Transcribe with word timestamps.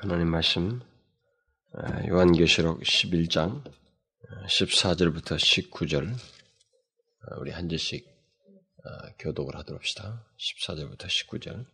하나님 0.00 0.28
말씀 0.28 0.80
아, 1.74 2.06
요한계시록 2.06 2.80
11장 2.80 3.62
14절부터 4.46 5.36
19절 5.36 6.12
우리 7.38 7.50
한 7.50 7.68
절씩 7.68 8.06
아, 8.84 9.12
교독을 9.18 9.56
하도록 9.56 9.80
합시다. 9.80 10.26
14절부터 10.38 11.06
19절 11.06 11.66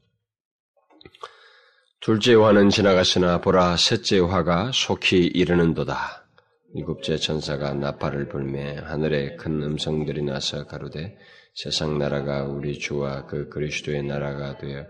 둘째 2.00 2.34
화는 2.34 2.70
지나갔으나 2.70 3.40
보라 3.40 3.76
셋째 3.76 4.18
화가 4.20 4.72
속히 4.72 5.26
이르는도다. 5.26 6.24
일곱째 6.74 7.16
천사가 7.16 7.74
나팔을 7.74 8.28
불매 8.28 8.76
하늘에 8.76 9.36
큰 9.36 9.62
음성들이 9.62 10.22
나서 10.22 10.66
가로되 10.66 11.16
세상 11.54 11.98
나라가 11.98 12.44
우리 12.44 12.78
주와 12.78 13.26
그 13.26 13.48
그리스도의 13.48 14.02
나라가 14.02 14.58
되어 14.58 14.86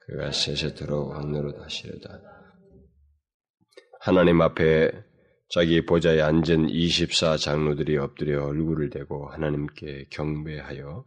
그가 0.00 0.30
세세토록 0.30 1.10
왕노로 1.10 1.58
다시려다. 1.60 2.31
하나님 4.04 4.40
앞에 4.40 4.90
자기 5.48 5.86
보좌에 5.86 6.20
앉은 6.20 6.70
24 6.70 7.36
장로들이 7.36 7.98
엎드려 7.98 8.46
얼굴을 8.46 8.90
대고 8.90 9.28
하나님께 9.28 10.06
경배하여 10.10 11.04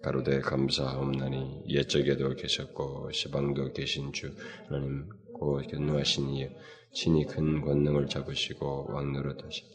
가로되 0.00 0.42
감사하옵나니 0.42 1.64
옛적에도 1.70 2.36
계셨고 2.36 3.10
시방도 3.10 3.72
계신 3.72 4.12
주 4.12 4.30
하나님 4.68 5.08
고 5.34 5.60
견노하신 5.60 6.28
이 6.36 6.48
친히 6.92 7.26
큰 7.26 7.62
권능을 7.62 8.06
잡으시고 8.06 8.92
왕노릇 8.92 9.44
하셨다. 9.44 9.70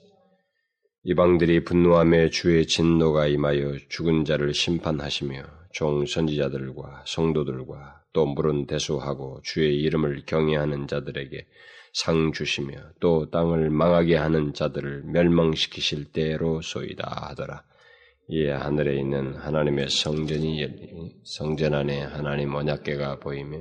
이방들이 1.04 1.66
분노함에 1.66 2.30
주의 2.30 2.66
진노가 2.66 3.28
임하여 3.28 3.80
죽은 3.90 4.24
자를 4.24 4.54
심판하시며 4.54 5.44
종 5.74 6.06
선지자들과 6.06 7.04
성도들과 7.06 8.06
또 8.14 8.28
물은 8.28 8.68
대수하고 8.68 9.42
주의 9.44 9.78
이름을 9.82 10.24
경외하는 10.26 10.88
자들에게 10.88 11.46
상 11.94 12.32
주시며 12.32 12.94
또 13.00 13.30
땅을 13.30 13.70
망하게 13.70 14.16
하는 14.16 14.54
자들을 14.54 15.04
멸망시키실 15.04 16.12
때로소이다 16.12 17.28
하더라. 17.30 17.64
이에 18.30 18.52
하늘에 18.52 18.98
있는 18.98 19.36
하나님의 19.36 19.90
성전이 19.90 20.62
열리 20.62 21.20
성전 21.26 21.74
안에 21.74 22.02
하나님 22.02 22.56
언약궤가 22.56 23.20
보이며 23.20 23.58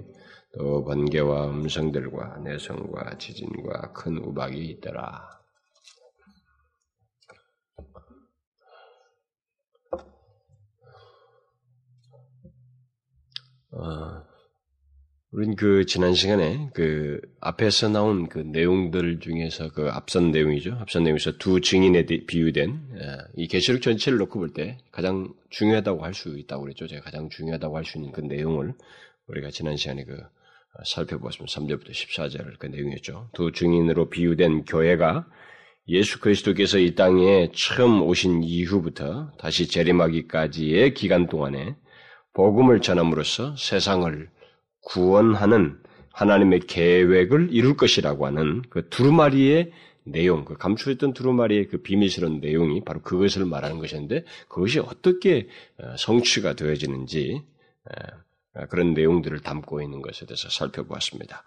또 0.57 0.85
번개와 0.85 1.51
음성들과 1.51 2.39
내성과 2.39 3.19
지진과 3.19 3.93
큰 3.93 4.19
우박이 4.19 4.65
있더라. 4.67 5.41
어, 13.73 14.30
우린 15.33 15.55
그 15.55 15.87
지난 15.87 16.13
시간에 16.13 16.71
그 16.75 17.21
앞에서 17.41 17.89
나온 17.89 18.29
그 18.29 18.39
내용들 18.39 19.21
중에서 19.21 19.71
그 19.71 19.89
앞선 19.89 20.33
내용이죠. 20.33 20.77
앞선 20.81 21.05
내용에서 21.05 21.39
두 21.39 21.61
증인에 21.61 22.05
비유된 22.05 22.81
예, 22.97 23.17
이 23.37 23.47
계시록 23.47 23.81
전체를 23.81 24.19
놓고 24.19 24.41
볼 24.41 24.53
때 24.53 24.79
가장 24.91 25.33
중요하다고 25.51 26.05
할 26.05 26.15
수 26.15 26.37
있다고 26.37 26.63
그랬죠. 26.65 26.89
제가 26.89 27.03
가장 27.03 27.29
중요하다고 27.29 27.77
할 27.77 27.85
수 27.85 27.99
있는 27.99 28.11
그 28.11 28.23
내용을 28.23 28.75
우리가 29.29 29.51
지난 29.51 29.77
시간에 29.77 30.05
그 30.05 30.21
살펴보았습니다. 30.85 31.61
3절부터 31.61 31.91
14절 31.91 32.59
그 32.59 32.67
내용이었죠. 32.67 33.31
두 33.33 33.53
증인으로 33.53 34.11
비유된 34.11 34.65
교회가 34.65 35.29
예수 35.87 36.19
그리스도께서 36.21 36.79
이 36.79 36.97
땅에 36.97 37.53
처음 37.55 38.03
오신 38.03 38.43
이후부터 38.43 39.31
다시 39.39 39.69
재림하기까지의 39.69 40.95
기간 40.95 41.29
동안에 41.29 41.77
복음을 42.33 42.81
전함으로써 42.81 43.55
세상을 43.57 44.29
구원하는 44.83 45.79
하나님의 46.13 46.61
계획을 46.61 47.49
이룰 47.53 47.77
것이라고 47.77 48.27
하는 48.27 48.63
그 48.69 48.89
두루마리의 48.89 49.73
내용, 50.05 50.45
그 50.45 50.57
감추었던 50.57 51.13
두루마리의 51.13 51.69
그 51.69 51.83
비밀스러운 51.83 52.41
내용이 52.41 52.85
바로 52.85 53.01
그것을 53.01 53.45
말하는 53.45 53.79
것인데 53.79 54.25
그것이 54.49 54.81
어떻게 54.81 55.49
어, 55.79 55.95
성취가 55.97 56.55
되어지는지 56.55 57.43
어, 58.55 58.67
그런 58.69 58.95
내용들을 58.95 59.41
담고 59.41 59.83
있는 59.83 60.03
것에 60.03 60.27
대해서 60.27 60.49
살펴보았습니다. 60.51 61.45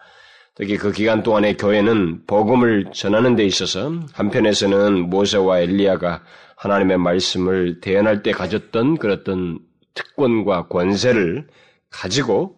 특히 0.56 0.78
그 0.78 0.92
기간 0.92 1.24
동안에 1.24 1.56
교회는 1.56 2.26
복음을 2.28 2.92
전하는 2.94 3.36
데 3.36 3.44
있어서 3.44 3.92
한편에서는 4.14 5.10
모세와 5.10 5.60
엘리야가 5.60 6.24
하나님의 6.58 7.00
말씀을 7.00 7.82
대연할 7.82 8.22
때 8.22 8.32
가졌던 8.32 8.98
그런 8.98 9.60
특권과 9.96 10.68
권세를 10.68 11.48
가지고 11.90 12.56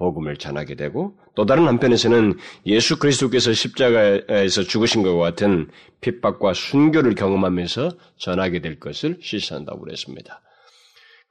복음을 0.00 0.38
전하게 0.38 0.76
되고 0.76 1.14
또 1.34 1.44
다른 1.44 1.68
한편에서는 1.68 2.38
예수 2.64 2.98
그리스도께서 2.98 3.52
십자가에서 3.52 4.62
죽으신 4.62 5.02
것과 5.02 5.22
같은 5.22 5.70
핍박과 6.00 6.54
순교를 6.54 7.14
경험하면서 7.14 7.90
전하게 8.16 8.60
될 8.60 8.80
것을 8.80 9.18
실시한다고 9.20 9.80
그랬습니다. 9.80 10.40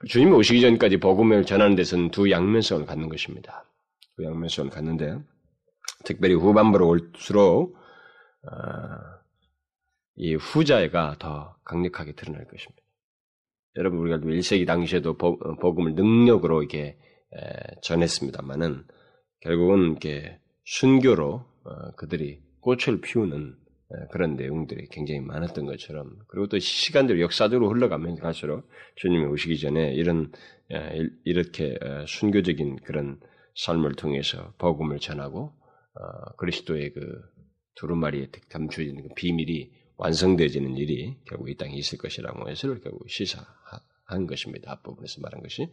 주님이 0.08 0.32
오시기 0.32 0.60
전까지 0.60 0.98
복음을 0.98 1.44
전하는 1.44 1.74
데서는 1.74 2.12
두 2.12 2.30
양면성을 2.30 2.86
갖는 2.86 3.08
것입니다. 3.08 3.64
두 4.16 4.24
양면성을 4.24 4.70
갖는데 4.70 5.18
특별히 6.04 6.34
후반부로 6.34 6.88
올수록 6.88 7.74
어, 7.74 8.52
이 10.14 10.36
후자가 10.36 11.16
더 11.18 11.56
강력하게 11.64 12.12
드러날 12.12 12.46
것입니다. 12.46 12.80
여러분 13.76 13.98
우리가 13.98 14.18
1세기 14.18 14.64
당시에도 14.64 15.16
복음을 15.16 15.94
능력으로 15.94 16.62
이렇게 16.62 16.96
전했습니다만은 17.82 18.84
결국은 19.40 19.90
이렇게 19.90 20.38
순교로 20.64 21.44
어, 21.64 21.90
그들이 21.96 22.40
꽃을 22.60 23.00
피우는 23.00 23.56
그런 24.12 24.36
내용들이 24.36 24.86
굉장히 24.90 25.20
많았던 25.20 25.66
것처럼 25.66 26.18
그리고 26.28 26.46
또 26.46 26.58
시간대로 26.58 27.20
역사적으로 27.20 27.70
흘러가면 27.70 28.16
갈수록 28.16 28.68
주님이 28.96 29.24
오시기 29.24 29.58
전에 29.58 29.92
이런 29.94 30.30
이렇게 31.24 31.76
순교적인 32.06 32.76
그런 32.84 33.18
삶을 33.56 33.94
통해서 33.94 34.54
복음을 34.58 35.00
전하고 35.00 35.52
어, 35.94 36.36
그리스도의 36.36 36.92
그 36.92 37.20
두루마리에 37.74 38.28
감추어지는 38.48 39.08
그 39.08 39.14
비밀이 39.16 39.72
완성되어지는 39.96 40.76
일이 40.76 41.16
결국 41.26 41.50
이 41.50 41.56
땅에 41.56 41.74
있을 41.74 41.98
것이라고 41.98 42.48
해서 42.48 42.68
결국 42.68 43.08
시사한 43.10 44.26
것입니다. 44.28 44.72
앞부분에서 44.72 45.20
말한 45.20 45.42
것이. 45.42 45.68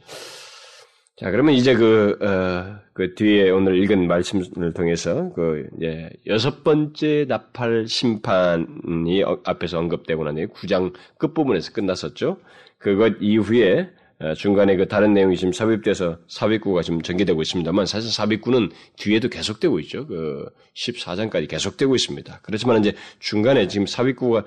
자, 1.19 1.31
그러면 1.31 1.55
이제 1.55 1.73
그, 1.73 2.15
어, 2.21 2.79
그 2.93 3.15
뒤에 3.15 3.49
오늘 3.49 3.81
읽은 3.83 4.07
말씀을 4.07 4.71
통해서 4.73 5.33
그, 5.33 5.67
이제 5.75 6.11
여섯 6.27 6.63
번째 6.63 7.25
나팔 7.27 7.87
심판이 7.87 9.23
어, 9.23 9.39
앞에서 9.43 9.79
언급되고 9.79 10.23
나니 10.23 10.45
9장 10.45 10.93
끝부분에서 11.17 11.73
끝났었죠. 11.73 12.37
그것 12.77 13.15
이후에 13.19 13.89
어, 14.19 14.35
중간에 14.35 14.75
그 14.75 14.87
다른 14.87 15.15
내용이 15.15 15.37
지금 15.37 15.53
삽입돼서 15.53 16.19
삽입구가 16.27 16.83
지금 16.83 17.01
전개되고 17.01 17.41
있습니다만 17.41 17.87
사실 17.87 18.11
삽입구는 18.11 18.69
뒤에도 18.97 19.27
계속되고 19.27 19.79
있죠. 19.79 20.05
그 20.05 20.45
14장까지 20.75 21.49
계속되고 21.49 21.95
있습니다. 21.95 22.41
그렇지만 22.43 22.77
이제 22.79 22.93
중간에 23.17 23.67
지금 23.67 23.87
삽입구가 23.87 24.45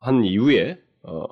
한 0.00 0.24
이후에, 0.24 0.78
어, 1.02 1.26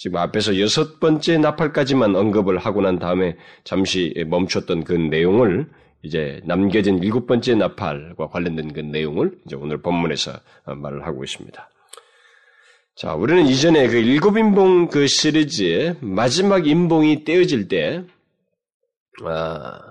지금 0.00 0.16
앞에서 0.16 0.58
여섯 0.58 0.98
번째 0.98 1.36
나팔까지만 1.36 2.16
언급을 2.16 2.56
하고 2.56 2.80
난 2.80 2.98
다음에 2.98 3.36
잠시 3.64 4.14
멈췄던 4.28 4.84
그 4.84 4.94
내용을 4.94 5.68
이제 6.02 6.40
남겨진 6.46 7.02
일곱 7.02 7.26
번째 7.26 7.54
나팔과 7.56 8.28
관련된 8.28 8.72
그 8.72 8.80
내용을 8.80 9.36
이제 9.44 9.56
오늘 9.56 9.82
본문에서 9.82 10.32
말을 10.64 11.06
하고 11.06 11.22
있습니다. 11.22 11.68
자, 12.96 13.14
우리는 13.14 13.46
이전에 13.46 13.88
그 13.88 13.96
일곱 13.98 14.38
인봉 14.38 14.88
그 14.88 15.06
시리즈의 15.06 15.96
마지막 16.00 16.66
인봉이 16.66 17.24
떼어질 17.24 17.68
때, 17.68 18.02
아, 19.22 19.89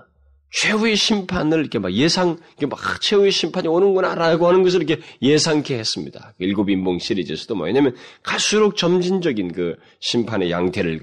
최후의 0.50 0.96
심판을 0.96 1.60
이렇게 1.60 1.78
막 1.78 1.92
예상, 1.92 2.36
이렇게 2.58 2.66
막 2.66 3.00
최후의 3.00 3.30
심판이 3.30 3.68
오는구나라고 3.68 4.48
하는 4.48 4.62
것을 4.62 4.82
이렇게 4.82 5.02
예상케 5.22 5.78
했습니다. 5.78 6.34
그 6.38 6.44
일곱 6.44 6.68
인봉 6.70 6.98
시리즈에서도 6.98 7.54
뭐, 7.54 7.66
왜냐면 7.66 7.94
갈수록 8.22 8.76
점진적인 8.76 9.52
그 9.52 9.76
심판의 10.00 10.50
양태를 10.50 11.00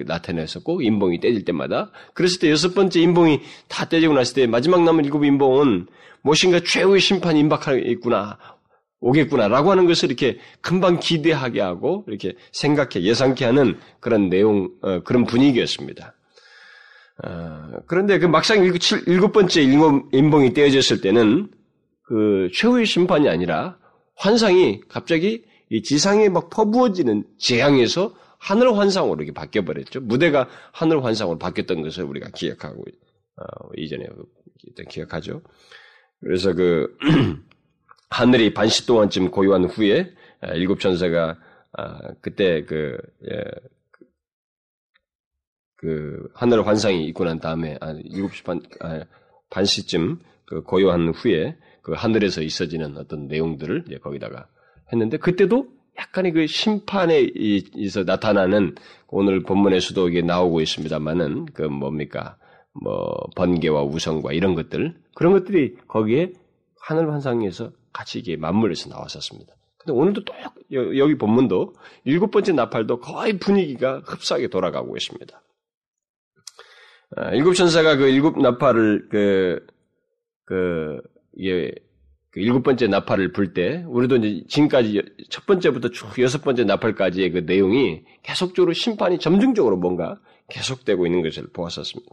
꼭 0.64 0.84
인봉이 0.84 1.22
떼질 1.22 1.46
때마다 1.46 1.92
그랬을 2.14 2.40
때 2.40 2.52
여섯 2.52 2.74
번째 2.74 3.00
인봉이 3.00 3.40
다 3.68 3.88
떼지고 3.88 4.14
났을 4.14 4.36
때 4.36 4.48
마지막 4.48 4.84
남은 4.84 5.06
일곱 5.06 5.24
인봉은 5.24 5.88
무엇인가 6.22 6.60
최후의 6.60 7.00
심판이 7.00 7.40
임박하겠구나, 7.40 8.38
오겠구나라고 9.00 9.72
하는 9.72 9.86
것을 9.86 10.10
이렇게 10.10 10.40
금방 10.60 11.00
기대하게 11.00 11.62
하고 11.62 12.04
이렇게 12.08 12.34
생각해 12.52 13.02
예상케 13.04 13.46
하는 13.46 13.78
그런 14.00 14.30
내용, 14.30 14.70
어, 14.82 15.02
그런 15.04 15.24
분위기였습니다. 15.26 16.17
어, 17.26 17.72
그런데 17.88 18.20
그 18.20 18.26
막상 18.26 18.64
일곱 18.64 19.32
번째 19.32 19.62
인봉이 19.62 20.54
떼어졌을 20.54 21.02
때는 21.02 21.50
그 22.04 22.50
최후의 22.54 22.86
심판이 22.86 23.28
아니라 23.28 23.78
환상이 24.16 24.82
갑자기 24.88 25.44
이 25.70 25.82
지상에 25.84 26.30
막 26.30 26.50
퍼부어지는 26.50 27.26
재앙에서 27.38 28.14
하늘 28.38 28.78
환상으로 28.78 29.16
이렇게 29.16 29.34
바뀌어버렸죠. 29.34 30.02
무대가 30.02 30.48
하늘 30.72 31.04
환상으로 31.04 31.38
바뀌었던 31.38 31.82
것을 31.82 32.04
우리가 32.04 32.30
기억하고, 32.30 32.84
어, 33.38 33.70
이전에 33.76 34.08
기억하죠. 34.90 35.42
그래서 36.22 36.54
그 36.54 36.96
하늘이 38.10 38.54
반시 38.54 38.86
동안쯤 38.86 39.32
고요한 39.32 39.66
후에 39.66 40.14
아, 40.42 40.54
일곱 40.54 40.80
천사가 40.80 41.38
아, 41.74 42.00
그때 42.22 42.64
그, 42.64 42.98
예, 43.30 43.44
그, 45.78 45.88
그 45.88 46.30
하늘 46.34 46.66
환상이 46.68 47.06
있고 47.08 47.24
난 47.24 47.40
다음에 47.40 47.78
아, 47.80 47.92
일곱 48.04 48.36
시 48.36 48.44
반, 48.44 48.62
아, 48.82 49.04
반 49.50 49.66
시쯤 49.66 50.20
그 50.46 50.64
고요한 50.64 51.10
후에 51.10 51.58
그 51.82 51.94
하늘에서 51.94 52.42
있어지는 52.42 52.98
어떤 52.98 53.28
내용들을 53.28 53.86
이제 53.88 53.98
거기다가 53.98 54.48
했는데 54.92 55.18
그때도 55.18 55.68
약간의 55.98 56.32
그 56.34 56.48
심판에 56.48 57.32
있어 57.34 58.04
나타나는 58.04 58.76
오늘 59.08 59.44
본문에서도 59.44 60.10
이게 60.10 60.22
나오고 60.22 60.62
있습니다만은 60.62 61.46
그 61.54 61.64
뭡니까 61.64 62.38
뭐 62.74 63.16
번개와 63.36 63.84
우성과 63.84 64.34
이런 64.34 64.54
것들 64.54 64.96
그런 65.16 65.34
것들이 65.34 65.78
거기에 65.88 66.34
하늘 66.80 67.12
환상에서 67.12 67.72
같이 67.92 68.20
이게 68.20 68.38
맞물려서 68.38 68.90
나왔었습니다. 68.90 69.54
근데 69.80 69.94
오늘도 69.94 70.24
또 70.24 70.34
여기 70.72 71.18
본문도 71.18 71.74
일곱 72.04 72.32
번째 72.32 72.52
나팔도 72.52 73.00
거의 73.00 73.40
분위기가 73.40 74.02
흡사하게 74.06 74.50
돌아가고 74.50 74.96
있습니다. 74.96 75.42
아, 77.16 77.32
일곱 77.32 77.54
천사가 77.54 77.96
그 77.96 78.08
일곱 78.08 78.40
나팔을 78.40 79.08
그, 79.10 79.66
그, 80.46 81.00
이게 81.36 81.74
그 82.32 82.42
일곱 82.42 82.64
번째 82.64 82.88
나팔을 82.88 83.32
불 83.32 83.54
때, 83.54 83.84
우리도 83.88 84.18
이제 84.18 84.44
지금까지 84.48 85.02
첫 85.30 85.46
번째부터 85.46 85.90
쭉 85.90 86.08
여섯 86.20 86.44
번째 86.44 86.66
나팔까지의 86.66 87.32
그 87.32 87.38
내용이 87.40 88.04
계속적으로 88.24 88.74
심판이 88.74 89.20
점증적으로 89.20 89.78
뭔가 89.78 90.20
계속되고 90.50 91.06
있는 91.06 91.24
것을 91.24 91.48
보았었습니다. 91.54 92.12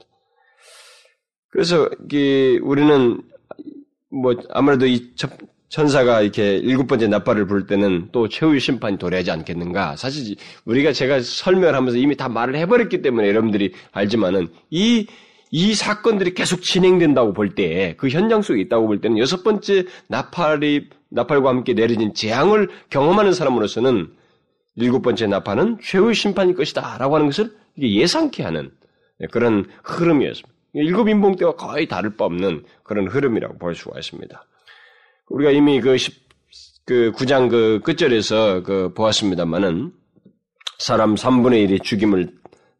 그래서 1.50 1.88
이 2.12 2.58
우리는 2.62 3.22
뭐 4.10 4.34
아무래도 4.50 4.86
이 4.86 5.14
천사가 5.74 6.20
이렇게 6.20 6.56
일곱 6.58 6.86
번째 6.86 7.08
나팔을 7.08 7.48
부를 7.48 7.66
때는 7.66 8.10
또 8.12 8.28
최후의 8.28 8.60
심판이 8.60 8.96
도래하지 8.96 9.32
않겠는가? 9.32 9.96
사실 9.96 10.36
우리가 10.66 10.92
제가 10.92 11.18
설명을 11.20 11.74
하면서 11.74 11.98
이미 11.98 12.16
다 12.16 12.28
말을 12.28 12.54
해버렸기 12.54 13.02
때문에 13.02 13.26
여러분들이 13.26 13.72
알지만은 13.90 14.50
이, 14.70 15.08
이 15.50 15.74
사건들이 15.74 16.34
계속 16.34 16.62
진행된다고 16.62 17.32
볼 17.32 17.56
때, 17.56 17.96
그 17.96 18.08
현장 18.08 18.40
속에 18.40 18.60
있다고 18.60 18.86
볼 18.86 19.00
때는 19.00 19.18
여섯 19.18 19.42
번째 19.42 19.86
나팔이, 20.06 20.90
나팔과 21.10 21.48
함께 21.48 21.74
내려진 21.74 22.14
재앙을 22.14 22.68
경험하는 22.90 23.32
사람으로서는 23.32 24.12
일곱 24.76 25.02
번째 25.02 25.26
나팔은 25.26 25.78
최후의 25.82 26.14
심판일 26.14 26.54
것이다. 26.54 26.98
라고 26.98 27.16
하는 27.16 27.26
것을 27.26 27.50
예상케 27.80 28.44
하는 28.44 28.70
그런 29.32 29.66
흐름이었습니다. 29.82 30.54
일곱 30.74 31.08
인봉 31.08 31.34
때와 31.34 31.56
거의 31.56 31.88
다를 31.88 32.16
바 32.16 32.26
없는 32.26 32.62
그런 32.84 33.08
흐름이라고 33.08 33.58
볼 33.58 33.74
수가 33.74 33.98
있습니다. 33.98 34.44
우리가 35.28 35.50
이미 35.50 35.80
그, 35.80 35.96
10, 35.96 36.14
그 36.86 37.12
9장 37.12 37.48
그 37.48 37.80
끝절에서 37.84 38.62
그 38.62 38.92
보았습니다만은 38.94 39.92
사람 40.78 41.14
3분의 41.14 41.68
1이 41.68 41.82
죽임을 41.82 42.28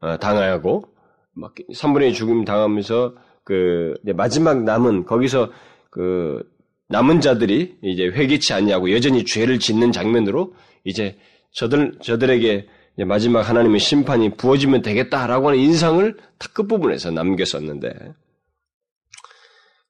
어, 0.01 0.19
당하고 0.19 0.85
막 1.33 1.55
3분의 1.55 2.09
1 2.09 2.13
죽임 2.15 2.45
당하면서 2.45 3.15
그 3.45 3.95
마지막 4.15 4.63
남은 4.63 5.05
거기서 5.05 5.51
그 5.91 6.43
남은 6.89 7.21
자들이 7.21 7.79
이제 7.83 8.05
회개치 8.05 8.53
않냐고 8.53 8.91
여전히 8.93 9.25
죄를 9.25 9.59
짓는 9.59 9.93
장면으로 9.93 10.55
이제 10.85 11.17
저들 11.53 11.99
저들에게 12.03 12.67
마지막 13.07 13.49
하나님의 13.49 13.81
심판이 13.81 14.37
부어지면 14.37 14.83
되겠다라고 14.83 15.49
하는 15.49 15.61
인상을 15.61 16.17
다 16.39 16.49
끝부분에서 16.53 17.11
남겼었는데 17.11 18.15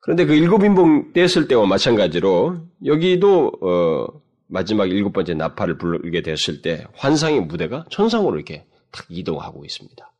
그런데 0.04 0.26
그 0.26 0.34
일곱 0.34 0.62
인봉 0.62 1.14
뗐을 1.14 1.48
때와 1.48 1.66
마찬가지로 1.66 2.58
여기도 2.84 3.50
어, 3.62 4.06
마지막 4.48 4.90
일곱 4.90 5.14
번째 5.14 5.32
나팔을 5.32 5.78
불게 5.78 6.20
됐을 6.20 6.60
때 6.60 6.86
환상의 6.94 7.40
무대가 7.40 7.86
천상으로 7.90 8.36
이렇게 8.36 8.66
탁 8.92 9.06
이동하고 9.08 9.64
있습니다. 9.64 10.12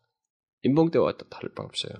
인봉 0.62 0.90
때와 0.90 1.12
또 1.18 1.28
다를 1.28 1.50
바 1.54 1.62
없어요. 1.62 1.92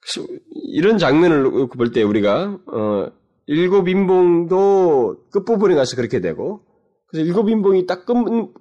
그래서 0.00 0.26
이런 0.72 0.96
장면을 0.96 1.68
볼 1.68 1.92
때 1.92 2.02
우리가 2.02 2.58
어, 2.72 3.12
일곱 3.46 3.88
인봉도 3.88 5.28
끝부분에 5.30 5.74
가서 5.74 5.94
그렇게 5.94 6.22
되고 6.22 6.62
그래서 7.08 7.26
일곱 7.26 7.50
인봉이 7.50 7.86
딱 7.86 8.06
끝, 8.06 8.14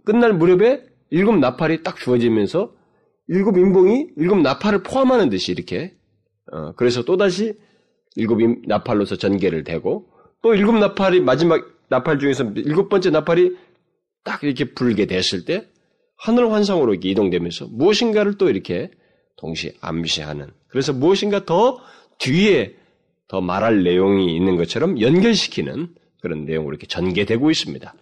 끝날 0.04 0.33
무렵에 0.33 0.83
일곱 1.12 1.38
나팔이 1.38 1.83
딱 1.83 1.95
주어지면서 1.95 2.74
일곱 3.30 3.57
인봉이 3.57 4.09
일곱 4.18 4.39
나팔을 4.42 4.83
포함하는 4.83 5.30
듯이 5.30 5.54
이렇게 5.54 5.95
어, 6.51 6.74
그래서 6.74 7.04
또다시 7.04 7.54
일곱 8.16 8.40
나팔로서 8.68 9.16
전개를 9.16 9.63
대고 9.63 10.07
또 10.42 10.54
일곱 10.54 10.78
나팔이 10.78 11.22
마지막 11.22 11.66
나팔 11.90 12.19
중에서 12.19 12.44
일곱 12.56 12.90
번째 12.90 13.10
나팔이 13.10 13.56
딱 14.24 14.44
이렇게 14.44 14.74
불게 14.74 15.06
됐을 15.06 15.45
때 15.45 15.68
하늘 16.18 16.51
환상으로 16.51 16.95
이동되면서 16.95 17.68
무엇인가를 17.72 18.38
또 18.38 18.50
이렇게 18.50 18.92
동시에 19.38 19.74
암시하는 19.81 20.51
그래서 20.68 20.94
무엇인가 20.94 21.45
더 21.45 21.80
뒤에 22.19 22.75
더 23.28 23.42
말할 23.42 23.84
내용이 23.84 24.36
있는 24.36 24.56
것처럼 24.56 25.01
연결시키는 25.01 25.94
그런 26.22 26.45
내용으로 26.45 26.74
이렇게 26.74 26.88
전개되고 26.88 27.51
있습니다. 27.51 27.94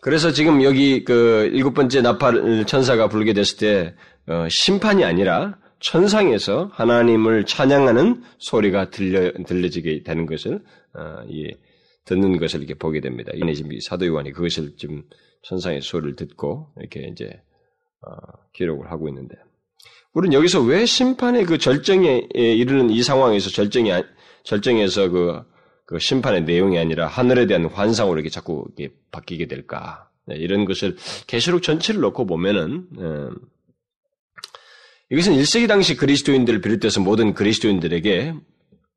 그래서 0.00 0.32
지금 0.32 0.62
여기 0.62 1.04
그 1.04 1.50
일곱 1.52 1.74
번째 1.74 2.02
나팔 2.02 2.66
천사가 2.66 3.08
불게 3.08 3.32
됐을 3.32 3.58
때 3.58 3.94
어, 4.26 4.46
심판이 4.48 5.04
아니라 5.04 5.58
천상에서 5.80 6.70
하나님을 6.72 7.44
찬양하는 7.44 8.22
소리가 8.38 8.90
들려 8.90 9.32
들려지게 9.44 10.02
되는 10.02 10.26
것을 10.26 10.62
어, 10.94 11.24
예, 11.32 11.56
듣는 12.04 12.38
것을 12.38 12.60
이렇게 12.60 12.74
보게 12.74 13.00
됩니다. 13.00 13.32
이내 13.34 13.54
지금 13.54 13.78
사도 13.80 14.06
요한이 14.06 14.32
그것을 14.32 14.76
지금 14.76 15.04
천상의 15.42 15.82
소리를 15.82 16.16
듣고 16.16 16.72
이렇게 16.78 17.08
이제 17.12 17.40
어, 18.06 18.10
기록을 18.54 18.90
하고 18.90 19.08
있는데 19.08 19.36
우리는 20.14 20.36
여기서 20.36 20.62
왜 20.62 20.84
심판의 20.84 21.44
그 21.44 21.58
절정에 21.58 22.28
이르는 22.34 22.90
이 22.90 23.02
상황에서 23.02 23.50
절정이 23.50 23.90
절정에서 24.42 25.10
그, 25.10 25.42
그 25.84 25.98
심판의 25.98 26.44
내용이 26.44 26.78
아니라 26.78 27.06
하늘에 27.06 27.46
대한 27.46 27.66
환상으로 27.66 28.16
이렇게 28.16 28.30
자꾸 28.30 28.64
이렇게 28.76 28.94
바뀌게 29.12 29.46
될까? 29.46 30.08
네, 30.26 30.36
이런 30.36 30.64
것을 30.64 30.96
계시록 31.26 31.62
전체를 31.62 32.00
놓고 32.00 32.26
보면은 32.26 32.86
음, 32.98 33.36
이것은 35.10 35.34
1세기 35.34 35.68
당시 35.68 35.96
그리스도인들을 35.96 36.60
비롯해서 36.60 37.00
모든 37.00 37.32
그리스도인들에게 37.32 38.34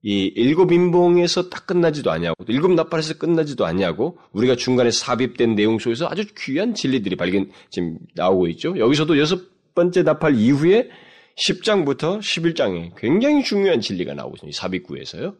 이 0.04 0.26
일곱 0.36 0.72
인봉에서 0.72 1.50
딱 1.50 1.68
끝나지도 1.68 2.12
아니하고 2.12 2.44
일곱 2.48 2.74
나팔에서 2.74 3.18
끝나지도 3.18 3.66
아니하고 3.66 4.18
우리가 4.32 4.56
중간에 4.56 4.90
삽입된 4.90 5.56
내용 5.56 5.78
속에서 5.78 6.08
아주 6.10 6.26
귀한 6.40 6.74
진리들이 6.74 7.16
발견 7.16 7.52
지금 7.70 7.98
나오고 8.16 8.48
있죠. 8.50 8.78
여기서도 8.78 9.20
여섯 9.20 9.40
번째 9.76 10.04
나팔 10.04 10.36
이후에 10.36 10.90
10장부터 11.38 12.20
11장에 12.20 12.94
굉장히 12.98 13.44
중요한 13.44 13.80
진리가 13.80 14.14
나오고 14.16 14.36
있습니다. 14.38 14.60
삽입구에서요. 14.60 15.36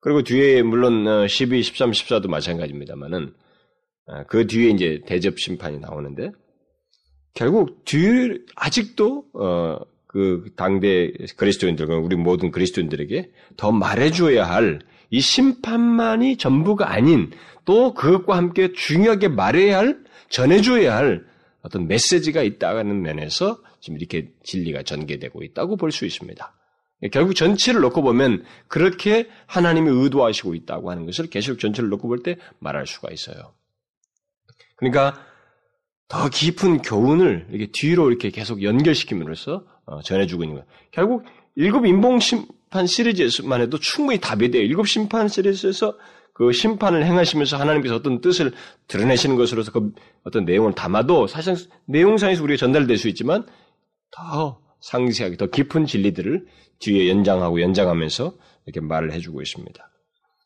그리고 0.00 0.22
뒤에 0.22 0.62
물론 0.62 1.26
12, 1.28 1.62
13, 1.62 1.90
14도 1.90 2.28
마찬가지입니다만은 2.28 3.34
아, 4.06 4.24
그 4.24 4.46
뒤에 4.46 4.70
이제 4.70 5.02
대접 5.06 5.38
심판이 5.38 5.78
나오는데 5.78 6.30
결국 7.38 7.84
뒤 7.84 8.42
아직도 8.56 9.24
어, 9.34 9.78
그 10.06 10.50
당대 10.56 11.12
그리스도인들, 11.36 11.86
우리 11.86 12.16
모든 12.16 12.50
그리스도인들에게 12.50 13.30
더 13.56 13.70
말해줘야 13.72 14.44
할 14.44 14.80
이 15.10 15.20
심판만이 15.20 16.36
전부가 16.36 16.90
아닌 16.90 17.30
또 17.64 17.94
그것과 17.94 18.36
함께 18.36 18.72
중요하게 18.72 19.28
말해야 19.28 19.78
할, 19.78 19.98
전해줘야 20.28 20.96
할 20.96 21.24
어떤 21.62 21.88
메시지가 21.88 22.42
있다는 22.42 23.02
면에서 23.02 23.58
지금 23.80 23.98
이렇게 23.98 24.30
진리가 24.42 24.82
전개되고 24.82 25.42
있다고 25.42 25.76
볼 25.76 25.92
수 25.92 26.04
있습니다. 26.04 26.54
결국 27.12 27.34
전체를 27.34 27.80
놓고 27.80 28.02
보면 28.02 28.44
그렇게 28.66 29.28
하나님이 29.46 29.88
의도하시고 29.90 30.54
있다고 30.54 30.90
하는 30.90 31.06
것을 31.06 31.28
계속 31.28 31.58
전체를 31.58 31.88
놓고 31.90 32.08
볼 32.08 32.22
때 32.22 32.36
말할 32.58 32.86
수가 32.86 33.10
있어요. 33.12 33.54
그러니까 34.76 35.24
더 36.08 36.28
깊은 36.28 36.82
교훈을 36.82 37.46
이렇게 37.50 37.70
뒤로 37.70 38.08
이렇게 38.08 38.30
계속 38.30 38.62
연결시킴으로써 38.62 39.64
어, 39.84 40.02
전해주고 40.02 40.42
있는 40.42 40.56
거예요. 40.56 40.66
결국 40.90 41.24
일곱 41.54 41.86
인봉 41.86 42.18
심판 42.18 42.86
시리즈만 42.86 43.60
해도 43.60 43.78
충분히 43.78 44.18
답이 44.18 44.50
돼요. 44.50 44.62
일곱 44.62 44.88
심판 44.88 45.28
시리즈에서 45.28 45.96
그 46.32 46.52
심판을 46.52 47.04
행하시면서 47.04 47.56
하나님께서 47.56 47.96
어떤 47.96 48.20
뜻을 48.20 48.52
드러내시는 48.86 49.36
것으로서 49.36 49.72
그 49.72 49.92
어떤 50.22 50.44
내용을 50.44 50.72
담아도 50.72 51.26
사실 51.26 51.56
내용상에서 51.86 52.42
우리가 52.42 52.58
전달될 52.58 52.96
수 52.96 53.08
있지만 53.08 53.44
더 54.12 54.60
상세하게 54.80 55.36
더 55.36 55.46
깊은 55.46 55.86
진리들을 55.86 56.46
뒤에 56.78 57.08
연장하고 57.10 57.60
연장하면서 57.60 58.34
이렇게 58.66 58.80
말을 58.80 59.12
해주고 59.12 59.42
있습니다. 59.42 59.90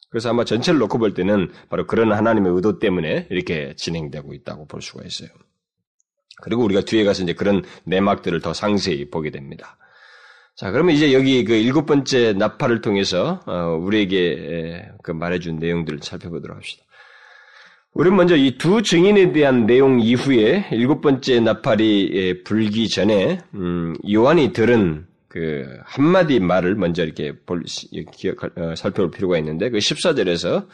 그래서 0.09 0.31
아마 0.31 0.45
전체를 0.45 0.79
놓고 0.81 0.99
볼 0.99 1.15
때는 1.15 1.51
바로 1.69 1.87
그런 1.87 2.13
하나님의 2.13 2.53
의도 2.55 2.79
때문에 2.79 3.27
이렇게 3.31 3.75
진행되고 3.77 4.33
있다고 4.35 4.67
볼 4.67 4.83
수가 4.83 5.05
있어요. 5.05 5.29
그리고 6.41 6.65
우리가 6.65 6.83
뒤에 6.83 7.05
가서 7.05 7.23
이제 7.23 7.35
그런 7.35 7.63
내막들을 7.85 8.41
더 8.41 8.55
상세히 8.55 9.11
보게 9.11 9.31
됩니다. 9.31 9.77
자, 10.57 10.71
그러면 10.71 10.95
이제 10.95 11.13
여기 11.13 11.45
그 11.45 11.55
일곱 11.55 11.87
번째 11.87 12.35
나팔을 12.35 12.81
통해서 12.81 13.41
어, 13.47 13.77
우리에게 13.81 14.91
그 15.03 15.11
말해준 15.11 15.59
내용들을 15.59 16.01
살펴보도록 16.03 16.57
합시다. 16.57 16.85
우리는 17.95 18.17
먼저 18.17 18.37
이 18.37 18.57
두 18.57 18.83
증인에 18.83 19.33
대한 19.33 19.67
내용 19.67 20.01
이후에 20.01 20.67
일곱 20.73 21.01
번째 21.03 21.41
나팔이 21.41 22.43
불기 22.45 22.89
전에 22.89 23.39
음, 23.55 23.95
요한이 24.11 24.53
들은 24.53 25.07
그 25.29 25.67
한마디 25.85 26.41
말을 26.41 26.75
먼저 26.75 27.03
이렇게 27.03 27.33
볼, 27.47 27.65
기억, 28.13 28.45
어, 28.57 28.75
살펴볼 28.77 29.11
필요가 29.11 29.39
있는데 29.39 29.71
그 29.71 29.79
14절에서 29.79 30.67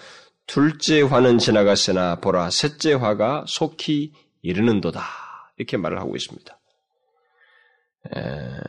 둘째 0.46 1.02
화는 1.02 1.38
지나갔으나 1.38 2.16
보라 2.16 2.50
셋째 2.50 2.94
화가 2.94 3.44
속히 3.46 4.12
이르는도다 4.42 5.27
이렇게 5.58 5.76
말을 5.76 5.98
하고 6.00 6.16
있습니다. 6.16 6.58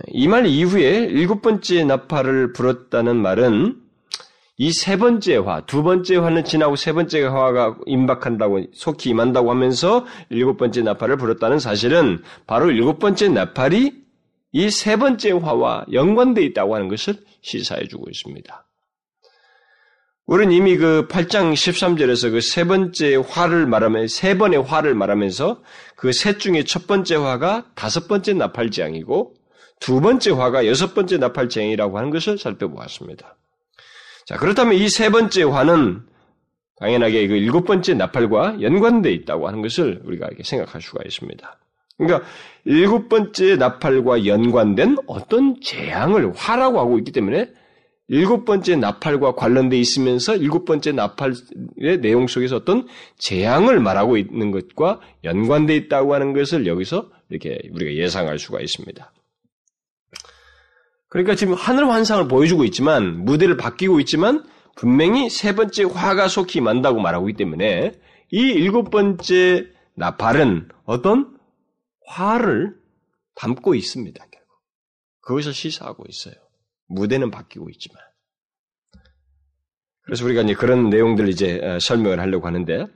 이 0.07 0.27
말 0.27 0.45
이후에 0.47 1.05
일곱 1.05 1.41
번째 1.41 1.83
나팔을 1.85 2.51
불었다는 2.53 3.15
말은 3.17 3.81
이 4.57 4.71
세 4.73 4.97
번째 4.97 5.37
화, 5.37 5.61
두 5.65 5.83
번째 5.83 6.17
화는 6.17 6.43
지나고 6.43 6.75
세 6.75 6.91
번째 6.91 7.21
화가 7.23 7.77
임박한다고 7.85 8.65
속히 8.73 9.11
임한다고 9.11 9.49
하면서 9.51 10.05
일곱 10.29 10.57
번째 10.57 10.81
나팔을 10.81 11.15
불었다는 11.15 11.59
사실은 11.59 12.21
바로 12.45 12.69
일곱 12.69 12.99
번째 12.99 13.29
나팔이 13.29 13.93
이 14.51 14.69
세 14.69 14.97
번째 14.97 15.31
화와 15.31 15.85
연관되어 15.93 16.43
있다고 16.43 16.75
하는 16.75 16.89
것을 16.89 17.15
시사해 17.41 17.87
주고 17.87 18.09
있습니다. 18.09 18.65
우리는 20.29 20.53
이미 20.53 20.77
그 20.77 21.07
8장 21.07 21.53
13절에서 21.53 22.31
그 22.31 22.39
세 22.39 22.63
번째 22.63 23.15
화를 23.15 23.65
말하면 23.65 24.07
세 24.07 24.37
번의 24.37 24.61
화를 24.61 24.93
말하면서 24.93 25.59
그 25.95 26.11
셋 26.11 26.37
중에 26.39 26.63
첫 26.65 26.85
번째 26.85 27.15
화가 27.15 27.65
다섯 27.73 28.07
번째 28.07 28.33
나팔지향이고 28.35 29.33
두 29.79 30.01
번째 30.01 30.29
화가 30.31 30.67
여섯 30.67 30.93
번째 30.93 31.17
나팔지향이라고 31.17 31.97
하는 31.97 32.11
것을 32.11 32.37
살펴보았습니다. 32.37 33.37
자, 34.27 34.37
그렇다면 34.37 34.75
이 34.75 34.87
세 34.87 35.09
번째 35.09 35.43
화는 35.45 36.03
당연하게 36.79 37.27
그 37.27 37.35
일곱 37.35 37.65
번째 37.65 37.95
나팔과 37.95 38.61
연관되어 38.61 39.11
있다고 39.11 39.47
하는 39.47 39.63
것을 39.63 40.01
우리가 40.05 40.27
이렇게 40.27 40.43
생각할 40.43 40.79
수가 40.79 41.01
있습니다. 41.05 41.57
그러니까 41.97 42.27
일곱 42.65 43.09
번째 43.09 43.55
나팔과 43.55 44.27
연관된 44.27 44.97
어떤 45.07 45.59
재앙을 45.59 46.31
화라고 46.35 46.79
하고 46.79 46.99
있기 46.99 47.11
때문에 47.13 47.49
일곱 48.09 48.43
번째 48.43 48.75
나팔과 48.75 49.35
관련돼 49.35 49.77
있으면서 49.77 50.35
일곱 50.35 50.65
번째 50.65 50.91
나팔의 50.91 52.01
내용 52.01 52.25
속에서 52.27 52.57
어떤 52.57 52.87
재앙을 53.17 53.79
말하고 53.79 54.17
있는 54.17 54.49
것과 54.51 54.99
연관돼 55.23 55.75
있다고 55.75 56.15
하는 56.15 56.33
것을 56.33 56.65
여기서 56.65 57.11
이렇게 57.29 57.59
우리가 57.71 57.93
예상할 57.93 58.39
수가 58.39 58.61
있습니다. 58.61 59.13
그러니까 61.07 61.35
지금 61.35 61.53
하늘 61.53 61.87
환상을 61.87 62.27
보여주고 62.27 62.63
있지만 62.65 63.25
무대를 63.25 63.57
바뀌고 63.57 63.99
있지만 64.01 64.43
분명히 64.75 65.29
세 65.29 65.53
번째 65.53 65.83
화가 65.83 66.27
속히 66.27 66.61
만다고 66.61 66.99
말하고 66.99 67.29
있기 67.29 67.37
때문에 67.37 67.93
이 68.31 68.39
일곱 68.39 68.89
번째 68.89 69.67
나팔은 69.95 70.69
어떤 70.85 71.37
화를 72.07 72.75
담고 73.35 73.75
있습니다. 73.75 74.19
결국 74.19 74.47
그것을 75.21 75.53
시사하고 75.53 76.05
있어요. 76.09 76.33
무대는 76.89 77.31
바뀌고 77.31 77.69
있지만. 77.69 78.01
그래서 80.01 80.25
우리가 80.25 80.41
이제 80.41 80.53
그런 80.53 80.89
내용들을 80.89 81.29
이제 81.29 81.59
어, 81.63 81.79
설명을 81.79 82.19
하려고 82.19 82.47
하는데, 82.47 82.87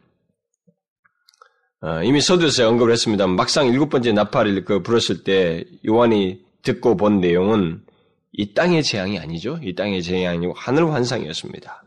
어, 1.81 2.01
이미 2.03 2.21
서두에서 2.21 2.67
언급을 2.69 2.91
했습니다. 2.91 3.27
막상 3.27 3.67
일곱 3.67 3.89
번째 3.89 4.13
나팔을 4.13 4.65
그 4.65 4.81
불었을 4.81 5.23
때 5.23 5.65
요한이 5.85 6.41
듣고 6.63 6.97
본 6.97 7.19
내용은 7.19 7.83
이 8.31 8.53
땅의 8.53 8.83
재앙이 8.83 9.19
아니죠. 9.19 9.59
이 9.61 9.75
땅의 9.75 10.01
재앙이 10.01 10.27
아니고 10.27 10.53
하늘 10.53 10.91
환상이었습니다. 10.91 11.83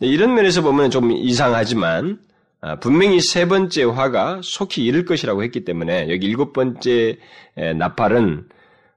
이런 0.00 0.34
면에서 0.34 0.62
보면 0.62 0.90
좀 0.90 1.12
이상하지만 1.12 2.20
아, 2.62 2.78
분명히 2.78 3.20
세 3.20 3.48
번째 3.48 3.84
화가 3.84 4.40
속히 4.42 4.84
이를 4.84 5.06
것이라고 5.06 5.42
했기 5.42 5.64
때문에 5.64 6.10
여기 6.10 6.26
일곱 6.26 6.52
번째 6.52 7.18
나팔은 7.76 8.48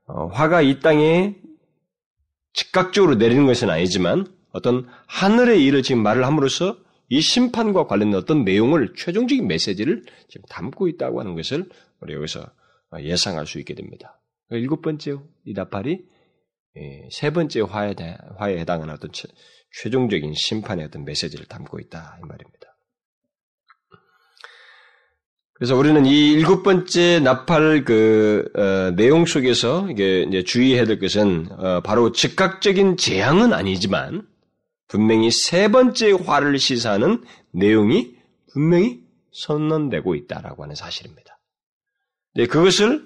어, 0.08 0.28
화가 0.28 0.62
이 0.62 0.80
땅에 0.80 1.36
즉각적으로 2.54 3.16
내리는 3.16 3.46
것은 3.46 3.70
아니지만 3.70 4.28
어떤 4.52 4.88
하늘의 5.08 5.64
일을 5.66 5.84
지금 5.84 6.04
말을 6.04 6.26
함으로써 6.26 6.78
이 7.10 7.22
심판과 7.22 7.88
관련된 7.88 8.18
어떤 8.18 8.44
내용을 8.44 8.94
최종적인 8.96 9.48
메시지를 9.48 10.04
지금 10.30 10.46
담고 10.50 10.88
있다고 10.88 11.20
하는 11.20 11.36
것을 11.36 11.70
우리 12.00 12.14
여기서 12.14 12.50
예상할 13.02 13.46
수 13.46 13.60
있게 13.60 13.74
됩니다. 13.74 14.20
일곱 14.52 14.82
번째 14.82 15.18
이 15.46 15.54
나팔이 15.54 16.06
예, 16.76 17.08
세 17.12 17.32
번째 17.32 17.62
화에, 17.62 17.94
화에 18.38 18.58
해당하는 18.58 18.94
어떤 18.94 19.12
최종적인 19.72 20.34
심판의 20.36 20.86
어떤 20.86 21.06
메시지를 21.06 21.46
담고 21.46 21.80
있다 21.80 22.20
이 22.24 22.28
말입니다. 22.28 22.63
그래서 25.54 25.76
우리는 25.76 26.06
이 26.06 26.32
일곱 26.32 26.64
번째 26.64 27.20
나팔 27.20 27.86
그 27.86 28.50
어, 28.56 28.96
내용 28.96 29.26
속에서 29.26 29.88
이게 29.90 30.24
이제 30.24 30.44
주의해야 30.44 30.86
될 30.86 31.00
것은 31.00 31.48
어, 31.52 31.82
바로 31.82 32.12
즉각적인 32.12 32.98
재앙은 32.98 33.54
아니지만 33.54 34.28
분명히 34.88 35.30
세 35.32 35.70
번째 35.70 36.12
화를 36.12 36.58
시사하는 36.58 37.24
내용이 37.52 38.16
분명히 38.52 39.02
선언되고 39.32 40.16
있다라고 40.16 40.64
하는 40.64 40.76
사실입니다. 40.76 41.40
네, 42.36 42.46
그것을 42.48 43.06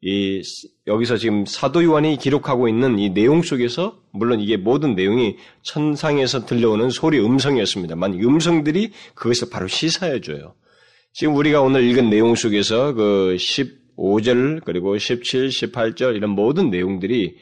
이 0.00 0.42
여기서 0.86 1.16
지금 1.16 1.44
사도 1.44 1.82
요한이 1.82 2.18
기록하고 2.18 2.68
있는 2.68 3.00
이 3.00 3.10
내용 3.10 3.42
속에서 3.42 4.00
물론 4.12 4.38
이게 4.38 4.56
모든 4.56 4.94
내용이 4.94 5.36
천상에서 5.62 6.46
들려오는 6.46 6.90
소리 6.90 7.18
음성이었습니다만 7.18 8.14
음성들이 8.14 8.92
그것을 9.14 9.50
바로 9.50 9.66
시사해 9.66 10.20
줘요. 10.20 10.54
지금 11.18 11.34
우리가 11.34 11.62
오늘 11.62 11.82
읽은 11.82 12.10
내용 12.10 12.36
속에서 12.36 12.92
그 12.92 13.34
15절 13.36 14.62
그리고 14.64 14.96
17, 14.96 15.48
18절 15.48 16.14
이런 16.14 16.30
모든 16.30 16.70
내용들이 16.70 17.36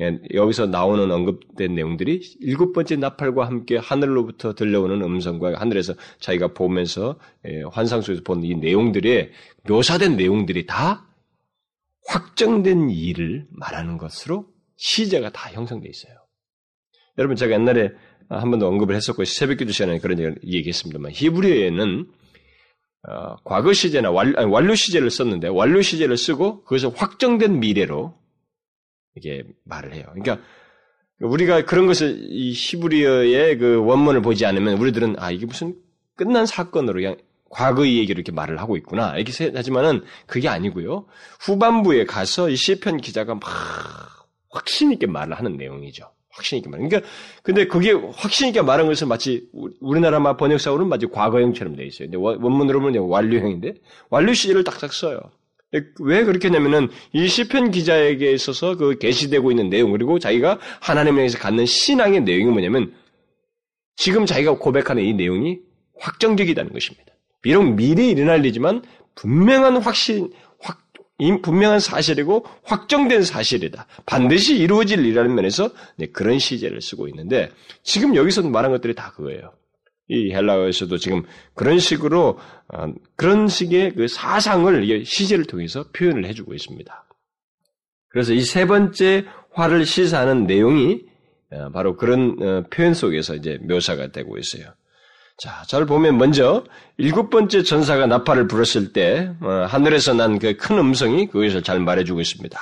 예, 0.00 0.18
여기서 0.32 0.64
나오는 0.64 1.10
언급된 1.10 1.74
내용들이 1.74 2.22
일곱 2.40 2.72
번째 2.72 2.96
나팔과 2.96 3.44
함께 3.44 3.76
하늘로부터 3.76 4.54
들려오는 4.54 5.02
음성과 5.02 5.60
하늘에서 5.60 5.92
자기가 6.20 6.54
보면서 6.54 7.18
예, 7.46 7.64
환상 7.70 8.00
속에서 8.00 8.22
본 8.24 8.44
이 8.44 8.54
내용들의 8.54 9.30
묘사된 9.68 10.16
내용들이 10.16 10.64
다 10.64 11.06
확정된 12.06 12.88
일을 12.88 13.46
말하는 13.50 13.98
것으로 13.98 14.46
시제가 14.76 15.32
다 15.32 15.50
형성되어 15.52 15.90
있어요. 15.90 16.14
여러분 17.18 17.36
제가 17.36 17.52
옛날에 17.52 17.90
한 18.30 18.50
번도 18.50 18.66
언급을 18.66 18.94
했었고 18.94 19.22
새벽기도 19.26 19.72
시간에 19.72 19.98
그런 19.98 20.18
얘기했습니다만 20.46 21.12
히브리어에는 21.12 22.06
어, 23.10 23.36
과거 23.44 23.72
시제나 23.72 24.10
완료 24.10 24.74
시제를 24.74 25.10
썼는데 25.10 25.48
완료 25.48 25.80
시제를 25.80 26.16
쓰고 26.16 26.64
그것을 26.64 26.90
확정된 26.94 27.58
미래로 27.60 28.14
이게 29.16 29.44
말을 29.64 29.94
해요. 29.94 30.04
그러니까 30.12 30.38
우리가 31.20 31.64
그런 31.64 31.86
것을 31.86 32.18
이 32.30 32.52
히브리어의 32.52 33.58
그 33.58 33.84
원문을 33.84 34.22
보지 34.22 34.46
않으면 34.46 34.78
우리들은 34.78 35.16
아 35.18 35.30
이게 35.30 35.46
무슨 35.46 35.74
끝난 36.16 36.46
사건으로 36.46 36.94
그냥 36.94 37.16
과거의 37.50 37.96
얘기를 37.96 38.18
이렇게 38.18 38.30
말을 38.30 38.60
하고 38.60 38.76
있구나 38.76 39.16
이렇게 39.16 39.52
하지만은 39.54 40.04
그게 40.26 40.48
아니고요. 40.48 41.06
후반부에 41.40 42.04
가서 42.04 42.50
이 42.50 42.56
시편 42.56 42.98
기자가 42.98 43.34
막 43.34 43.42
확신 44.50 44.92
있게 44.92 45.06
말을 45.06 45.36
하는 45.36 45.56
내용이죠. 45.56 46.10
확신 46.38 46.58
있게 46.58 46.70
말. 46.70 46.80
그러니까 46.80 47.08
근데 47.42 47.66
그게 47.66 47.92
확신 47.92 48.48
있게 48.48 48.62
말한 48.62 48.86
것은 48.86 49.08
마치 49.08 49.48
우리나라 49.80 50.36
번역사로는 50.36 50.88
마치 50.88 51.06
과거형처럼 51.06 51.76
돼 51.76 51.84
있어요. 51.84 52.08
근데 52.08 52.16
원문으로 52.16 52.80
보면 52.80 53.08
완료형인데 53.08 53.74
완료 54.08 54.32
시제를 54.32 54.64
딱딱 54.64 54.92
써요. 54.92 55.20
왜 56.00 56.24
그렇게 56.24 56.48
했냐면은 56.48 56.88
이 57.12 57.28
시편 57.28 57.72
기자에게 57.72 58.32
있어서 58.32 58.76
그 58.76 58.96
게시되고 58.98 59.50
있는 59.50 59.68
내용 59.68 59.92
그리고 59.92 60.18
자기가 60.18 60.58
하나님에 60.80 61.16
대해서 61.16 61.38
갖는 61.38 61.66
신앙의 61.66 62.22
내용이 62.22 62.50
뭐냐면 62.50 62.94
지금 63.96 64.24
자기가 64.24 64.58
고백하는 64.58 65.02
이 65.02 65.12
내용이 65.12 65.58
확정적이다는 65.98 66.72
것입니다. 66.72 67.12
비록 67.42 67.74
미래에 67.74 68.10
일어날 68.10 68.38
일이지만 68.40 68.82
분명한 69.14 69.78
확신, 69.78 70.30
확, 70.30 70.32
분명한 71.42 71.80
사실이고 71.80 72.46
확정된 72.64 73.22
사실이다. 73.22 73.86
반드시 74.06 74.56
이루어질 74.56 75.00
일이라는 75.00 75.34
면에서 75.34 75.70
네, 75.96 76.06
그런 76.06 76.38
시제를 76.38 76.80
쓰고 76.80 77.08
있는데 77.08 77.50
지금 77.82 78.14
여기서 78.14 78.42
말한 78.42 78.70
것들이 78.70 78.94
다 78.94 79.12
그거예요. 79.12 79.52
이 80.08 80.32
헬라어에서도 80.32 80.96
지금 80.96 81.24
그런 81.54 81.78
식으로 81.78 82.38
어, 82.72 82.92
그런 83.16 83.48
식의 83.48 83.94
그 83.94 84.08
사상을 84.08 85.04
시제를 85.04 85.44
통해서 85.44 85.84
표현을 85.92 86.24
해주고 86.26 86.54
있습니다. 86.54 87.04
그래서 88.08 88.32
이 88.32 88.40
세 88.40 88.64
번째 88.66 89.26
화를 89.52 89.84
시사하는 89.84 90.46
내용이 90.46 91.02
어, 91.50 91.70
바로 91.72 91.96
그런 91.96 92.36
어, 92.40 92.64
표현 92.70 92.94
속에서 92.94 93.34
이제 93.34 93.58
묘사가 93.62 94.12
되고 94.12 94.38
있어요. 94.38 94.72
자, 95.38 95.62
잘 95.68 95.86
보면 95.86 96.18
먼저 96.18 96.64
일곱 96.96 97.30
번째 97.30 97.62
전사가 97.62 98.06
나팔을 98.06 98.48
불었을 98.48 98.92
때 98.92 99.32
하늘에서 99.68 100.14
난 100.14 100.38
그 100.38 100.56
큰 100.56 100.78
음성이 100.78 101.26
그것을 101.28 101.62
잘 101.62 101.78
말해주고 101.80 102.20
있습니다. 102.20 102.58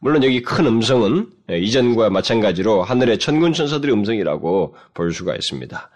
물론 0.00 0.22
여기 0.24 0.42
큰 0.42 0.66
음성은 0.66 1.30
이전과 1.50 2.10
마찬가지로 2.10 2.82
하늘의 2.84 3.18
천군 3.18 3.52
천사들의 3.52 3.92
음성이라고 3.94 4.76
볼 4.94 5.12
수가 5.12 5.34
있습니다. 5.34 5.90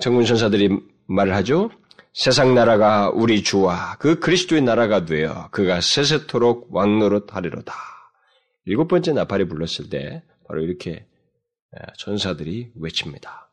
천군 0.00 0.24
천사들이 0.24 0.78
말을 1.06 1.34
하죠. 1.36 1.70
세상 2.14 2.54
나라가 2.54 3.10
우리 3.10 3.42
주와 3.42 3.96
그 3.98 4.18
그리스도의 4.18 4.62
나라가 4.62 5.04
되어 5.04 5.48
그가 5.50 5.80
세세토록 5.80 6.68
왕노릇 6.74 7.34
하리로다. 7.34 7.74
일곱 8.64 8.88
번째 8.88 9.12
나팔이 9.12 9.46
불렀을 9.48 9.88
때 9.90 10.22
바로 10.46 10.62
이렇게 10.62 11.06
천사들이 11.98 12.72
외칩니다. 12.78 13.50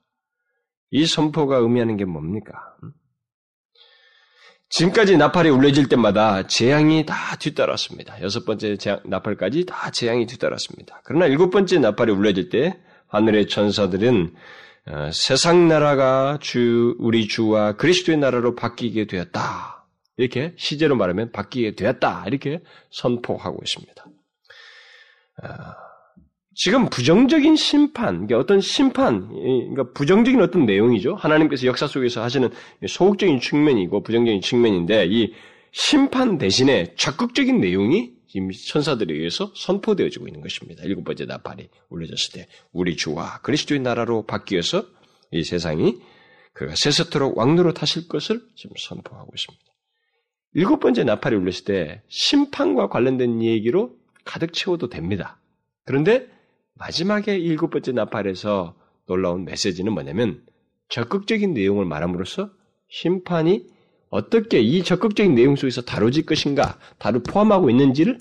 이 0.92 1.06
선포가 1.06 1.58
의미하는 1.58 1.98
게 1.98 2.06
뭡니까? 2.06 2.76
지금까지 4.70 5.18
나팔이 5.18 5.50
울려질 5.50 5.90
때마다 5.90 6.46
재앙이 6.46 7.06
다 7.06 7.36
뒤따랐습니다. 7.38 8.22
여섯 8.22 8.46
번째 8.46 8.78
재앙, 8.78 9.00
나팔까지 9.06 9.66
다 9.66 9.90
재앙이 9.90 10.28
뒤따랐습니다. 10.28 11.02
그러나 11.04 11.26
일곱 11.26 11.50
번째 11.50 11.80
나팔이 11.80 12.12
울려질 12.12 12.50
때 12.50 12.80
하늘의 13.08 13.48
천사들은 13.48 14.36
어, 14.88 15.10
세상 15.12 15.68
나라가 15.68 16.38
주 16.42 16.96
우리 17.00 17.28
주와 17.28 17.74
그리스도의 17.74 18.20
나라로 18.20 18.56
바뀌게 18.56 19.08
되었다. 19.08 19.86
이렇게 20.18 20.54
시제로 20.58 20.96
말하면 20.96 21.32
바뀌게 21.32 21.76
되었다. 21.76 22.26
이렇게 22.28 22.62
선포하고 22.92 23.60
있습니다. 23.64 24.06
어, 25.44 25.48
지금 26.62 26.90
부정적인 26.90 27.56
심판, 27.56 28.28
그러니까 28.28 28.38
어떤 28.38 28.60
심판, 28.60 29.30
그러니까 29.30 29.94
부정적인 29.94 30.42
어떤 30.42 30.66
내용이죠. 30.66 31.16
하나님께서 31.16 31.66
역사 31.66 31.88
속에서 31.88 32.22
하시는 32.22 32.50
소극적인 32.86 33.40
측면이고 33.40 34.04
부정적인 34.04 34.42
측면인데 34.42 35.08
이 35.10 35.34
심판 35.72 36.38
대신에 36.38 36.96
적극적인 36.98 37.62
내용이 37.62 38.12
지금 38.28 38.50
천사들에 38.52 39.14
의해서 39.14 39.54
선포되어지고 39.56 40.28
있는 40.28 40.42
것입니다. 40.42 40.84
일곱 40.84 41.06
번째 41.06 41.28
나팔이 41.28 41.70
울려졌을 41.88 42.34
때 42.34 42.48
우리 42.74 42.98
주와 42.98 43.40
그리스도의 43.40 43.80
나라로 43.80 44.26
바뀌어서 44.26 44.84
이 45.32 45.46
세상이 45.46 45.96
그가 46.52 46.74
세세토록 46.76 47.38
왕노로 47.38 47.74
타실 47.74 48.10
것을 48.10 48.42
지금 48.58 48.76
선포하고 48.78 49.32
있습니다. 49.34 49.64
일곱 50.56 50.82
번째 50.82 51.06
나팔이 51.06 51.38
울렸을 51.38 51.64
때 51.64 52.02
심판과 52.10 52.90
관련된 52.90 53.44
얘기로 53.44 53.96
가득 54.26 54.52
채워도 54.52 54.90
됩니다. 54.90 55.40
그런데 55.86 56.28
마지막에 56.80 57.38
일곱 57.38 57.70
번째 57.70 57.92
나팔에서 57.92 58.76
놀라운 59.06 59.44
메시지는 59.44 59.92
뭐냐면 59.94 60.46
적극적인 60.88 61.54
내용을 61.54 61.86
말함으로써 61.86 62.52
심판이 62.90 63.68
어떻게 64.10 64.60
이 64.60 64.84
적극적인 64.84 65.36
내용 65.36 65.56
속에서 65.56 65.82
다뤄질 65.82 66.26
것인가, 66.26 66.80
다루 66.98 67.22
포함하고 67.22 67.70
있는지를 67.70 68.18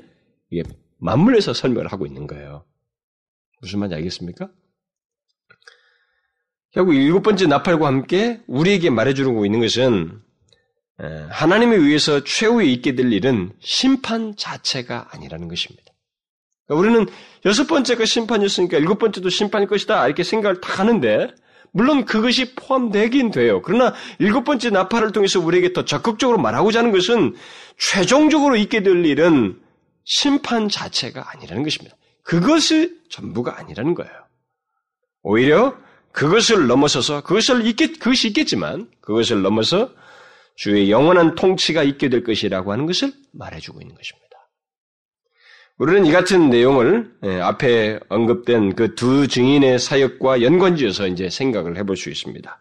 맞물려서 0.99 1.55
설명을 1.55 1.87
하고 1.93 2.05
있는 2.05 2.27
거예요. 2.27 2.67
무슨 3.61 3.79
말인지 3.79 3.95
알겠습니까? 3.95 4.51
결국 6.73 6.95
일곱 6.95 7.23
번째 7.23 7.47
나팔과 7.47 7.87
함께 7.87 8.43
우리에게 8.47 8.91
말해주고 8.91 9.47
있는 9.47 9.61
것은 9.61 10.21
하나님에 11.31 11.77
의해서 11.77 12.25
최후에 12.25 12.67
있게 12.67 12.97
될 12.97 13.13
일은 13.13 13.53
심판 13.61 14.37
자체가 14.37 15.09
아니라는 15.13 15.49
것입니다. 15.49 15.88
우리는 16.69 17.07
여섯 17.45 17.67
번째가 17.67 18.05
심판이었으니까 18.05 18.79
일곱 18.79 18.99
번째도 18.99 19.31
심판일 19.31 19.69
것이다. 19.69 20.07
이렇게 20.07 20.23
생각을 20.23 20.61
다 20.61 20.83
하는데, 20.83 21.29
물론 21.73 22.05
그것이 22.05 22.55
포함되긴 22.55 23.31
돼요. 23.31 23.63
그러나 23.63 23.95
일곱 24.19 24.45
번째 24.45 24.71
나팔을 24.71 25.13
통해서 25.13 25.41
우리에게 25.41 25.73
더 25.73 25.85
적극적으로 25.85 26.39
말하고자 26.39 26.81
하는 26.81 26.93
것은 26.93 27.35
최종적으로 27.79 28.57
있게 28.57 28.83
될 28.83 29.05
일은 29.05 29.59
심판 30.05 30.69
자체가 30.69 31.33
아니라는 31.33 31.63
것입니다. 31.63 31.97
그것이 32.23 32.99
전부가 33.11 33.59
아니라는 33.59 33.95
거예요. 33.95 34.13
오히려 35.23 35.77
그것을 36.13 36.67
넘어서서 36.67 37.23
그것을 37.23 37.67
있겠, 37.67 37.99
그것이 37.99 38.29
있겠지만 38.29 38.89
그것을 39.01 39.43
넘어서 39.43 39.91
주의 40.57 40.91
영원한 40.91 41.35
통치가 41.35 41.83
있게 41.83 42.09
될 42.09 42.25
것이라고 42.25 42.73
하는 42.73 42.87
것을 42.87 43.13
말해주고 43.33 43.81
있는 43.81 43.95
것입니다. 43.95 44.28
우리는 45.79 46.07
이 46.07 46.13
같은 46.13 46.51
내용을 46.51 47.11
예, 47.25 47.41
앞에 47.41 48.01
언급된 48.09 48.75
그 48.75 48.95
두 48.97 49.29
증인의 49.29 49.79
사역과 49.79 50.43
연관지어서 50.43 51.07
이제 51.07 51.31
생각을 51.31 51.77
해볼 51.77 51.97
수 51.97 52.11
있습니다. 52.11 52.61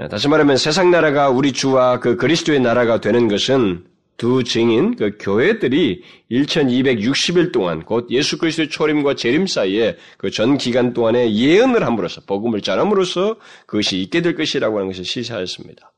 예, 0.00 0.08
다시 0.08 0.28
말하면 0.28 0.58
세상 0.58 0.90
나라가 0.90 1.30
우리 1.30 1.52
주와 1.52 2.00
그 2.00 2.16
그리스도의 2.16 2.60
나라가 2.60 3.00
되는 3.00 3.28
것은 3.28 3.86
두 4.18 4.44
증인, 4.44 4.94
그 4.94 5.16
교회들이 5.18 6.02
1260일 6.30 7.50
동안 7.50 7.82
곧 7.82 8.06
예수 8.10 8.38
그리스도의 8.38 8.68
초림과 8.68 9.14
재림 9.14 9.46
사이에 9.46 9.96
그 10.18 10.30
전 10.30 10.58
기간 10.58 10.92
동안에 10.92 11.34
예언을 11.34 11.84
함으로써 11.84 12.20
복음을 12.26 12.60
전함으로써 12.60 13.36
그것이 13.66 14.00
있게 14.02 14.20
될 14.20 14.36
것이라고 14.36 14.76
하는 14.76 14.88
것을 14.90 15.04
시사했습니다. 15.04 15.92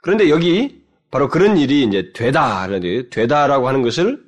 그런데 0.00 0.30
여기 0.30 0.82
바로 1.10 1.28
그런 1.28 1.56
일이 1.58 1.82
이제 1.82 2.12
되다, 2.12 2.68
되다라고 3.10 3.68
하는 3.68 3.82
것을 3.82 4.14
어, 4.14 4.24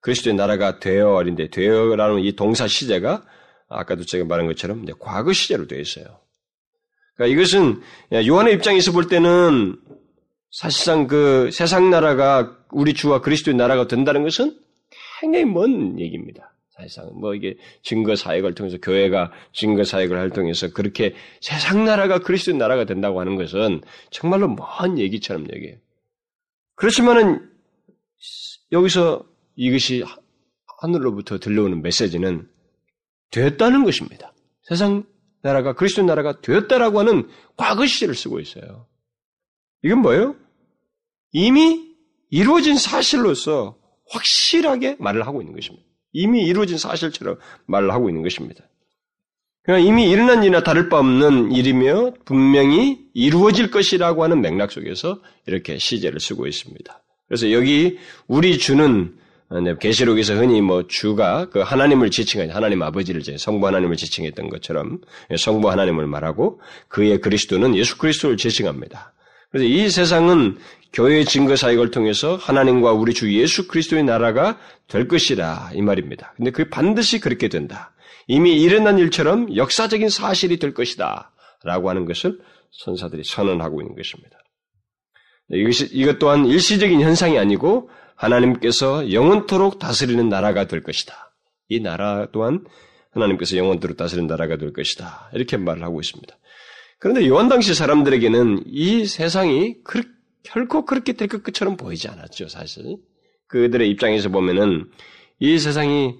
그리스도의 0.00 0.36
나라가 0.36 0.78
되어인데 0.78 1.50
되어라는 1.50 2.20
이 2.20 2.36
동사 2.36 2.66
시제가 2.66 3.24
아까도 3.68 4.04
제가 4.04 4.24
말한 4.24 4.46
것처럼 4.46 4.86
과거 4.98 5.32
시제로 5.32 5.66
되어 5.66 5.80
있어요. 5.80 6.04
그러니까 7.14 7.34
이것은 7.34 7.82
요한의 8.26 8.54
입장에서 8.54 8.92
볼 8.92 9.08
때는 9.08 9.76
사실상 10.50 11.06
그 11.06 11.50
세상 11.52 11.90
나라가 11.90 12.56
우리 12.70 12.94
주와 12.94 13.20
그리스도의 13.20 13.56
나라가 13.56 13.86
된다는 13.86 14.22
것은 14.22 14.58
굉장히 15.20 15.44
먼 15.44 15.98
얘기입니다. 16.00 16.54
사실상 16.70 17.10
뭐 17.18 17.34
이게 17.34 17.58
증거 17.82 18.14
사역을 18.14 18.54
통해서 18.54 18.78
교회가 18.78 19.32
증거 19.52 19.82
사역을 19.82 20.16
할 20.16 20.30
통해서 20.30 20.70
그렇게 20.72 21.14
세상 21.40 21.84
나라가 21.84 22.20
그리스도의 22.20 22.56
나라가 22.56 22.84
된다고 22.84 23.20
하는 23.20 23.34
것은 23.36 23.82
정말로 24.10 24.48
먼 24.48 24.98
얘기처럼 24.98 25.46
얘기해요. 25.52 25.76
그렇지만은 26.76 27.50
여기서 28.72 29.24
이것이 29.56 30.04
하늘로부터 30.80 31.38
들려오는 31.38 31.82
메시지는 31.82 32.48
되었다는 33.30 33.84
것입니다. 33.84 34.32
세상 34.62 35.04
나라가 35.42 35.74
그리스도 35.74 36.02
나라가 36.02 36.40
되었다라고 36.40 37.00
하는 37.00 37.28
과거 37.56 37.86
시제를 37.86 38.14
쓰고 38.14 38.40
있어요. 38.40 38.86
이건 39.82 40.00
뭐예요? 40.00 40.36
이미 41.32 41.94
이루어진 42.30 42.76
사실로서 42.76 43.78
확실하게 44.10 44.96
말을 44.98 45.26
하고 45.26 45.40
있는 45.40 45.54
것입니다. 45.54 45.86
이미 46.12 46.42
이루어진 46.42 46.78
사실처럼 46.78 47.38
말을 47.66 47.90
하고 47.92 48.08
있는 48.08 48.22
것입니다. 48.22 48.64
그냥 49.62 49.82
이미 49.82 50.08
일어난 50.10 50.42
일이나 50.42 50.62
다를 50.62 50.88
바 50.88 50.98
없는 50.98 51.52
일이며 51.52 52.14
분명히 52.24 53.06
이루어질 53.12 53.70
것이라고 53.70 54.24
하는 54.24 54.40
맥락 54.40 54.72
속에서 54.72 55.20
이렇게 55.46 55.78
시제를 55.78 56.20
쓰고 56.20 56.46
있습니다. 56.46 57.02
그래서 57.28 57.52
여기 57.52 57.98
우리 58.26 58.58
주는 58.58 59.14
어, 59.50 59.60
네, 59.60 59.74
계시록에서 59.78 60.34
흔히 60.34 60.60
뭐 60.60 60.86
주가 60.86 61.48
그 61.48 61.60
하나님을 61.60 62.10
지칭한 62.10 62.50
하나님 62.50 62.82
아버지를 62.82 63.22
제 63.22 63.38
성부 63.38 63.66
하나님을 63.66 63.96
지칭했던 63.96 64.50
것처럼 64.50 65.00
성부 65.36 65.70
하나님을 65.70 66.06
말하고 66.06 66.60
그의 66.88 67.20
그리스도는 67.20 67.74
예수 67.74 67.96
그리스도를 67.96 68.36
지칭합니다. 68.36 69.14
그래서 69.50 69.66
이 69.66 69.88
세상은 69.88 70.58
교회의 70.92 71.24
증거 71.24 71.56
사역을 71.56 71.90
통해서 71.90 72.36
하나님과 72.36 72.92
우리 72.92 73.14
주 73.14 73.32
예수 73.32 73.68
그리스도의 73.68 74.04
나라가 74.04 74.58
될 74.86 75.08
것이라 75.08 75.70
이 75.74 75.80
말입니다. 75.80 76.34
근데 76.36 76.50
그 76.50 76.68
반드시 76.68 77.18
그렇게 77.20 77.48
된다. 77.48 77.92
이미 78.26 78.60
일어난 78.60 78.98
일처럼 78.98 79.56
역사적인 79.56 80.10
사실이 80.10 80.58
될 80.58 80.74
것이다. 80.74 81.32
라고 81.64 81.88
하는 81.88 82.04
것을 82.04 82.38
선사들이 82.70 83.22
선언하고 83.24 83.80
있는 83.80 83.96
것입니다. 83.96 84.37
이것이, 85.50 85.88
이것 85.92 86.18
또한 86.18 86.46
일시적인 86.46 87.00
현상이 87.00 87.38
아니고 87.38 87.90
하나님께서 88.14 89.12
영원토록 89.12 89.78
다스리는 89.78 90.28
나라가 90.28 90.66
될 90.66 90.82
것이다. 90.82 91.32
이 91.68 91.80
나라 91.80 92.26
또한 92.32 92.64
하나님께서 93.12 93.56
영원토록 93.56 93.96
다스리는 93.96 94.26
나라가 94.26 94.56
될 94.56 94.72
것이다. 94.72 95.30
이렇게 95.32 95.56
말을 95.56 95.82
하고 95.82 96.00
있습니다. 96.00 96.34
그런데 96.98 97.26
요한 97.28 97.48
당시 97.48 97.74
사람들에게는 97.74 98.64
이 98.66 99.06
세상이 99.06 99.76
그, 99.84 100.02
결코 100.42 100.84
그렇게 100.84 101.12
될 101.12 101.28
것처럼 101.28 101.76
보이지 101.76 102.08
않았죠, 102.08 102.48
사실. 102.48 102.96
그들의 103.46 103.88
입장에서 103.90 104.28
보면은 104.28 104.90
이 105.38 105.58
세상이 105.58 106.16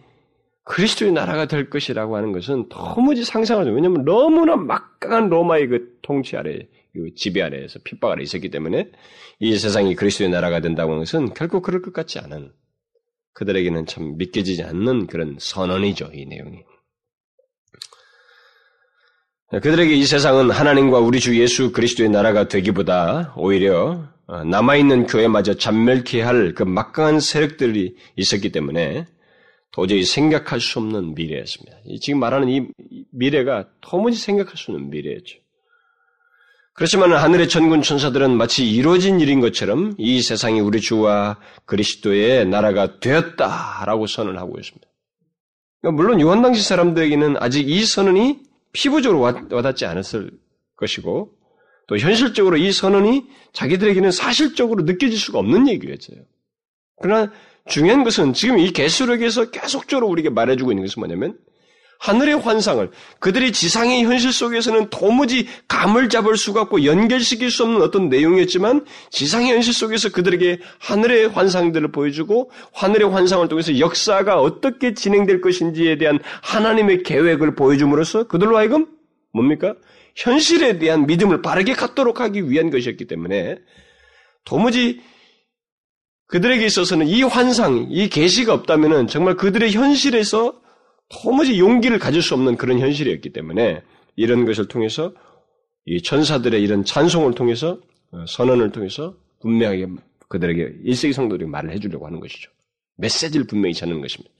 그리스도의 0.64 1.12
나라가 1.12 1.46
될 1.46 1.70
것이라고 1.70 2.16
하는 2.16 2.32
것은 2.32 2.68
도무지 2.68 3.24
상상하죠. 3.24 3.70
왜냐하면 3.70 4.04
너무나 4.04 4.54
막강한 4.54 5.28
로마의 5.28 5.68
그 5.68 5.98
통치 6.02 6.36
아래 6.36 6.68
지배 7.16 7.42
아래에서 7.42 7.78
핍박 7.84 8.12
아래 8.12 8.22
있었기 8.22 8.50
때문에 8.50 8.90
이 9.40 9.56
세상이 9.56 9.94
그리스도의 9.94 10.30
나라가 10.30 10.60
된다고 10.60 10.92
하는 10.92 11.02
것은 11.02 11.34
결코 11.34 11.62
그럴 11.62 11.82
것 11.82 11.92
같지 11.92 12.18
않은 12.18 12.52
그들에게는 13.34 13.86
참 13.86 14.16
믿겨지지 14.16 14.64
않는 14.64 15.06
그런 15.06 15.36
선언이죠, 15.38 16.10
이 16.12 16.26
내용이. 16.26 16.58
그들에게 19.50 19.94
이 19.94 20.04
세상은 20.04 20.50
하나님과 20.50 20.98
우리 20.98 21.20
주 21.20 21.40
예수 21.40 21.72
그리스도의 21.72 22.10
나라가 22.10 22.48
되기보다 22.48 23.34
오히려 23.36 24.08
어, 24.26 24.44
남아있는 24.44 25.06
교회마저 25.06 25.54
잔멸케 25.54 26.20
할 26.20 26.52
그 26.54 26.62
막강한 26.64 27.18
세력들이 27.20 27.94
있었기 28.16 28.52
때문에 28.52 29.06
도저히 29.72 30.02
생각할 30.04 30.60
수 30.60 30.78
없는 30.80 31.14
미래였습니다. 31.14 31.78
지금 32.00 32.20
말하는 32.20 32.48
이 32.48 32.66
미래가 33.10 33.68
도무지 33.80 34.18
생각할 34.18 34.56
수 34.56 34.72
없는 34.72 34.90
미래였죠. 34.90 35.38
그렇지만 36.78 37.12
하늘의 37.12 37.48
천군 37.48 37.82
천사들은 37.82 38.36
마치 38.36 38.70
이루어진 38.70 39.18
일인 39.18 39.40
것처럼 39.40 39.96
이 39.98 40.22
세상이 40.22 40.60
우리 40.60 40.80
주와 40.80 41.36
그리스도의 41.64 42.46
나라가 42.46 43.00
되었다라고 43.00 44.06
선언 44.06 44.38
하고 44.38 44.60
있습니다. 44.60 44.86
그러니까 45.80 46.00
물론 46.00 46.20
요한 46.20 46.40
당시 46.40 46.62
사람들에게는 46.62 47.34
아직 47.40 47.68
이 47.68 47.84
선언이 47.84 48.42
피부적으로 48.70 49.18
와닿지 49.50 49.86
않았을 49.86 50.30
것이고 50.76 51.32
또 51.88 51.98
현실적으로 51.98 52.56
이 52.56 52.70
선언이 52.70 53.24
자기들에게는 53.54 54.12
사실적으로 54.12 54.84
느껴질 54.84 55.18
수가 55.18 55.40
없는 55.40 55.66
얘기였어요. 55.66 56.20
그러나 57.02 57.32
중요한 57.66 58.04
것은 58.04 58.34
지금 58.34 58.56
이 58.60 58.70
개수력에서 58.70 59.50
계속적으로 59.50 60.06
우리에게 60.06 60.30
말해주고 60.30 60.70
있는 60.70 60.84
것은 60.84 61.00
뭐냐면 61.00 61.38
하늘의 61.98 62.38
환상을 62.38 62.90
그들이 63.18 63.52
지상의 63.52 64.04
현실 64.04 64.32
속에서는 64.32 64.88
도무지 64.90 65.48
감을 65.66 66.08
잡을 66.08 66.36
수가 66.36 66.62
없고 66.62 66.84
연결시킬 66.84 67.50
수 67.50 67.64
없는 67.64 67.82
어떤 67.82 68.08
내용이었지만 68.08 68.84
지상의 69.10 69.52
현실 69.52 69.72
속에서 69.72 70.10
그들에게 70.10 70.60
하늘의 70.78 71.28
환상들을 71.28 71.90
보여주고 71.90 72.50
하늘의 72.72 73.10
환상을 73.10 73.46
통해서 73.48 73.78
역사가 73.78 74.40
어떻게 74.40 74.94
진행될 74.94 75.40
것인지에 75.40 75.98
대한 75.98 76.20
하나님의 76.42 77.02
계획을 77.02 77.56
보여줌으로써 77.56 78.24
그들로 78.28 78.56
하여금 78.56 78.86
뭡니까? 79.32 79.74
현실에 80.14 80.78
대한 80.78 81.06
믿음을 81.06 81.42
바르게 81.42 81.74
갖도록 81.74 82.20
하기 82.20 82.50
위한 82.50 82.70
것이었기 82.70 83.06
때문에 83.06 83.56
도무지 84.44 85.00
그들에게 86.28 86.64
있어서는 86.64 87.06
이 87.06 87.22
환상, 87.22 87.88
이 87.90 88.08
계시가 88.08 88.52
없다면 88.52 89.08
정말 89.08 89.36
그들의 89.36 89.72
현실에서 89.72 90.60
도무지 91.08 91.58
용기를 91.58 91.98
가질 91.98 92.22
수 92.22 92.34
없는 92.34 92.56
그런 92.56 92.78
현실이었기 92.78 93.32
때문에 93.32 93.82
이런 94.16 94.44
것을 94.44 94.68
통해서 94.68 95.14
이 95.84 96.02
천사들의 96.02 96.62
이런 96.62 96.84
찬송을 96.84 97.34
통해서 97.34 97.80
어, 98.10 98.24
선언을 98.26 98.72
통해서 98.72 99.16
분명하게 99.40 99.86
그들에게 100.28 100.80
일세기 100.84 101.12
성도들이 101.12 101.48
말을 101.48 101.72
해주려고 101.72 102.06
하는 102.06 102.20
것이죠. 102.20 102.50
메시지를 102.96 103.46
분명히 103.46 103.74
전하는 103.74 104.00
것입니다. 104.00 104.30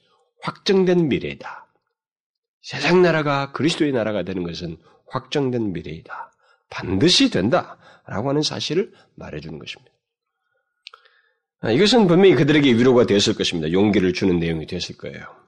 확정된 0.42 1.08
미래이다. 1.08 1.66
세상 2.62 3.02
나라가 3.02 3.52
그리스도의 3.52 3.92
나라가 3.92 4.22
되는 4.22 4.42
것은 4.42 4.76
확정된 5.06 5.72
미래이다. 5.72 6.32
반드시 6.70 7.30
된다. 7.30 7.78
라고 8.06 8.30
하는 8.30 8.42
사실을 8.42 8.92
말해주는 9.16 9.58
것입니다. 9.58 9.92
아, 11.60 11.70
이것은 11.70 12.06
분명히 12.06 12.34
그들에게 12.34 12.72
위로가 12.74 13.06
되었을 13.06 13.34
것입니다. 13.34 13.72
용기를 13.72 14.12
주는 14.12 14.38
내용이 14.38 14.66
되었을 14.66 14.96
거예요. 14.96 15.47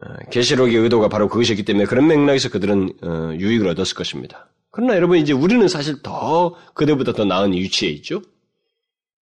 어, 0.00 0.06
계시록의 0.30 0.76
의도가 0.76 1.08
바로 1.08 1.28
그것이었기 1.28 1.64
때문에 1.64 1.84
그런 1.86 2.06
맥락에서 2.06 2.48
그들은 2.48 2.92
어, 3.02 3.32
유익을 3.38 3.66
얻었을 3.68 3.94
것입니다. 3.94 4.48
그러나 4.70 4.96
여러분 4.96 5.18
이제 5.18 5.32
우리는 5.32 5.66
사실 5.68 6.00
더 6.02 6.56
그들보다 6.74 7.12
더 7.12 7.24
나은 7.24 7.52
위치에 7.52 7.90
있죠. 7.90 8.22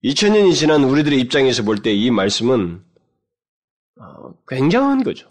2000년이 0.05 0.55
지난 0.55 0.85
우리들의 0.85 1.19
입장에서 1.19 1.63
볼 1.65 1.83
때 1.83 1.93
이 1.95 2.11
말씀은 2.11 2.83
어, 4.01 4.35
굉장한 4.47 5.03
거죠. 5.05 5.29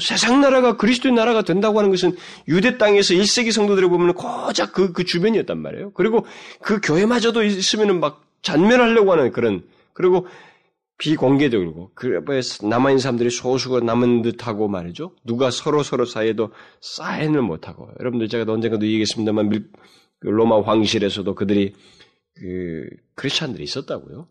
세상 0.00 0.40
나라가 0.40 0.78
그리스도의 0.78 1.14
나라가 1.14 1.42
된다고 1.42 1.78
하는 1.78 1.90
것은 1.90 2.16
유대 2.48 2.78
땅에서 2.78 3.12
1세기 3.12 3.52
성도들을 3.52 3.90
보면 3.90 4.14
고작 4.14 4.72
그, 4.72 4.92
그 4.94 5.04
주변이었단 5.04 5.58
말이에요. 5.58 5.92
그리고 5.92 6.24
그 6.62 6.80
교회마저도 6.80 7.42
있으면 7.42 8.00
막 8.00 8.24
잔멸하려고 8.40 9.12
하는 9.12 9.32
그런, 9.32 9.62
그리고 9.92 10.26
비공개적으로 10.98 11.90
그래 11.94 12.20
남아있는 12.62 12.98
사람들이 12.98 13.30
소수가 13.30 13.80
남은 13.80 14.22
듯하고 14.22 14.68
말이죠. 14.68 15.16
누가 15.24 15.50
서로 15.50 15.82
서로 15.82 16.04
사이에도 16.04 16.52
사인을 16.80 17.42
못하고 17.42 17.88
여러분들 17.98 18.28
제가 18.28 18.50
언젠가도 18.52 18.86
얘기했습니다만 18.86 19.50
그 19.50 20.26
로마 20.28 20.60
황실에서도 20.62 21.34
그들이 21.34 21.74
그 22.34 22.88
크리스찬들이 23.14 23.64
있었다고요. 23.64 24.28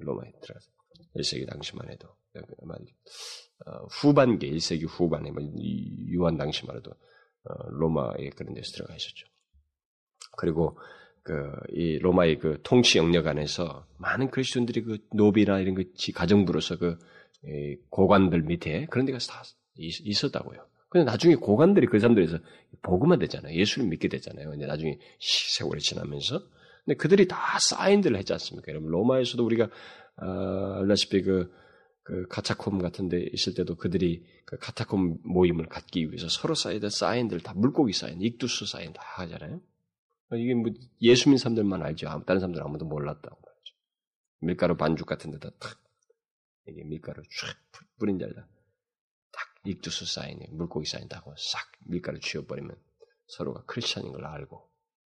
로마에 0.00 0.32
들어가서 0.42 0.66
1세기 1.16 1.48
당시만 1.48 1.90
해도 1.90 2.08
어, 3.66 3.86
후반기 3.90 4.50
1세기 4.50 4.86
후반에 4.88 5.30
뭐 5.30 5.42
유한 6.08 6.36
당시만 6.36 6.76
해도 6.76 6.90
어, 6.90 7.68
로마에 7.70 8.30
그런 8.36 8.54
데서 8.54 8.72
들어가 8.72 8.94
있었죠. 8.94 9.26
그리고 10.36 10.78
그 11.22 11.52
이 11.72 11.98
로마의 11.98 12.38
그 12.38 12.58
통치 12.62 12.98
영역 12.98 13.26
안에서 13.26 13.86
많은 13.98 14.30
그리스도인들이 14.30 14.82
그 14.82 14.98
노비나 15.14 15.60
이런 15.60 15.74
그 15.74 15.84
가정부로서 16.14 16.78
그 16.78 16.98
고관들 17.90 18.42
밑에 18.42 18.86
그런 18.90 19.06
데 19.06 19.12
가서 19.12 19.32
다 19.32 19.42
있었다고요. 19.76 20.66
근데 20.88 21.04
나중에 21.04 21.36
고관들이 21.36 21.86
그 21.86 22.00
사람들에서 22.00 22.38
복음화 22.82 23.18
되잖아요. 23.20 23.54
예수를 23.54 23.88
믿게 23.88 24.08
되잖아요. 24.08 24.50
근데 24.50 24.66
나중에 24.66 24.98
세월이 25.20 25.80
지나면서 25.80 26.42
근데 26.84 26.96
그들이 26.96 27.28
다 27.28 27.36
사인들을 27.60 28.16
했지 28.16 28.32
않습니까? 28.32 28.70
여러분 28.70 28.90
로마에서도 28.90 29.44
우리가 29.44 29.70
아, 30.16 30.78
알다시피 30.80 31.22
그, 31.22 31.52
그 32.02 32.26
카타콤 32.28 32.78
같은데 32.78 33.24
있을 33.32 33.54
때도 33.54 33.76
그들이 33.76 34.24
그 34.44 34.58
카타콤 34.58 35.18
모임을 35.22 35.66
갖기 35.66 36.08
위해서 36.08 36.28
서로 36.28 36.54
사이드 36.54 36.90
사인들 36.90 37.40
다 37.40 37.52
물고기 37.54 37.92
사인, 37.92 38.20
익투스 38.20 38.66
사인 38.66 38.92
다 38.92 39.02
하잖아요. 39.16 39.60
이게 40.36 40.54
뭐 40.54 40.72
예수 41.02 41.28
믿는 41.28 41.38
사람들만 41.38 41.82
알죠. 41.82 42.06
다른 42.26 42.40
사람들 42.40 42.62
아무도 42.62 42.84
몰랐다고 42.84 43.36
말이죠. 43.36 43.74
밀가루 44.40 44.76
반죽 44.76 45.06
같은 45.06 45.30
데다 45.32 45.50
탁 45.58 45.78
이게 46.68 46.84
밀가루 46.84 47.22
쫙 47.22 47.56
뿌린 47.98 48.18
데다 48.18 48.46
딱 49.32 49.42
익두스 49.64 50.06
사인이 50.06 50.48
물고기 50.50 50.88
사인다고 50.88 51.34
싹 51.36 51.72
밀가루 51.86 52.20
쥐어버리면 52.20 52.76
서로가 53.26 53.64
크리스천인 53.66 54.12
걸 54.12 54.24
알고 54.24 54.70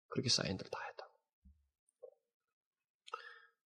그렇게 0.09 0.29
사인들 0.29 0.65
다 0.69 0.79
했다고. 0.89 1.11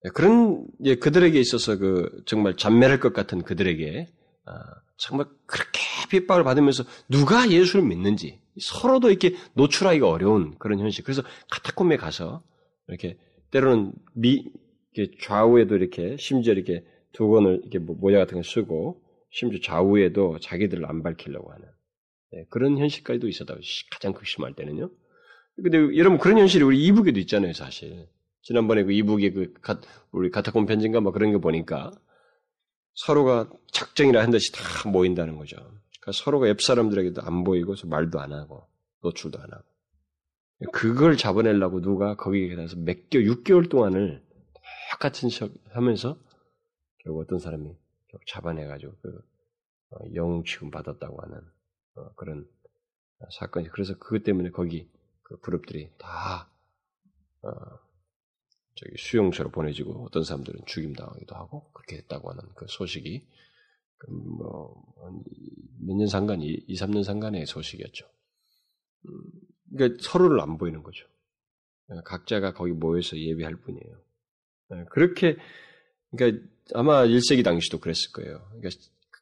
네, 0.03 0.09
그런 0.11 0.67
예, 0.85 0.95
그들에게 0.95 1.39
있어서 1.39 1.77
그 1.77 2.23
정말 2.25 2.55
잔멸할 2.55 2.99
것 2.99 3.13
같은 3.13 3.43
그들에게 3.43 4.07
아, 4.45 4.81
정말 4.97 5.27
그렇게 5.45 5.79
핍박을 6.09 6.43
받으면서 6.43 6.83
누가 7.07 7.49
예수를 7.49 7.85
믿는지 7.85 8.41
서로도 8.59 9.09
이렇게 9.09 9.35
노출하기가 9.53 10.09
어려운 10.09 10.57
그런 10.57 10.79
현실. 10.79 11.03
그래서 11.03 11.21
카타콤에 11.51 11.97
가서 11.97 12.43
이렇게 12.87 13.17
때로는 13.51 13.93
미 14.13 14.45
이렇게 14.93 15.15
좌우에도 15.21 15.75
이렇게 15.75 16.17
심지어 16.17 16.53
이렇게 16.53 16.83
두 17.13 17.27
권을 17.29 17.61
이렇게 17.61 17.79
뭐 17.79 17.95
모자 17.99 18.17
같은 18.17 18.35
걸 18.35 18.43
쓰고 18.43 19.01
심지어 19.31 19.59
좌우에도 19.61 20.39
자기들을 20.39 20.85
안 20.85 21.03
밝히려고 21.03 21.51
하는 21.51 21.65
네, 22.31 22.45
그런 22.49 22.77
현실까지도 22.77 23.27
있었다고 23.27 23.59
가장 23.91 24.13
극심할 24.13 24.53
때는요. 24.53 24.89
근데 25.55 25.97
여러분 25.97 26.19
그런 26.19 26.37
현실이 26.37 26.63
우리 26.63 26.85
이북에도 26.85 27.19
있잖아요, 27.21 27.53
사실. 27.53 28.07
지난번에 28.41 28.83
그 28.83 28.91
이북의 28.91 29.33
그 29.33 29.53
가, 29.61 29.81
우리 30.11 30.29
카타콤 30.29 30.65
편지인가 30.65 31.01
뭐 31.01 31.11
그런 31.11 31.33
거 31.33 31.39
보니까 31.39 31.91
서로가 32.93 33.49
작정이라 33.71 34.21
한 34.21 34.31
듯이 34.31 34.51
다 34.51 34.89
모인다는 34.89 35.37
거죠. 35.37 35.57
그러니까 36.09 36.11
서로가 36.11 36.49
옆 36.49 36.61
사람들에게도 36.61 37.21
안 37.21 37.43
보이고 37.43 37.75
말도 37.85 38.19
안 38.19 38.33
하고 38.33 38.67
노출도 39.01 39.39
안 39.39 39.51
하고. 39.51 39.63
그걸 40.73 41.15
잡아내려고 41.15 41.81
누가 41.81 42.15
거기에 42.15 42.55
가서 42.55 42.75
몇 42.77 43.09
개, 43.09 43.19
6개월 43.19 43.69
동안을 43.69 44.21
똑같은 44.91 45.29
척 45.29 45.51
하면서 45.69 46.19
결국 46.97 47.21
어떤 47.21 47.39
사람이 47.39 47.73
잡아내가지고 48.27 48.93
그 49.01 49.21
어, 49.91 49.97
영웅 50.15 50.43
취급 50.43 50.71
받았다고 50.71 51.21
하는 51.21 51.37
어, 51.95 52.13
그런 52.15 52.45
사건이 53.39 53.69
그래서 53.69 53.97
그것 53.97 54.23
때문에 54.23 54.49
거기 54.49 54.89
그 55.23 55.39
그룹들이 55.39 55.91
다 55.97 56.49
어, 57.41 57.51
저기 58.75 58.97
수용소로 58.97 59.51
보내지고 59.51 60.05
어떤 60.05 60.23
사람들은 60.23 60.65
죽임 60.65 60.93
당하기도 60.93 61.35
하고 61.35 61.71
그렇게 61.71 61.97
했다고 61.97 62.31
하는 62.31 62.43
그 62.55 62.65
소식이 62.67 63.21
그 63.21 63.29
뭐몇 64.07 65.97
년 65.97 66.07
상간, 66.07 66.41
2, 66.41 66.73
3년 66.75 67.03
상간의 67.03 67.45
소식이었죠. 67.45 68.05
음, 69.07 69.21
그러니까 69.75 70.01
서로를 70.01 70.39
안 70.39 70.57
보이는 70.57 70.81
거죠. 70.83 71.05
예, 71.91 71.95
각자가 72.05 72.53
거기 72.53 72.71
모여서 72.71 73.17
예배할 73.17 73.55
뿐이에요. 73.55 74.01
예, 74.73 74.85
그렇게 74.91 75.37
그러니까 76.11 76.47
아마 76.73 77.05
1세기 77.05 77.43
당시도 77.43 77.79
그랬을 77.79 78.11
거예요. 78.13 78.47
그러니까 78.51 78.69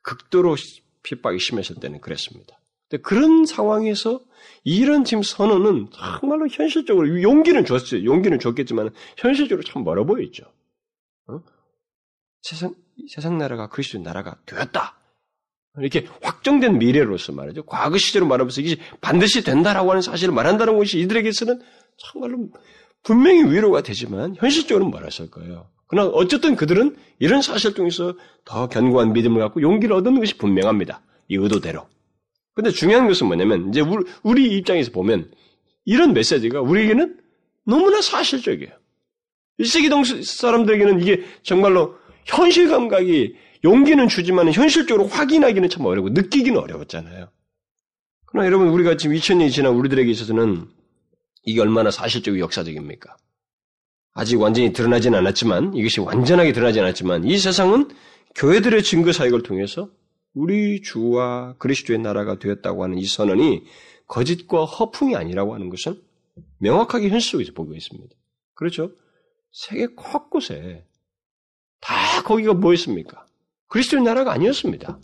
극도로 0.04 0.56
핍박이 1.04 1.40
심했을 1.40 1.78
때는 1.78 2.02
그랬습니다. 2.02 2.60
근데 2.90 3.02
그런 3.02 3.46
상황에서 3.46 4.22
이런 4.64 5.04
지금 5.04 5.24
선언은 5.24 5.90
정말로 5.92 6.48
현실적으로 6.48 7.22
용기는 7.22 7.66
줬어요. 7.66 8.06
용기는 8.06 8.40
줬겠지만 8.40 8.92
현실적으로 9.18 9.66
참 9.66 9.84
멀어 9.84 10.06
보였죠. 10.06 10.46
어? 11.28 11.42
세상 12.42 12.76
세상 13.10 13.38
나라가 13.38 13.68
그리스도 13.68 14.00
나라가 14.00 14.36
되었다. 14.46 14.98
이렇게 15.80 16.08
확정된 16.22 16.80
미래로서 16.80 17.32
말이죠. 17.32 17.64
과거 17.64 17.98
시제로 17.98 18.26
말하면서 18.26 18.62
이게 18.62 18.82
반드시 19.00 19.44
된다라고 19.44 19.92
하는 19.92 20.02
사실을 20.02 20.34
말한다는 20.34 20.78
것이 20.78 21.00
이들에게서는 21.00 21.62
정말로 21.98 22.50
분명히 23.04 23.44
위로가 23.44 23.82
되지만 23.84 24.36
현실적으로는 24.38 24.92
뭐랬을 24.92 25.30
거예요. 25.30 25.70
그러나 25.88 26.10
어쨌든 26.10 26.56
그들은 26.56 26.98
이런 27.20 27.42
사실 27.42 27.74
통해서 27.74 28.16
더 28.44 28.68
견고한 28.68 29.14
믿음을 29.14 29.40
갖고 29.40 29.62
용기를 29.62 29.96
얻는 29.96 30.20
것이 30.20 30.38
분명합니다. 30.38 31.02
이 31.30 31.36
의도대로. 31.36 31.88
근데 32.54 32.72
중요한 32.72 33.08
것은 33.08 33.28
뭐냐면 33.28 33.70
이제 33.70 33.82
우리, 33.82 34.04
우리 34.24 34.58
입장에서 34.58 34.92
보면 34.92 35.32
이런 35.86 36.14
메시지가 36.14 36.62
우리에게는 36.62 37.20
너무나 37.66 38.02
사실적이에요. 38.02 38.72
1세기 39.60 40.24
사람들에게는 40.24 41.02
이게 41.02 41.24
정말로 41.44 41.96
현실 42.28 42.70
감각이 42.70 43.36
용기는 43.64 44.08
주지만 44.08 44.52
현실적으로 44.52 45.08
확인하기는 45.08 45.70
참 45.70 45.86
어렵고 45.86 46.10
느끼기는 46.10 46.60
어려웠잖아요. 46.60 47.30
그러나 48.26 48.46
여러분 48.46 48.68
우리가 48.68 48.98
지금 48.98 49.16
2000년이 49.16 49.52
지난 49.52 49.74
우리들에게 49.74 50.10
있어서는 50.12 50.68
이게 51.44 51.62
얼마나 51.62 51.90
사실적이고 51.90 52.44
역사적입니까? 52.44 53.16
아직 54.14 54.40
완전히 54.42 54.74
드러나지는 54.74 55.18
않았지만 55.20 55.76
이것이 55.76 56.02
완전하게 56.02 56.52
드러나지 56.52 56.80
않았지만 56.80 57.24
이 57.24 57.38
세상은 57.38 57.88
교회들의 58.36 58.84
증거 58.84 59.14
사역을 59.14 59.44
통해서 59.44 59.90
우리 60.34 60.82
주와 60.82 61.56
그리스도의 61.58 62.00
나라가 62.00 62.38
되었다고 62.38 62.84
하는 62.84 62.98
이 62.98 63.06
선언이 63.06 63.64
거짓과 64.08 64.66
허풍이 64.66 65.16
아니라고 65.16 65.54
하는 65.54 65.70
것은 65.70 66.00
명확하게 66.60 67.10
현실 67.10 67.32
속에서 67.32 67.54
보고 67.54 67.74
있습니다. 67.74 68.14
그렇죠? 68.54 68.92
세계 69.52 69.88
곳곳에 69.88 70.84
다 71.82 72.24
거기가 72.24 72.54
뭐였습니까? 72.54 73.26
그리스도의 73.68 74.04
나라가 74.04 74.32
아니었습니다. 74.32 75.00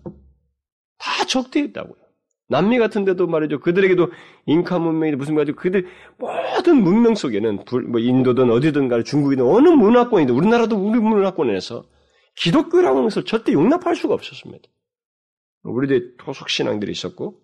다 0.97 1.25
적대했다고요. 1.25 2.03
남미 2.49 2.77
같은 2.77 3.05
데도 3.05 3.27
말이죠. 3.27 3.59
그들에게도 3.59 4.12
인카 4.45 4.79
문명이 4.79 5.13
무슨 5.15 5.36
가지고 5.36 5.57
그들 5.57 5.88
모든 6.17 6.83
문명 6.83 7.15
속에는 7.15 7.63
뭐 7.89 7.99
인도든 7.99 8.51
어디든 8.51 8.89
간에 8.89 9.03
중국이든 9.03 9.45
어느 9.45 9.69
문화권이든 9.69 10.36
우리나라도 10.36 10.75
우리 10.75 10.99
문화권에서 10.99 11.86
기독교라는 12.36 13.03
것을 13.03 13.25
절대 13.25 13.53
용납할 13.53 13.95
수가 13.95 14.13
없었습니다. 14.13 14.67
우리들 15.63 16.17
토속 16.17 16.49
신앙들이 16.49 16.91
있었고 16.91 17.39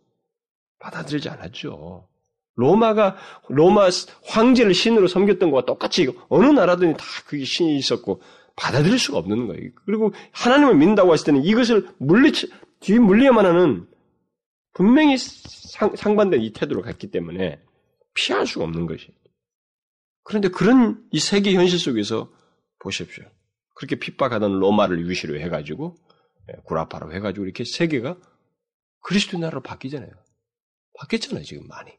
받아들이지 0.80 1.30
않았죠. 1.30 2.08
로마가 2.56 3.16
로마 3.48 3.90
황제를 4.26 4.74
신으로 4.74 5.08
섬겼던 5.08 5.52
것과 5.52 5.66
똑같이 5.66 6.14
어느 6.28 6.48
나라든 6.48 6.98
다 6.98 7.06
그게 7.26 7.46
신이 7.46 7.78
있었고 7.78 8.22
받아들일 8.56 9.00
수가 9.00 9.18
없는 9.18 9.48
거예요. 9.48 9.70
그리고 9.86 10.14
하나님을 10.32 10.76
믿는다고 10.76 11.14
했을 11.14 11.26
때는 11.28 11.44
이것을 11.44 11.90
물리 11.98 12.32
뒤 12.80 13.00
물리야만 13.00 13.46
하는 13.46 13.88
분명히 14.74 15.18
상, 15.18 15.96
상반된 15.96 16.42
이 16.42 16.54
태도를 16.54 16.82
갖기 16.82 17.12
때문에 17.12 17.62
피할 18.14 18.48
수가 18.48 18.66
없는 18.66 18.86
것이. 18.86 19.14
그런데 20.24 20.50
그런 20.50 21.04
이 21.12 21.20
세계 21.20 21.54
현실 21.54 21.80
속에서 21.80 22.32
보십시오. 22.80 23.26
그렇게 23.76 23.98
핍박하던 23.98 24.60
로마를 24.60 25.08
유시로 25.08 25.40
해가지고 25.40 25.96
예, 26.50 26.62
구라파로 26.64 27.14
해가지고 27.14 27.46
이렇게 27.46 27.64
세계가 27.64 28.18
그리스도 29.02 29.38
나라로 29.38 29.62
바뀌잖아요. 29.62 30.12
바뀌었잖아요, 31.00 31.44
지금 31.44 31.68
많이. 31.68 31.92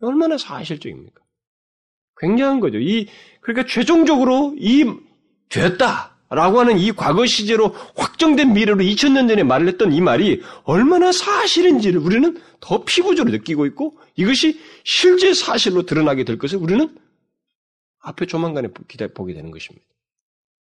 얼마나 0.00 0.38
사실적입니까? 0.38 1.22
굉장한 2.18 2.60
거죠. 2.60 2.78
이, 2.78 3.08
그러니까 3.40 3.66
최종적으로 3.66 4.54
이, 4.58 4.84
됐다! 5.48 6.16
라고 6.28 6.58
하는 6.58 6.78
이 6.78 6.90
과거 6.90 7.24
시제로 7.24 7.68
확정된 7.94 8.52
미래로 8.52 8.82
2000년 8.82 9.28
전에 9.28 9.44
말을 9.44 9.68
했던 9.68 9.92
이 9.92 10.00
말이 10.00 10.42
얼마나 10.64 11.12
사실인지를 11.12 12.00
우리는 12.00 12.36
더 12.58 12.84
피부적으로 12.84 13.32
느끼고 13.32 13.64
있고 13.66 13.96
이것이 14.16 14.60
실제 14.84 15.32
사실로 15.34 15.86
드러나게 15.86 16.24
될 16.24 16.36
것을 16.36 16.58
우리는 16.58 16.96
앞에 18.00 18.26
조만간에 18.26 18.68
기대 18.88 19.06
보게 19.06 19.34
되는 19.34 19.52
것입니다. 19.52 19.86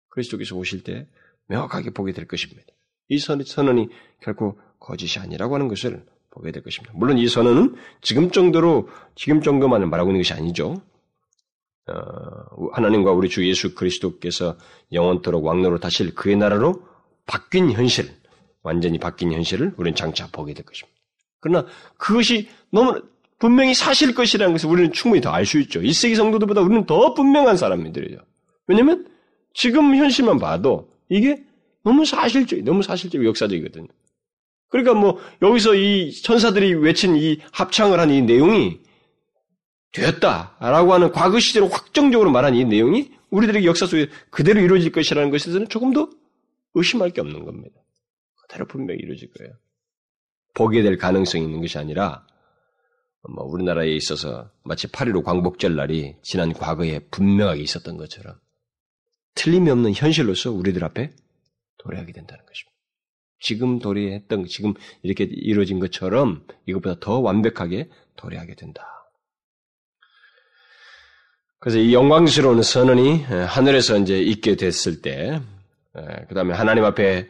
그리스도께서 0.08 0.56
오실 0.56 0.82
때 0.82 1.06
명확하게 1.48 1.90
보게 1.90 2.12
될 2.12 2.26
것입니다. 2.26 2.62
이 3.08 3.18
선언이 3.18 3.88
결코 4.22 4.58
거짓이 4.78 5.20
아니라고 5.22 5.56
하는 5.56 5.68
것을 5.68 6.04
보게 6.30 6.52
될 6.52 6.62
것입니다. 6.62 6.94
물론 6.96 7.18
이 7.18 7.28
선언은 7.28 7.76
지금 8.00 8.30
정도로 8.30 8.88
지금 9.14 9.42
정도만을 9.42 9.88
말하고 9.88 10.10
있는 10.10 10.20
것이 10.20 10.32
아니죠. 10.32 10.80
어, 11.88 12.68
하나님과 12.72 13.12
우리 13.12 13.28
주 13.28 13.46
예수 13.48 13.74
그리스도께서 13.74 14.56
영원토록 14.92 15.44
왕노로 15.44 15.78
다실 15.78 16.14
그의 16.14 16.36
나라로 16.36 16.82
바뀐 17.26 17.70
현실, 17.70 18.10
완전히 18.62 18.98
바뀐 18.98 19.32
현실을 19.32 19.74
우리는 19.76 19.96
장차 19.96 20.26
보게 20.28 20.54
될 20.54 20.64
것입니다. 20.64 20.98
그러나 21.40 21.66
그것이 21.96 22.48
너무 22.70 23.00
분명히 23.38 23.74
사실 23.74 24.14
것이라는 24.14 24.52
것을 24.52 24.68
우리는 24.68 24.92
충분히 24.92 25.22
더알수 25.22 25.58
있죠. 25.60 25.80
1세기 25.80 26.14
성도들보다 26.14 26.60
우리는 26.60 26.84
더 26.84 27.14
분명한 27.14 27.56
사람들이죠. 27.56 28.18
왜냐하면 28.66 29.08
지금 29.54 29.96
현실만 29.96 30.38
봐도 30.38 30.90
이게 31.08 31.42
너무 31.82 32.04
사실적, 32.04 32.60
너무 32.60 32.82
사실적 32.82 33.24
역사적이거든요. 33.24 33.88
그러니까 34.68 34.94
뭐 34.94 35.18
여기서 35.42 35.74
이 35.74 36.12
천사들이 36.12 36.74
외친 36.74 37.16
이 37.16 37.40
합창을 37.52 37.98
한 37.98 38.10
이 38.10 38.22
내용이 38.22 38.78
되었다라고 39.92 40.92
하는 40.94 41.12
과거 41.12 41.38
시제로 41.40 41.68
확정적으로 41.68 42.30
말한 42.30 42.54
이 42.54 42.64
내용이 42.64 43.12
우리들의 43.30 43.64
역사 43.64 43.86
속에 43.86 44.08
그대로 44.30 44.60
이루어질 44.60 44.92
것이라는 44.92 45.30
것에서는 45.30 45.68
조금 45.68 45.92
더 45.92 46.08
의심할 46.74 47.10
게 47.10 47.20
없는 47.20 47.44
겁니다. 47.44 47.80
그대로 48.42 48.66
분명히 48.66 49.00
이루어질 49.00 49.30
거예요. 49.32 49.52
보게 50.54 50.82
될 50.82 50.96
가능성이 50.96 51.44
있는 51.44 51.60
것이 51.60 51.78
아니라 51.78 52.26
뭐 53.28 53.44
우리나라에 53.44 53.88
있어서 53.94 54.50
마치 54.64 54.88
8.15 54.88 55.24
광복절 55.24 55.76
날이 55.76 56.16
지난 56.22 56.52
과거에 56.52 57.00
분명하게 57.10 57.62
있었던 57.62 57.96
것처럼 57.96 58.36
틀림이 59.34 59.70
없는 59.70 59.92
현실로서 59.94 60.50
우리들 60.52 60.84
앞에 60.84 61.10
도래하게 61.78 62.12
된다는 62.12 62.44
것입니다. 62.44 62.70
지금 63.40 63.78
도래했던 63.78 64.46
지금 64.46 64.74
이렇게 65.02 65.24
이루어진 65.24 65.80
것처럼 65.80 66.46
이것보다 66.66 67.00
더 67.00 67.20
완벽하게 67.20 67.88
도래하게 68.16 68.54
된다. 68.54 68.99
그래서 71.60 71.78
이 71.78 71.92
영광스러운 71.92 72.62
선언이 72.62 73.22
하늘에서 73.22 73.98
이제 73.98 74.18
있게 74.18 74.56
됐을 74.56 75.02
때, 75.02 75.40
그 76.28 76.34
다음에 76.34 76.54
하나님 76.54 76.84
앞에 76.84 77.28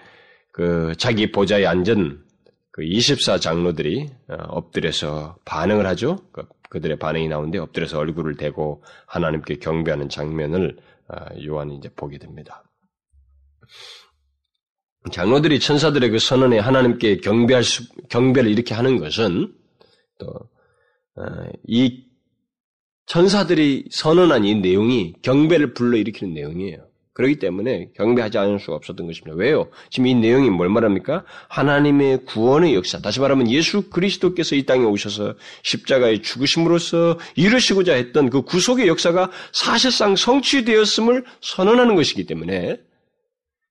그 0.53 0.95
자기 0.97 1.33
보좌에 1.33 1.67
앉은 1.67 2.25
그 2.73 2.83
24장로들이 2.83 4.09
어, 4.29 4.37
엎드려서 4.49 5.37
반응을 5.45 5.87
하죠. 5.87 6.19
그, 6.33 6.47
그들의 6.69 6.99
반응이 6.99 7.29
나오는데 7.29 7.59
엎드려서 7.59 7.99
얼굴을 7.99 8.37
대고 8.37 8.83
하나님께 9.07 9.57
경배하는 9.57 10.09
장면을 10.09 10.79
어, 11.09 11.17
요한이 11.45 11.77
이제 11.77 11.89
보게 11.95 12.19
됩니다. 12.19 12.65
장로들이 15.13 15.59
천사들의 15.61 16.11
그 16.11 16.19
선언에 16.19 16.59
하나님께 16.59 17.19
경배할 17.19 17.65
수, 17.65 17.89
경배를 18.09 18.51
이렇게 18.51 18.75
하는 18.75 18.99
것은 18.99 19.53
또이 20.19 20.27
어, 21.17 22.10
천사들이 23.11 23.87
선언한 23.91 24.45
이 24.45 24.55
내용이 24.55 25.15
경배를 25.23 25.75
불러일으키는 25.75 26.33
내용이에요. 26.33 26.87
그렇기 27.13 27.41
때문에 27.41 27.89
경배하지 27.97 28.39
않을 28.39 28.61
수가 28.61 28.77
없었던 28.77 29.05
것입니다. 29.05 29.37
왜요? 29.37 29.69
지금 29.91 30.07
이 30.07 30.15
내용이 30.15 30.49
뭘 30.49 30.69
말합니까? 30.69 31.25
하나님의 31.49 32.25
구원의 32.27 32.73
역사. 32.77 33.01
다시 33.01 33.19
말하면 33.19 33.51
예수 33.51 33.91
그리스도께서 33.91 34.55
이 34.55 34.65
땅에 34.65 34.85
오셔서 34.85 35.35
십자가의 35.65 36.23
죽으심으로써 36.23 37.19
이루시고자 37.35 37.95
했던 37.95 38.31
그 38.31 38.43
구속의 38.43 38.87
역사가 38.87 39.33
사실상 39.53 40.15
성취되었음을 40.15 41.25
선언하는 41.41 41.97
것이기 41.97 42.27
때문에 42.27 42.77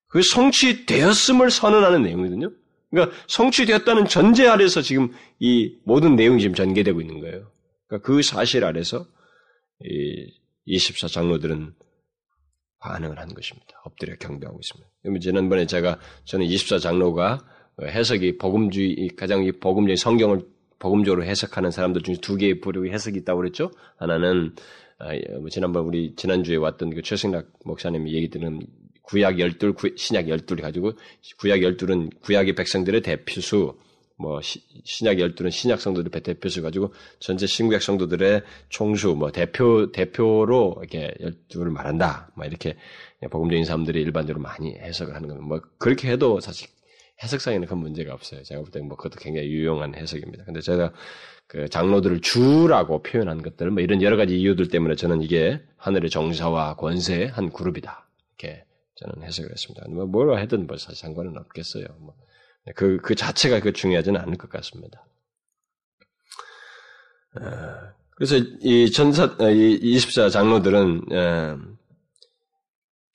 그 0.10 0.22
성취되었음을 0.22 1.50
선언하는 1.50 2.04
내용이거든요. 2.04 2.52
그러니까 2.92 3.16
성취되었다는 3.30 4.10
전제 4.10 4.50
아래서 4.50 4.82
지금 4.82 5.14
이 5.40 5.78
모든 5.86 6.18
내용이 6.18 6.42
지금 6.42 6.56
전개되고 6.56 7.00
있는 7.00 7.22
거예요. 7.22 7.50
그러니까 7.88 8.06
그 8.06 8.22
사실 8.22 8.66
아래서 8.66 9.06
이 9.84 10.34
24장로들은 10.68 11.74
반응을 12.80 13.20
한 13.20 13.34
것입니다. 13.34 13.82
엎드려 13.84 14.16
경배하고 14.16 14.60
있습니다. 14.60 15.20
지난번에 15.22 15.66
제가 15.66 16.00
저는 16.26 16.48
24장로가 16.48 17.44
해석이 17.82 18.38
복음주의 18.38 19.10
가장 19.16 19.44
이 19.44 19.52
복음주의 19.52 19.98
성경을 19.98 20.42
복음적으로 20.80 21.24
해석하는 21.26 21.72
사람들 21.72 22.04
중에 22.04 22.16
두 22.22 22.38
개의 22.38 22.62
부류의 22.62 22.92
해석이 22.94 23.20
있다고 23.20 23.40
그랬죠. 23.40 23.72
하나는 23.98 24.56
아, 24.98 25.16
예, 25.16 25.22
뭐 25.40 25.50
지난번 25.50 25.86
우리 25.86 26.14
지난주에 26.16 26.58
왔던 26.58 26.90
그 26.94 27.02
최승락 27.02 27.48
목사님이 27.64 28.14
얘기 28.14 28.30
드는 28.30 28.60
구약 29.04 29.40
열둘, 29.40 29.74
신약 29.96 30.28
열둘이 30.30 30.62
가지고 30.62 30.92
구약 31.40 31.64
열둘은 31.64 32.10
구약의 32.22 32.56
백성들의 32.56 33.02
대표수, 33.02 33.78
뭐 34.20 34.42
시, 34.42 34.62
신약 34.84 35.20
열둘은 35.20 35.50
신약 35.50 35.80
성도들의 35.80 36.22
대표수 36.22 36.62
가지고 36.62 36.94
전체 37.20 37.48
신구약 37.48 37.82
성도들의 37.82 38.44
총수, 38.68 39.16
뭐 39.16 39.32
대표 39.32 39.92
대표로 39.92 40.76
이렇게 40.80 41.14
열둘을 41.22 41.72
말한다. 41.72 42.32
뭐 42.36 42.46
이렇게 42.46 42.76
복음적인 43.32 43.64
사람들이 43.64 44.02
일반적으로 44.02 44.44
많이 44.44 44.76
해석을 44.76 45.16
하는 45.16 45.30
겁니다. 45.30 45.48
뭐 45.48 45.62
그렇게 45.78 46.12
해도 46.12 46.42
사실 46.42 46.68
해석상에는 47.24 47.68
큰 47.68 47.78
문제가 47.78 48.14
없어요. 48.14 48.44
제가 48.44 48.62
볼 48.62 48.72
때는 48.72 48.88
뭐 48.90 48.98
그것도 48.98 49.20
굉장히 49.20 49.48
유용한 49.48 49.96
해석입니다. 49.96 50.44
근데 50.44 50.60
제가 50.62 50.92
그 51.48 51.68
장로들을 51.68 52.22
주라고 52.22 53.02
표현한 53.02 53.42
것들, 53.42 53.72
뭐 53.72 53.82
이런 53.82 54.02
여러 54.02 54.18
가지 54.18 54.38
이유들 54.40 54.68
때문에 54.68 54.96
저는 54.96 55.22
이게 55.22 55.62
하늘의 55.78 56.10
정사와 56.10 56.76
권세의 56.76 57.30
한 57.30 57.50
그룹이다. 57.52 58.08
이렇게 58.38 58.64
저는 58.96 59.26
해석을 59.26 59.50
했습니다. 59.50 59.86
뭐 59.90 60.06
뭐라 60.06 60.38
해든 60.38 60.68
뭐 60.68 60.78
사실 60.78 60.98
상관은 60.98 61.38
없겠어요. 61.38 61.86
뭐. 62.00 62.14
그, 62.76 62.98
그 62.98 63.16
자체가 63.16 63.60
그 63.60 63.74
중요하지는 63.74 64.20
않을 64.22 64.38
것 64.38 64.50
같습니다. 64.50 65.06
어, 67.40 67.44
그래서 68.16 68.38
이 68.62 68.92
전사, 68.92 69.24
어, 69.24 69.38
이24 69.38 70.32
장로들은, 70.32 71.02
어, 71.12 71.58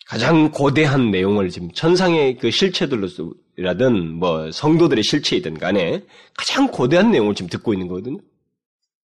가장 0.07 0.51
고대한 0.51 1.11
내용을 1.11 1.49
지금 1.49 1.71
천상의 1.73 2.37
그 2.37 2.51
실체들로라든 2.51 4.15
뭐 4.15 4.51
성도들의 4.51 5.03
실체이든 5.03 5.59
간에 5.59 6.05
가장 6.37 6.69
고대한 6.69 7.11
내용을 7.11 7.35
지금 7.35 7.49
듣고 7.49 7.73
있는 7.73 7.89
거거든요. 7.89 8.19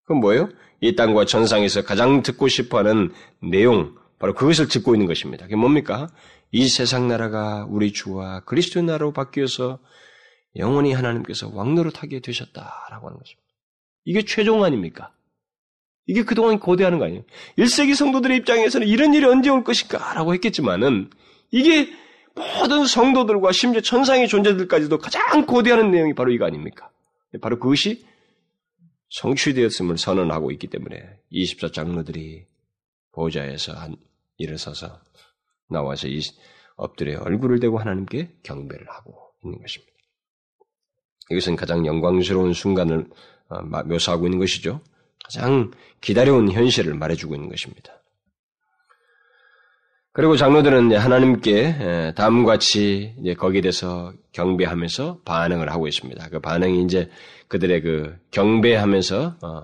그건 0.05 0.21
뭐예요? 0.21 0.49
이 0.81 0.95
땅과 0.95 1.25
천상에서 1.25 1.83
가장 1.83 2.23
듣고 2.23 2.49
싶어 2.49 2.79
하는 2.79 3.13
내용, 3.43 3.95
바로 4.19 4.35
그것을 4.35 4.69
듣고 4.69 4.95
있는 4.95 5.07
것입니다. 5.07 5.45
그게 5.45 5.57
뭡니까? 5.57 6.09
이 6.53 6.69
세상 6.69 7.09
나라가 7.09 7.67
우리 7.69 7.93
주와 7.93 8.41
그리스도의 8.41 8.85
나라로 8.85 9.13
바뀌어서 9.13 9.79
영원히 10.57 10.93
하나님께서 10.93 11.49
왕노릇하게 11.55 12.21
되셨다라고 12.21 13.07
하는 13.09 13.19
것입니다. 13.19 13.49
이게 14.05 14.23
최종 14.23 14.65
아닙니까? 14.65 15.13
이게 16.07 16.25
그동안 16.25 16.59
고대하는 16.59 16.99
거 16.99 17.05
아니에요? 17.05 17.23
1세기 17.59 17.95
성도들의 17.95 18.37
입장에서는 18.39 18.87
이런 18.87 19.15
일이 19.15 19.25
언제 19.27 19.51
올 19.51 19.63
것인가? 19.63 20.15
라고 20.15 20.35
했겠지만은, 20.35 21.11
이게 21.53 21.89
모든 22.35 22.87
성도들과 22.87 23.53
심지어 23.53 23.81
천상의 23.81 24.29
존재들까지도 24.29 24.99
가장 24.99 25.47
고대하는 25.47 25.91
내용이 25.91 26.15
바로 26.15 26.33
이거 26.33 26.47
아닙니까? 26.47 26.91
바로 27.41 27.59
그것이 27.59 28.05
성취되었음을 29.11 29.99
선언하고 29.99 30.51
있기 30.53 30.69
때문에 30.69 31.19
24장로들이 31.33 32.47
보좌에서 33.13 33.73
한, 33.73 33.97
일어서서 34.37 35.01
나와서 35.69 36.09
이 36.09 36.21
엎드려 36.77 37.21
얼굴을 37.21 37.61
대고 37.61 37.79
하나님께 37.79 38.39
경배를 38.43 38.89
하고 38.89 39.33
있는 39.45 39.61
것입니다. 39.61 39.90
이것은 41.31 41.57
가장 41.57 41.87
영광스러운 41.87 42.53
순간을 42.53 43.07
어, 43.49 43.63
묘사하고 43.63 44.27
있는 44.27 44.39
것이죠. 44.39 44.81
가장 45.25 45.71
기다려온 46.01 46.51
현실을 46.51 46.95
말해주고 46.95 47.35
있는 47.35 47.49
것입니다. 47.49 48.01
그리고 50.13 50.37
장로들은 50.37 50.97
하나님께 50.97 52.15
다음과 52.17 52.53
같이 52.53 53.15
거기에 53.39 53.61
대해서 53.61 54.13
경배하면서 54.33 55.21
반응을 55.25 55.71
하고 55.71 55.87
있습니다. 55.87 56.29
그 56.31 56.41
반응이 56.41 56.83
이제 56.83 57.09
그들의 57.47 57.81
그 57.83 58.17
경배하면서 58.33 59.37
어, 59.43 59.63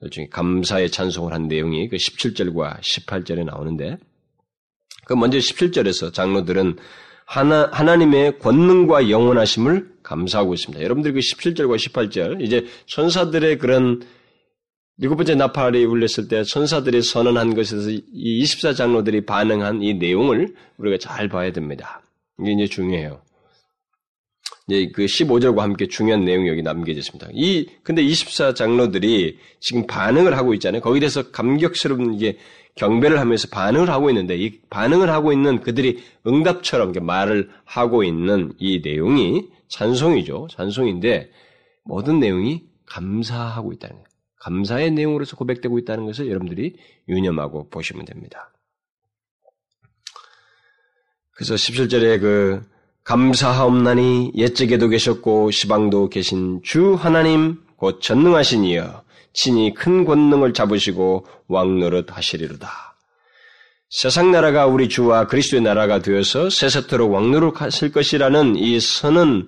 일종의 0.00 0.30
감사의 0.30 0.90
찬송을 0.90 1.32
한 1.32 1.48
내용이 1.48 1.88
그 1.88 1.96
17절과 1.96 2.80
18절에 2.80 3.44
나오는데 3.44 3.98
그 5.06 5.14
먼저 5.14 5.38
17절에서 5.38 6.12
장로들은 6.12 6.76
하나, 7.26 7.68
하나님의 7.72 8.38
권능과 8.38 9.10
영원하심을 9.10 9.93
감사하고 10.04 10.54
있습니다. 10.54 10.84
여러분들이 10.84 11.14
그 11.14 11.20
17절과 11.20 11.76
18절, 11.76 12.42
이제 12.42 12.66
천사들의 12.86 13.58
그런 13.58 14.02
일곱 14.98 15.16
번째 15.16 15.34
나팔이 15.34 15.84
울렸을 15.84 16.28
때 16.28 16.44
천사들이 16.44 17.02
선언한 17.02 17.54
것에서 17.54 17.90
이 17.90 18.42
24장로들이 18.44 19.26
반응한 19.26 19.82
이 19.82 19.94
내용을 19.94 20.54
우리가 20.78 20.98
잘 20.98 21.28
봐야 21.28 21.50
됩니다. 21.50 22.00
이게 22.38 22.52
이제 22.52 22.66
중요해요. 22.66 23.20
이제 24.68 24.90
그 24.94 25.04
15절과 25.04 25.58
함께 25.58 25.88
중요한 25.88 26.24
내용이 26.24 26.48
여기 26.48 26.62
남겨져 26.62 27.00
있습니다. 27.00 27.28
이, 27.32 27.66
근데 27.82 28.02
24장로들이 28.02 29.36
지금 29.60 29.86
반응을 29.86 30.36
하고 30.36 30.54
있잖아요. 30.54 30.80
거기에 30.80 31.00
대해서 31.00 31.30
감격스러운 31.30 32.14
이게 32.14 32.38
경배를 32.76 33.18
하면서 33.18 33.48
반응을 33.50 33.90
하고 33.90 34.10
있는데 34.10 34.36
이 34.36 34.60
반응을 34.70 35.10
하고 35.10 35.32
있는 35.32 35.60
그들이 35.60 36.02
응답처럼 36.26 36.92
말을 37.00 37.50
하고 37.64 38.04
있는 38.04 38.52
이 38.58 38.80
내용이 38.82 39.48
찬송이죠. 39.68 40.48
찬송인데 40.50 41.30
모든 41.84 42.20
내용이 42.20 42.64
감사하고 42.86 43.72
있다는 43.72 43.96
거예요. 43.96 44.08
감사의 44.40 44.90
내용으로서 44.90 45.36
고백되고 45.36 45.78
있다는 45.78 46.04
것을 46.06 46.28
여러분들이 46.28 46.76
유념하고 47.08 47.70
보시면 47.70 48.04
됩니다. 48.04 48.52
그래서 51.30 51.54
17절에 51.54 52.20
그 52.20 52.62
감사하옵나니 53.04 54.32
옛적에도 54.34 54.88
계셨고 54.88 55.50
시방도 55.50 56.08
계신 56.08 56.62
주 56.62 56.94
하나님 56.94 57.62
곧 57.76 58.00
전능하신 58.00 58.64
이여 58.64 59.02
친히 59.32 59.74
큰 59.74 60.04
권능을 60.04 60.52
잡으시고 60.52 61.26
왕노릇 61.48 62.16
하시리로다. 62.16 62.93
세상 63.94 64.32
나라가 64.32 64.66
우리 64.66 64.88
주와 64.88 65.28
그리스도의 65.28 65.62
나라가 65.62 66.00
되어서 66.00 66.50
세세토록 66.50 67.12
왕노릇 67.12 67.60
하실 67.60 67.92
것이라는 67.92 68.56
이 68.56 68.80
선언에 68.80 69.46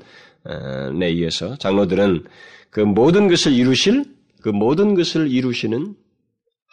의해서 1.01 1.57
장로들은 1.57 2.25
그 2.71 2.79
모든 2.79 3.27
것을 3.27 3.53
이루실 3.53 4.05
그 4.43 4.51
모든 4.51 4.95
것을 4.95 5.33
이루시는 5.33 5.97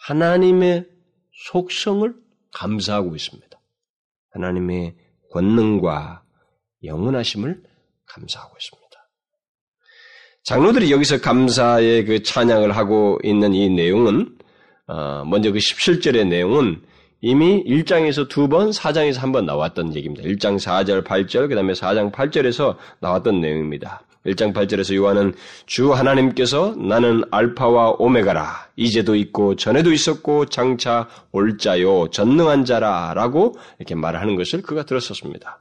하나님의 0.06 0.86
속성을 1.48 2.14
감사하고 2.52 3.16
있습니다. 3.16 3.60
하나님의 4.30 4.94
권능과 5.32 6.22
영원하심을 6.84 7.60
감사하고 8.06 8.56
있습니다. 8.56 8.88
장로들이 10.44 10.92
여기서 10.92 11.20
감사의 11.20 12.04
그 12.04 12.22
찬양을 12.22 12.76
하고 12.76 13.18
있는 13.24 13.52
이 13.52 13.68
내용은 13.68 14.38
어, 14.86 15.24
먼저 15.24 15.50
그 15.50 15.58
17절의 15.58 16.28
내용은 16.28 16.80
이미 17.26 17.64
1장에서 17.64 18.28
두 18.28 18.48
번, 18.48 18.68
4장에서 18.68 19.18
한 19.20 19.32
번 19.32 19.46
나왔던 19.46 19.96
얘기입니다. 19.96 20.28
1장 20.28 20.58
4절, 20.58 21.04
8절, 21.04 21.48
그 21.48 21.54
다음에 21.54 21.72
4장 21.72 22.12
8절에서 22.12 22.76
나왔던 23.00 23.40
내용입니다. 23.40 24.02
1장 24.26 24.52
8절에서 24.52 24.94
요한은 24.96 25.32
주 25.64 25.94
하나님께서 25.94 26.74
나는 26.76 27.24
알파와 27.30 27.92
오메가라 27.98 28.68
이제도 28.76 29.14
있고 29.16 29.56
전에도 29.56 29.90
있었고 29.90 30.46
장차 30.46 31.08
올 31.32 31.56
자요 31.56 32.08
전능한 32.10 32.66
자라 32.66 33.14
라고 33.14 33.56
이렇게 33.78 33.94
말하는 33.94 34.36
것을 34.36 34.60
그가 34.60 34.84
들었었습니다. 34.84 35.60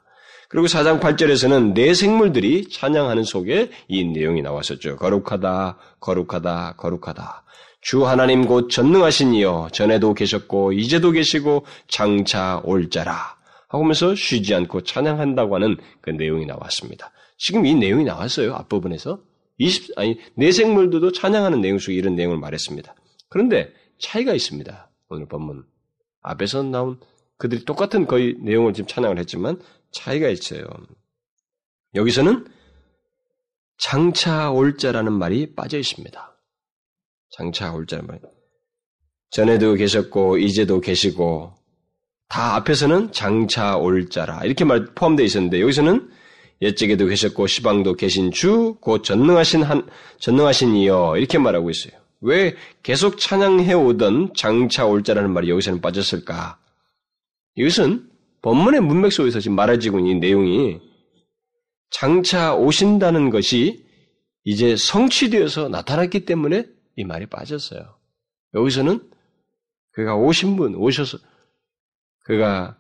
그리고 0.49 0.67
4장 0.67 0.99
8절에서는 0.99 1.73
내 1.73 1.93
생물들이 1.93 2.67
찬양하는 2.69 3.23
속에 3.23 3.69
이 3.88 4.04
내용이 4.04 4.41
나왔었죠. 4.41 4.97
거룩하다 4.97 5.78
거룩하다 6.02 6.73
거룩하다 6.76 7.43
주 7.84 8.08
하나님 8.08 8.46
곧 8.46 8.69
전능하신 8.69 9.36
이여 9.36 9.67
전에도 9.74 10.13
계셨고 10.13 10.72
이제도 10.72 11.12
계시고 11.12 11.65
장차 11.89 12.62
올 12.63 12.89
자라 12.89 13.38
하면서 13.67 14.15
쉬지 14.15 14.56
않고 14.56 14.84
찬양한다고 14.84 15.56
하는 15.56 15.78
그 16.02 16.12
내용이 16.12 16.46
나왔습니다. 16.46 17.12
지금 17.38 17.65
이 17.65 17.76
내용이 17.76 18.06
나왔어요. 18.06 18.54
앞부분에서. 18.56 19.19
20, 19.58 19.98
아니, 19.98 20.17
내생물들도 20.36 21.12
찬양하는 21.12 21.62
내용 21.62 21.78
속에 21.78 21.93
이런 21.93 22.15
내용을 22.15 22.38
말했습니다. 22.38 22.96
그런데 23.30 23.74
차이가 24.00 24.34
있습니다. 24.34 24.89
오늘 25.10 25.28
본문. 25.28 25.65
앞에서 26.22 26.63
나온 26.63 27.00
그들이 27.38 27.65
똑같은 27.65 28.08
거의 28.08 28.36
내용을 28.39 28.74
지금 28.74 28.88
찬양을 28.88 29.19
했지만 29.19 29.62
차이가 29.91 30.30
있어요. 30.30 30.65
여기서는 31.96 32.48
장차 33.78 34.52
올 34.52 34.78
자라는 34.78 35.12
말이 35.12 35.54
빠져 35.54 35.78
있습니다. 35.78 36.33
장차 37.36 37.74
올 37.74 37.86
자라는 37.86 38.08
말. 38.08 38.19
전에도 39.30 39.74
계셨고, 39.74 40.38
이제도 40.38 40.80
계시고, 40.80 41.54
다 42.30 42.56
앞에서는 42.56 43.12
장차 43.12 43.78
올 43.78 44.10
자라. 44.10 44.43
이렇게 44.43 44.63
말 44.63 44.86
포함되어 44.93 45.26
있었는데, 45.26 45.62
여기서는 45.62 46.10
옛적에도 46.62 47.08
계셨고 47.08 47.48
시방도 47.48 47.96
계신 47.96 48.32
주, 48.32 48.78
곧 48.80 49.04
전능하신 49.04 49.63
한, 49.63 49.88
전능하신 50.19 50.76
이여 50.76 51.15
이렇게 51.17 51.38
말하고 51.38 51.69
있어요. 51.69 51.93
왜 52.22 52.56
계속 52.84 53.19
찬양해 53.19 53.74
오던 53.74 54.34
장차 54.36 54.86
올 54.86 55.04
자라는 55.04 55.32
말이 55.32 55.50
여기서는 55.50 55.82
빠졌을까? 55.82 56.58
이것은 57.56 58.10
본문의 58.41 58.80
문맥 58.80 59.12
속에서 59.12 59.41
지금 59.41 59.56
말해지고 59.56 60.00
있는 60.00 60.17
이 60.17 60.19
내용이 60.19 60.79
장차 61.90 62.56
오신다는 62.56 63.29
것이 63.29 63.86
이제 64.46 64.75
성취되어서 64.75 65.67
나타났기 65.67 66.25
때문에 66.25 66.65
이 66.96 67.04
말이 67.04 67.25
빠졌어요. 67.25 67.96
여기서는 68.54 69.10
그가 69.91 70.15
오신 70.15 70.56
분, 70.56 70.75
오셔서 70.75 71.17
그가 72.23 72.77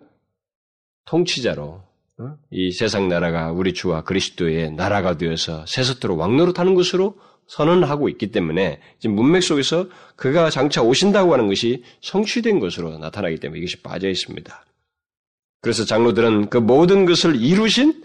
통치자로 1.05 1.83
어? 2.19 2.37
이 2.51 2.71
세상 2.71 3.07
나라가 3.07 3.51
우리 3.51 3.73
주와 3.73 4.03
그리스도의 4.03 4.71
나라가 4.71 5.17
되어서 5.17 5.65
세속토로 5.65 6.15
왕노릇하는 6.15 6.75
것으로 6.75 7.17
선언하고 7.47 8.07
있기 8.09 8.31
때문에 8.31 8.79
지금 8.99 9.15
문맥 9.15 9.43
속에서 9.43 9.87
그가 10.15 10.49
장차 10.49 10.81
오신다고 10.81 11.33
하는 11.33 11.47
것이 11.47 11.83
성취된 12.01 12.59
것으로 12.59 12.97
나타나기 12.99 13.37
때문에 13.37 13.59
이것이 13.59 13.81
빠져 13.81 14.09
있습니다. 14.09 14.65
그래서 15.61 15.85
장로들은 15.85 16.49
그 16.49 16.57
모든 16.57 17.05
것을 17.05 17.35
이루신 17.35 18.03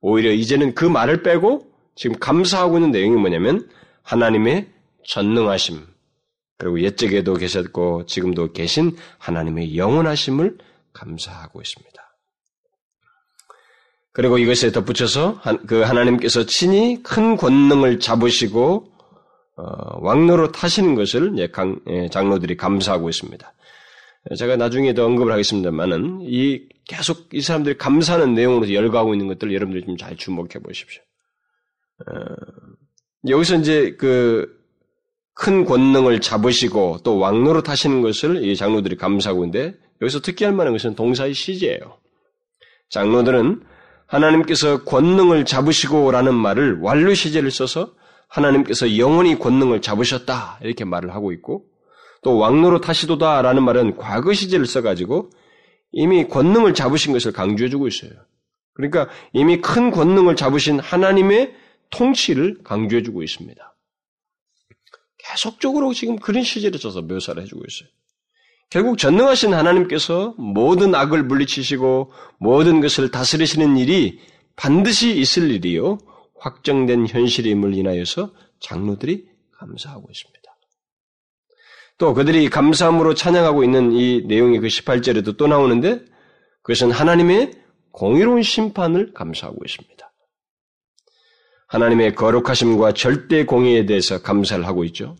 오히려 0.00 0.32
이제는 0.32 0.74
그 0.74 0.84
말을 0.84 1.22
빼고 1.22 1.70
지금 1.94 2.18
감사하고 2.18 2.78
있는 2.78 2.90
내용이 2.90 3.16
뭐냐면 3.20 3.68
하나님의 4.02 4.71
전능하심, 5.06 5.86
그리고 6.58 6.80
옛적에도 6.80 7.34
계셨고 7.34 8.06
지금도 8.06 8.52
계신 8.52 8.96
하나님의 9.18 9.76
영원하심을 9.76 10.58
감사하고 10.92 11.60
있습니다. 11.60 12.02
그리고 14.12 14.38
이것에 14.38 14.70
덧붙여서 14.72 15.40
그 15.66 15.80
하나님께서 15.80 16.44
친히 16.46 17.02
큰 17.02 17.36
권능을 17.36 17.98
잡으시고 17.98 18.92
어, 19.56 19.98
왕로로 20.00 20.52
타시는 20.52 20.94
것을 20.94 21.34
장로들이 22.10 22.56
감사하고 22.56 23.08
있습니다. 23.08 23.52
제가 24.38 24.56
나중에 24.56 24.94
더 24.94 25.04
언급을 25.04 25.32
하겠습니다만은 25.32 26.20
이 26.22 26.68
계속 26.86 27.34
이 27.34 27.40
사람들이 27.40 27.76
감사하는 27.76 28.34
내용으로 28.34 28.72
열거하고 28.72 29.14
있는 29.14 29.26
것들을 29.28 29.52
여러분들이 29.52 29.84
좀 29.84 29.96
잘 29.96 30.16
주목해 30.16 30.60
보십시오. 30.62 31.02
어, 32.06 32.14
여기서 33.28 33.56
이제 33.56 33.96
그 33.98 34.61
큰 35.34 35.64
권능을 35.64 36.20
잡으시고 36.20 36.98
또 37.04 37.18
왕로로 37.18 37.62
타시는 37.62 38.02
것을 38.02 38.44
이 38.44 38.56
장로들이 38.56 38.96
감사하고 38.96 39.44
있는데 39.44 39.74
여기서 40.00 40.20
특기할 40.20 40.52
만한 40.54 40.72
것은 40.72 40.94
동사의 40.94 41.34
시제예요. 41.34 41.98
장로들은 42.90 43.62
하나님께서 44.06 44.84
권능을 44.84 45.46
잡으시고라는 45.46 46.34
말을 46.34 46.80
완료 46.80 47.14
시제를 47.14 47.50
써서 47.50 47.94
하나님께서 48.28 48.98
영원히 48.98 49.38
권능을 49.38 49.80
잡으셨다 49.80 50.58
이렇게 50.62 50.84
말을 50.84 51.14
하고 51.14 51.32
있고 51.32 51.64
또 52.22 52.38
왕로로 52.38 52.80
타시도다라는 52.80 53.62
말은 53.62 53.96
과거 53.96 54.32
시제를 54.32 54.66
써가지고 54.66 55.30
이미 55.92 56.28
권능을 56.28 56.74
잡으신 56.74 57.12
것을 57.12 57.32
강조해주고 57.32 57.88
있어요. 57.88 58.10
그러니까 58.74 59.08
이미 59.32 59.60
큰 59.60 59.90
권능을 59.90 60.36
잡으신 60.36 60.78
하나님의 60.80 61.54
통치를 61.90 62.58
강조해주고 62.64 63.22
있습니다. 63.22 63.71
계속적으로 65.32 65.94
지금 65.94 66.16
그런 66.16 66.42
시제를 66.42 66.78
써서 66.78 67.02
묘사를 67.02 67.42
해주고 67.42 67.62
있어요. 67.66 67.88
결국 68.70 68.96
전능하신 68.96 69.52
하나님께서 69.52 70.34
모든 70.38 70.94
악을 70.94 71.24
물리치시고 71.24 72.12
모든 72.38 72.80
것을 72.80 73.10
다스리시는 73.10 73.76
일이 73.76 74.20
반드시 74.56 75.14
있을 75.14 75.50
일이요. 75.50 75.98
확정된 76.38 77.06
현실임을 77.06 77.74
인하여서 77.74 78.32
장로들이 78.60 79.26
감사하고 79.58 80.08
있습니다. 80.10 80.42
또 81.98 82.14
그들이 82.14 82.48
감사함으로 82.48 83.14
찬양하고 83.14 83.62
있는 83.62 83.92
이 83.92 84.22
내용이 84.26 84.58
그 84.58 84.66
18절에도 84.66 85.36
또 85.36 85.46
나오는데 85.46 86.04
그것은 86.62 86.90
하나님의 86.90 87.52
공의로운 87.92 88.42
심판을 88.42 89.12
감사하고 89.12 89.58
있습니다. 89.64 90.12
하나님의 91.68 92.14
거룩하심과 92.14 92.92
절대 92.92 93.44
공의에 93.44 93.86
대해서 93.86 94.20
감사를 94.20 94.66
하고 94.66 94.84
있죠. 94.84 95.16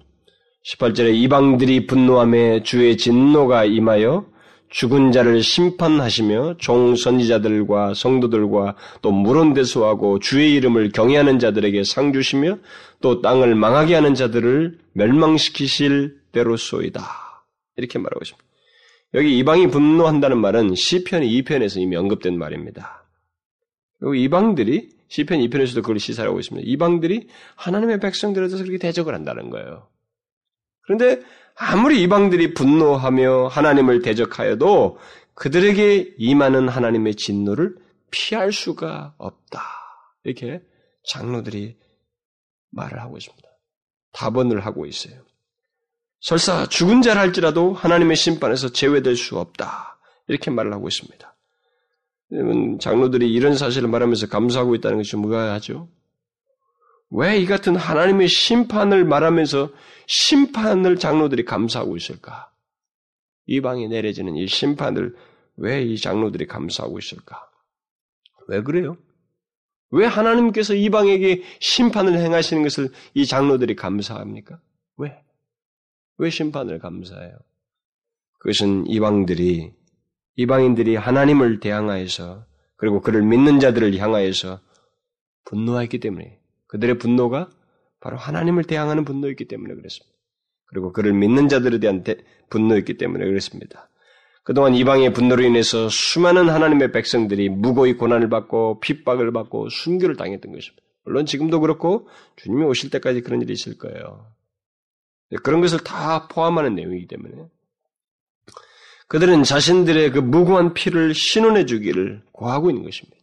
18절에 0.65 1.15
이방들이 1.15 1.87
분노함에 1.87 2.63
주의 2.63 2.97
진노가 2.97 3.65
임하여 3.65 4.31
죽은 4.71 5.13
자를 5.13 5.43
심판하시며 5.43 6.57
종 6.59 6.97
선지자들과 6.97 7.93
성도들과 7.95 8.77
또 9.03 9.11
물온대소하고 9.11 10.21
주의 10.21 10.55
이름을 10.55 10.93
경외하는 10.93 11.39
자들에게 11.39 11.85
상 11.85 12.13
주시며 12.13 12.59
또 13.01 13.21
땅을 13.21 13.55
망하게 13.55 13.95
하는 13.97 14.15
자들을 14.15 14.79
멸망시키실 14.93 16.17
대로소이다. 16.33 17.03
이렇게 17.77 17.99
말하고 17.99 18.21
있습니다. 18.23 18.49
여기 19.15 19.37
이방이 19.39 19.67
분노한다는 19.67 20.39
말은 20.39 20.75
시편 20.75 21.23
2편에서 21.23 21.79
이미 21.79 21.97
언급된 21.97 22.39
말입니다. 22.39 23.05
그리고 23.99 24.15
이방들이 24.15 24.89
시편 25.09 25.41
2편에서도 25.41 25.83
그걸 25.83 25.99
시사하고 25.99 26.41
있습니다. 26.41 26.67
이방들이 26.67 27.29
하나님의 27.57 28.01
백성들에 28.01 28.47
대해서 28.47 28.65
그렇게 28.65 28.79
대적을 28.79 29.13
한다는 29.15 29.51
거예요. 29.51 29.92
그런데 30.83 31.21
아무리 31.57 32.03
이방들이 32.03 32.55
분노하며 32.55 33.49
하나님을 33.49 34.03
대적하여도 34.03 34.99
그들에게 35.35 36.15
임하는 36.19 36.69
하나님의 36.69 37.15
진노를 37.15 37.77
피할 38.11 38.53
수가 38.53 39.15
없다. 39.19 39.63
이렇게 40.25 40.63
장로들이 41.05 41.77
말을 42.71 43.01
하고 43.01 43.17
있습니다. 43.17 43.49
답언을 44.13 44.65
하고 44.65 44.87
있어요. 44.87 45.15
설사 46.21 46.67
죽은 46.67 47.03
자를 47.03 47.21
할지라도 47.21 47.73
하나님의 47.73 48.17
심판에서 48.17 48.71
제외될 48.71 49.17
수 49.17 49.39
없다. 49.39 49.99
이렇게 50.29 50.51
말을 50.51 50.73
하고 50.73 50.89
있습니다. 50.89 51.35
장로들이 52.81 53.31
이런 53.33 53.57
사실을 53.57 53.89
말하면서 53.89 54.29
감사하고 54.29 54.75
있다는 54.77 54.99
것이 54.99 55.17
뭐가 55.17 55.53
하죠? 55.55 55.89
왜 57.15 57.39
이 57.43 57.47
같은 57.47 57.77
하나님의 57.77 58.29
심판을 58.29 59.05
말하면서 59.05 59.71
심판을 60.07 60.97
장로들이 60.97 61.45
감사하고 61.45 61.97
있을까? 61.97 62.51
이방에 63.47 63.87
내려지는 63.89 64.37
이 64.37 64.47
심판을 64.47 65.15
왜 65.57 65.83
이 65.85 65.99
장로들이 65.99 66.47
감사하고 66.47 66.99
있을까? 66.99 67.51
왜 68.49 68.63
그래요? 68.63 68.97
왜 69.91 70.07
하나님께서 70.07 70.75
이방에게 70.75 71.43
심판을 71.61 72.17
행하시는 72.19 72.63
것을 72.63 72.89
이 73.13 73.27
장로들이 73.27 73.77
감사합니까? 73.77 74.59
왜? 74.97 75.23
왜 76.17 76.31
심판을 76.31 76.79
감사해요? 76.79 77.37
그것은 78.39 78.87
이방들이, 78.87 79.73
이방인들이 80.37 80.97
하나님을 80.97 81.61
대항하여서, 81.61 82.47
그리고 82.77 83.01
그를 83.03 83.23
믿는 83.23 83.61
자들을 83.61 83.97
향하여서 83.99 84.61
분노했기 85.45 86.01
때문에 86.01 86.41
그들의 86.73 86.97
분노가 86.97 87.51
바로 88.01 88.17
하나님을 88.17 88.65
대항하는 88.65 89.05
분노였기 89.05 89.45
때문에 89.45 89.75
그랬습니다. 89.75 90.17
그리고 90.65 90.91
그를 90.91 91.13
믿는 91.13 91.49
자들에 91.49 91.79
대한 91.81 92.03
분노였기 92.49 92.97
때문에 92.97 93.27
그랬습니다. 93.27 93.91
그동안 94.43 94.75
이방의 94.75 95.13
분노로 95.13 95.43
인해서 95.43 95.91
수많은 95.91 96.49
하나님의 96.49 96.93
백성들이 96.93 97.51
무고히 97.51 97.93
고난을 97.99 98.31
받고 98.31 98.81
핍박을 98.81 99.33
받고 99.33 99.69
순교를 99.69 100.17
당했던 100.17 100.51
것입니다. 100.51 100.83
물론 101.05 101.27
지금도 101.27 101.61
그렇고 101.61 102.09
주님이 102.37 102.65
오실 102.65 102.89
때까지 102.89 103.21
그런 103.21 103.43
일이 103.43 103.53
있을 103.53 103.77
거예요. 103.77 104.27
그런 105.43 105.61
것을 105.61 105.79
다 105.81 106.27
포함하는 106.29 106.75
내용이기 106.75 107.07
때문에 107.07 107.49
그들은 109.09 109.43
자신들의 109.43 110.13
그 110.13 110.21
무고한 110.21 110.73
피를 110.73 111.15
신원해 111.15 111.67
주기를 111.67 112.23
고하고 112.33 112.71
있는 112.71 112.83
것입니다. 112.83 113.22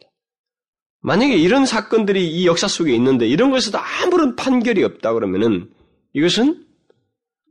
만약에 1.01 1.35
이런 1.35 1.65
사건들이 1.65 2.27
이 2.29 2.45
역사 2.45 2.67
속에 2.67 2.93
있는데 2.93 3.27
이런 3.27 3.51
것에도 3.51 3.79
아무런 3.79 4.35
판결이 4.35 4.83
없다 4.83 5.13
그러면은 5.13 5.69
이것은 6.13 6.65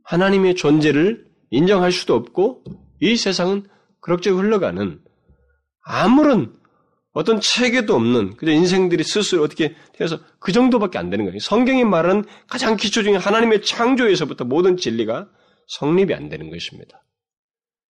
하나님의 0.03 0.55
존재를 0.55 1.25
인정할 1.49 1.91
수도 1.91 2.15
없고 2.15 2.63
이 3.01 3.15
세상은 3.15 3.67
그럭저럭 4.01 4.39
흘러가는 4.39 4.99
아무런 5.83 6.53
어떤 7.11 7.41
체계도 7.41 7.95
없는 7.95 8.37
그저 8.37 8.51
인생들이 8.51 9.03
스스로 9.03 9.43
어떻게 9.43 9.75
해서 9.99 10.19
그 10.39 10.51
정도밖에 10.51 10.99
안 10.99 11.09
되는 11.09 11.25
거예요. 11.25 11.39
성경이 11.39 11.83
말하는 11.83 12.23
가장 12.47 12.77
기초 12.77 13.01
중에 13.01 13.15
하나님의 13.15 13.63
창조에서부터 13.63 14.45
모든 14.45 14.77
진리가 14.77 15.27
성립이 15.67 16.13
안 16.13 16.29
되는 16.29 16.49
것입니다. 16.49 17.03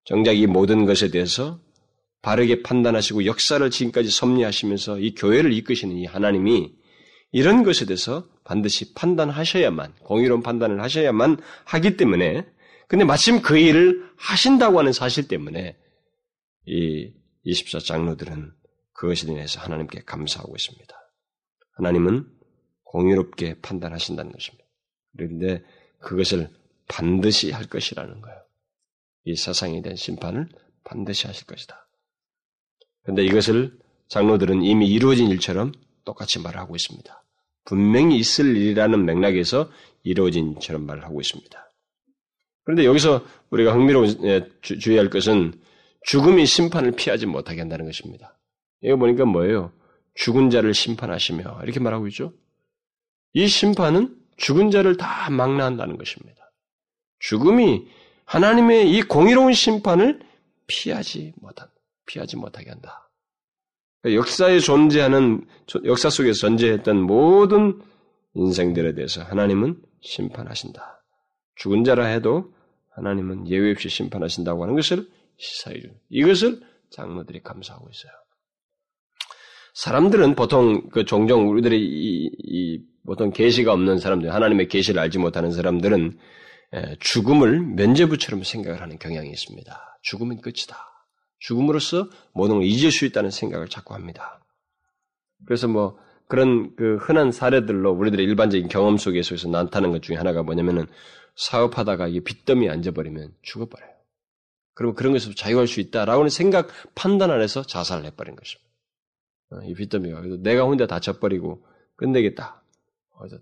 정작 0.05 0.33
이 0.33 0.47
모든 0.47 0.85
것에 0.85 1.11
대해서 1.11 1.61
바르게 2.27 2.65
판단하시고 2.65 3.25
역사를 3.25 3.71
지금까지 3.71 4.11
섭리하시면서 4.11 4.99
이 4.99 5.15
교회를 5.15 5.53
이끄시는 5.53 5.95
이 5.95 6.07
하나님이 6.07 6.75
이런 7.31 7.63
것에 7.63 7.87
대해서 7.87 8.29
반드시 8.43 8.95
판단하셔야만, 8.95 9.95
공의로운 10.03 10.43
판단을 10.43 10.83
하셔야만 10.83 11.37
하기 11.67 11.97
때문에, 11.97 12.45
근데 12.89 13.05
마침 13.05 13.43
그 13.43 13.57
일을 13.57 14.11
하신다고 14.17 14.81
하는 14.81 14.93
사실 14.93 15.29
때문에 15.29 15.77
이 16.67 17.13
24 17.45 17.79
장로들은 17.79 18.53
그것에 18.93 19.31
인해서 19.31 19.61
하나님께 19.61 20.01
감사하고 20.01 20.53
있습니다. 20.57 20.97
하나님은 21.75 22.27
공의롭게 22.83 23.61
판단하신다는 23.61 24.33
것입니다. 24.33 24.65
그런데 25.17 25.63
그것을 26.01 26.51
반드시 26.89 27.53
할 27.53 27.67
것이라는 27.67 28.21
거예요. 28.21 28.39
이 29.27 29.37
세상에 29.37 29.81
대한 29.81 29.95
심판을 29.95 30.49
반드시 30.83 31.29
하실 31.29 31.47
것이다. 31.47 31.86
그런데 33.07 33.25
이것을 33.25 33.73
장로들은 34.09 34.63
이미 34.63 34.89
이루어진 34.89 35.29
일처럼 35.29 35.73
똑같이 36.05 36.41
말을 36.41 36.59
하고 36.59 36.75
있습니다. 36.75 37.23
분명히 37.65 38.19
있을 38.19 38.57
일이라는 38.57 39.05
맥락에서 39.05 39.71
이루어진 40.03 40.53
일처럼 40.53 40.87
말을 40.87 41.05
하고 41.05 41.21
있습니다. 41.21 41.73
그런데 42.65 42.85
여기서 42.85 43.25
우리가 43.51 43.73
흥미로운 43.73 44.25
예, 44.25 44.49
주의할 44.61 45.09
것은 45.09 45.55
죽음이 46.03 46.47
심판을 46.47 46.93
피하지 46.93 47.27
못하게 47.27 47.61
한다는 47.61 47.85
것입니다. 47.85 48.37
이거 48.83 48.97
보니까 48.97 49.25
뭐예요? 49.25 49.73
죽은 50.15 50.51
자를 50.51 50.75
심판하시며 50.75 51.61
이렇게 51.63 51.79
말하고 51.79 52.09
있죠. 52.09 52.33
이 53.35 53.47
심판은 53.47 54.17
죽은 54.37 54.73
자를 54.73 54.97
다 54.97 55.31
망라한다는 55.31 55.97
것입니다. 55.97 56.53
죽음이 57.21 57.87
하나님의 58.25 58.91
이 58.91 59.03
공의로운 59.03 59.53
심판을 59.53 60.21
피하지 60.67 61.35
못한 61.37 61.69
피하지 62.07 62.37
못하게 62.37 62.71
한다. 62.71 63.11
역사에 64.05 64.61
존재하는 64.61 65.47
역사 65.85 66.11
속에서 66.11 66.39
존재했던 66.39 67.03
모든 67.03 67.81
인생들에 68.35 68.95
대해서 68.95 69.23
하나님은 69.23 69.83
심판하신다. 70.01 71.03
죽은 71.57 71.85
자라 71.85 72.07
해도 72.07 72.53
하나님은 72.95 73.49
예외 73.49 73.73
없이 73.73 73.89
심판하신다고 73.89 74.63
하는 74.63 74.75
것을 74.75 75.09
시사해 75.39 75.81
준. 75.81 75.95
이것을 76.09 76.61
장로들이 76.91 77.43
감사하고 77.43 77.89
있어요. 77.91 78.13
사람들은 79.75 80.35
보통 80.35 80.89
그 80.89 81.05
종종 81.05 81.49
우리들이 81.51 81.79
이, 81.79 82.31
이 82.39 82.83
보통 83.05 83.31
계시가 83.31 83.73
없는 83.73 83.99
사람들, 83.99 84.33
하나님의 84.33 84.69
계시를 84.69 85.01
알지 85.01 85.19
못하는 85.19 85.51
사람들은 85.53 86.19
죽음을 87.01 87.61
면제부처럼 87.61 88.43
생각을 88.43 88.81
하는 88.81 88.99
경향이 88.99 89.31
있습니다. 89.31 89.99
죽음은 90.03 90.41
끝이다. 90.41 90.96
죽음으로써 91.39 92.09
모든 92.33 92.57
걸 92.57 92.65
잊을 92.65 92.91
수 92.91 93.05
있다는 93.05 93.31
생각을 93.31 93.69
자꾸 93.69 93.95
합니다. 93.95 94.41
그래서 95.47 95.69
뭐 95.69 95.99
그런 96.29 96.75
그 96.77 96.97
흔한 96.97 97.31
사례들로 97.31 97.93
우리들의 97.93 98.25
일반적인 98.25 98.69
경험 98.69 98.97
속에서 98.97 99.49
나타나는 99.49 99.93
것 99.93 100.03
중에 100.03 100.17
하나가 100.17 100.43
뭐냐면은 100.43 100.87
사업하다가 101.37 102.09
이게 102.09 102.21
빚더미에 102.21 102.71
앉아버리면 102.71 103.35
죽어버려요. 103.43 103.91
그리고 104.75 104.95
그런 104.95 105.13
것에서 105.13 105.35
자유할 105.35 105.67
수 105.67 105.81
있다라고는 105.81 106.31
생각 106.31 106.69
판단 106.95 107.31
안에서 107.31 107.63
자살을 107.63 108.05
해버린 108.07 108.37
것입니다. 108.37 108.71
어, 109.51 109.61
이 109.65 109.75
빚더미가 109.75 110.23
내가 110.41 110.65
혼자 110.65 110.87
다쳐버리고 110.87 111.65
끝내겠다. 111.97 112.63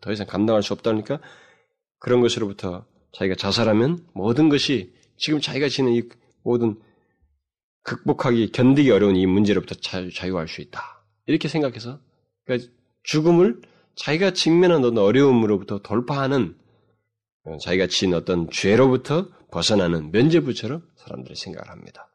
더 0.00 0.12
이상 0.12 0.26
감당할 0.26 0.62
수 0.62 0.72
없다니까 0.72 1.20
그런 1.98 2.20
것으로부터 2.20 2.86
자기가 3.12 3.34
자살하면 3.36 4.06
모든 4.12 4.48
것이 4.48 4.94
지금 5.16 5.40
자기가 5.40 5.68
지는 5.68 5.92
이 5.92 6.02
모든 6.42 6.76
극복하기 7.84 8.52
견디기 8.52 8.90
어려운 8.90 9.16
이 9.16 9.26
문제로부터 9.26 9.74
자유, 9.76 10.12
자유할 10.12 10.48
수 10.48 10.60
있다. 10.60 11.04
이렇게 11.26 11.48
생각해서 11.48 12.00
그러니까 12.44 12.70
죽음을 13.02 13.60
자기가 13.94 14.32
직면한 14.32 14.84
어떤 14.84 14.98
어려움으로부터 14.98 15.80
돌파하는 15.80 16.56
어, 17.44 17.58
자기가 17.58 17.86
진 17.86 18.14
어떤 18.14 18.48
죄로부터 18.50 19.28
벗어나는 19.50 20.10
면제부처럼 20.10 20.82
사람들이 20.96 21.36
생각을 21.36 21.70
합니다. 21.70 22.10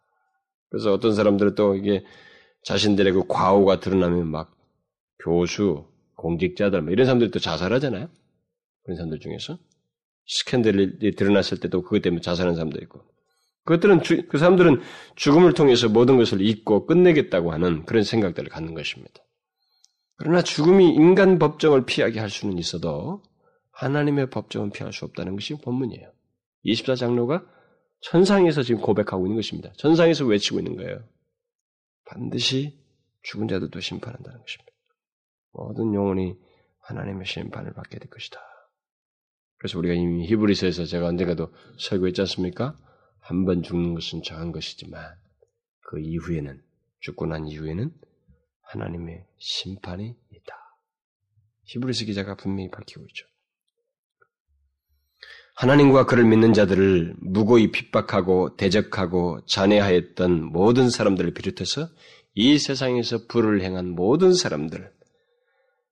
그래서 0.69 0.91
어떤 0.91 1.13
사람들은 1.13 1.55
또 1.55 1.75
이게 1.75 2.03
자신들의 2.63 3.13
그 3.13 3.27
과오가 3.27 3.79
드러나면 3.79 4.27
막 4.27 4.55
교수, 5.23 5.85
공직자들 6.15 6.81
뭐 6.81 6.91
이런 6.91 7.05
사람들이 7.05 7.31
또 7.31 7.39
자살하잖아요. 7.39 8.09
그런 8.83 8.97
사람들 8.97 9.19
중에서 9.19 9.57
스캔들이 10.25 11.15
드러났을 11.15 11.59
때도 11.59 11.83
그것 11.83 12.01
때문에 12.01 12.21
자살하는 12.21 12.55
사람도 12.55 12.79
있고 12.81 13.01
그것들은 13.69 14.01
주, 14.01 14.27
그 14.27 14.39
사람들은 14.39 14.81
죽음을 15.15 15.53
통해서 15.53 15.87
모든 15.89 16.17
것을 16.17 16.41
잊고 16.41 16.87
끝내겠다고 16.87 17.51
하는 17.51 17.85
그런 17.85 18.03
생각들을 18.03 18.49
갖는 18.49 18.73
것입니다. 18.73 19.23
그러나 20.15 20.41
죽음이 20.41 20.89
인간 20.89 21.37
법정을 21.37 21.85
피하게 21.85 22.19
할 22.19 22.31
수는 22.31 22.57
있어도 22.57 23.21
하나님의 23.71 24.31
법정은 24.31 24.71
피할 24.71 24.91
수 24.91 25.05
없다는 25.05 25.35
것이 25.35 25.53
본문이에요. 25.53 26.11
24장로가 26.65 27.45
천상에서 28.01 28.63
지금 28.63 28.81
고백하고 28.81 29.27
있는 29.27 29.35
것입니다. 29.35 29.71
천상에서 29.77 30.25
외치고 30.25 30.59
있는 30.59 30.75
거예요. 30.75 31.03
반드시 32.05 32.75
죽은 33.21 33.47
자들도 33.47 33.79
심판한다는 33.79 34.39
것입니다. 34.39 34.71
모든 35.51 35.93
영혼이 35.93 36.33
하나님의 36.81 37.27
심판을 37.27 37.73
받게 37.73 37.99
될 37.99 38.09
것이다. 38.09 38.39
그래서 39.57 39.77
우리가 39.77 39.93
이미 39.93 40.25
히브리서에서 40.25 40.85
제가 40.85 41.05
언젠가도 41.05 41.53
설교했지 41.77 42.21
않습니까? 42.21 42.75
한 43.19 43.45
번 43.45 43.61
죽는 43.61 43.93
것은 43.93 44.23
정한 44.23 44.51
것이지만 44.51 45.01
그 45.81 45.99
이후에는 45.99 46.61
죽고 47.01 47.25
난 47.27 47.47
이후에는 47.47 47.91
하나님의 48.61 49.25
심판이 49.37 50.15
있다. 50.31 50.55
히브리서 51.65 52.05
기자가 52.05 52.35
분명히 52.35 52.69
밝히고 52.69 53.01
있죠. 53.07 53.25
하나님과 55.55 56.05
그를 56.05 56.23
믿는 56.25 56.53
자들을 56.53 57.15
무고히 57.19 57.71
핍박하고 57.71 58.55
대적하고 58.55 59.45
잔해하였던 59.45 60.51
모든 60.51 60.89
사람들을 60.89 61.33
비롯해서 61.33 61.89
이 62.33 62.57
세상에서 62.57 63.27
불을 63.27 63.61
행한 63.61 63.89
모든 63.89 64.33
사람들, 64.33 64.93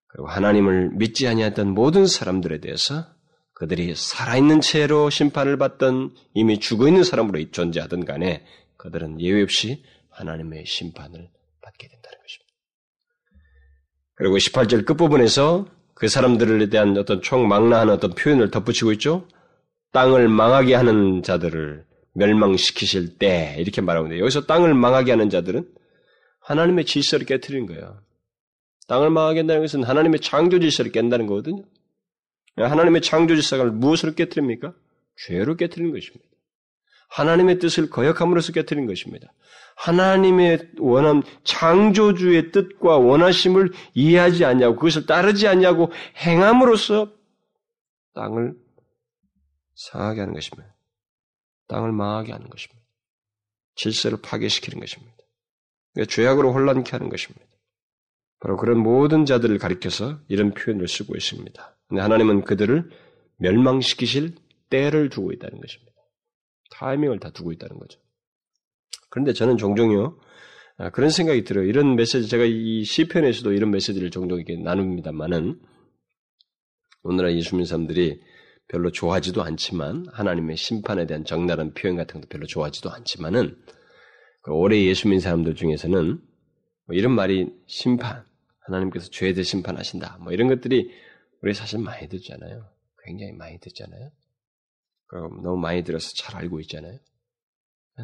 그리고 0.07 0.27
하나님을 0.29 0.91
믿지 0.91 1.27
아니했던 1.27 1.73
모든 1.73 2.05
사람들에 2.07 2.59
대해서 2.61 3.16
그들이 3.57 3.95
살아있는 3.95 4.61
채로 4.61 5.09
심판을 5.09 5.57
받던 5.57 6.13
이미 6.35 6.59
죽어 6.59 6.87
있는 6.87 7.03
사람으로 7.03 7.43
존재하던 7.49 8.05
간에 8.05 8.45
그들은 8.77 9.19
예외 9.19 9.41
없이 9.41 9.83
하나님의 10.11 10.67
심판을 10.67 11.27
받게 11.63 11.87
된다는 11.87 12.19
것입니다. 12.21 12.53
그리고 14.13 14.37
18절 14.37 14.85
끝부분에서 14.85 15.65
그 15.95 16.07
사람들에 16.07 16.69
대한 16.69 16.95
어떤 16.99 17.23
총망라한 17.23 17.89
어떤 17.89 18.13
표현을 18.13 18.51
덧붙이고 18.51 18.91
있죠. 18.93 19.27
땅을 19.91 20.27
망하게 20.27 20.75
하는 20.75 21.23
자들을 21.23 21.83
멸망시키실 22.13 23.17
때 23.17 23.55
이렇게 23.57 23.81
말하고 23.81 24.05
있는데 24.05 24.21
여기서 24.21 24.45
땅을 24.45 24.75
망하게 24.75 25.13
하는 25.13 25.31
자들은 25.31 25.67
하나님의 26.41 26.85
질서를 26.85 27.25
깨뜨리는 27.25 27.65
거예요. 27.65 28.03
땅을 28.87 29.09
망하게 29.09 29.39
한다는 29.39 29.63
것은 29.63 29.83
하나님의 29.83 30.19
창조 30.19 30.59
질서를 30.59 30.91
깬다는 30.91 31.25
거거든요. 31.25 31.63
하나님의 32.57 33.01
창조 33.01 33.35
질서를 33.35 33.71
무엇으로 33.71 34.13
깨뜨립니까? 34.13 34.73
죄로 35.15 35.55
깨뜨리는 35.55 35.91
것입니다. 35.91 36.25
하나님의 37.09 37.59
뜻을 37.59 37.89
거역함으로써 37.89 38.51
깨뜨린 38.51 38.85
것입니다. 38.85 39.31
하나님의 39.75 40.71
원함, 40.79 41.21
창조주의 41.43 42.51
뜻과 42.51 42.97
원하심을 42.97 43.71
이해하지 43.93 44.43
않냐고, 44.43 44.75
그것을 44.75 45.05
따르지 45.05 45.47
않냐고 45.47 45.91
행함으로써 46.17 47.11
땅을 48.13 48.55
상하게 49.75 50.21
하는 50.21 50.33
것입니다. 50.33 50.75
땅을 51.67 51.91
망하게 51.91 52.31
하는 52.31 52.49
것입니다. 52.49 52.83
질서를 53.75 54.17
파괴시키는 54.21 54.79
것입니다. 54.79 55.15
그러니까 55.93 56.13
죄악으로 56.13 56.53
혼란케 56.53 56.91
하는 56.91 57.09
것입니다. 57.09 57.45
바로 58.39 58.57
그런 58.57 58.79
모든 58.79 59.25
자들을 59.25 59.57
가리켜서 59.57 60.19
이런 60.27 60.53
표현을 60.53 60.87
쓰고 60.87 61.15
있습니다. 61.15 61.77
근데 61.87 62.01
하나님은 62.01 62.43
그들을 62.43 62.89
멸망시키실 63.37 64.35
때를 64.69 65.09
두고 65.09 65.31
있다는 65.31 65.59
것입니다. 65.59 65.93
타이밍을 66.71 67.19
다 67.19 67.31
두고 67.31 67.51
있다는 67.51 67.79
거죠. 67.79 67.99
그런데 69.09 69.33
저는 69.33 69.57
종종요, 69.57 70.19
아, 70.77 70.91
그런 70.91 71.09
생각이 71.09 71.43
들어요. 71.43 71.65
이런 71.65 71.95
메시지, 71.95 72.27
제가 72.27 72.43
이 72.45 72.83
시편에서도 72.83 73.51
이런 73.53 73.71
메시지를 73.71 74.11
종종 74.11 74.37
이렇게 74.37 74.61
나눕니다만은, 74.61 75.59
오늘날 77.03 77.35
예수민 77.35 77.65
사람들이 77.65 78.21
별로 78.67 78.91
좋아하지도 78.91 79.41
않지만, 79.41 80.05
하나님의 80.11 80.57
심판에 80.57 81.07
대한 81.07 81.23
적나라한 81.23 81.73
표현 81.73 81.95
같은 81.95 82.19
것도 82.19 82.29
별로 82.29 82.45
좋아하지도 82.45 82.91
않지만은, 82.91 83.57
그 84.43 84.51
올해 84.51 84.83
예수민 84.83 85.19
사람들 85.19 85.55
중에서는, 85.55 86.21
뭐 86.87 86.95
이런 86.95 87.13
말이 87.13 87.53
심판, 87.67 88.25
하나님께서 88.61 89.09
죄에 89.09 89.33
대해 89.33 89.43
심판하신다, 89.43 90.17
뭐 90.21 90.33
이런 90.33 90.47
것들이 90.47 90.89
우리 91.41 91.53
사실 91.53 91.79
많이 91.79 92.07
듣잖아요. 92.09 92.69
굉장히 93.03 93.33
많이 93.33 93.59
듣잖아요. 93.59 94.11
그럼 95.07 95.41
너무 95.41 95.57
많이 95.57 95.83
들어서 95.83 96.11
잘 96.15 96.35
알고 96.37 96.59
있잖아요. 96.61 96.97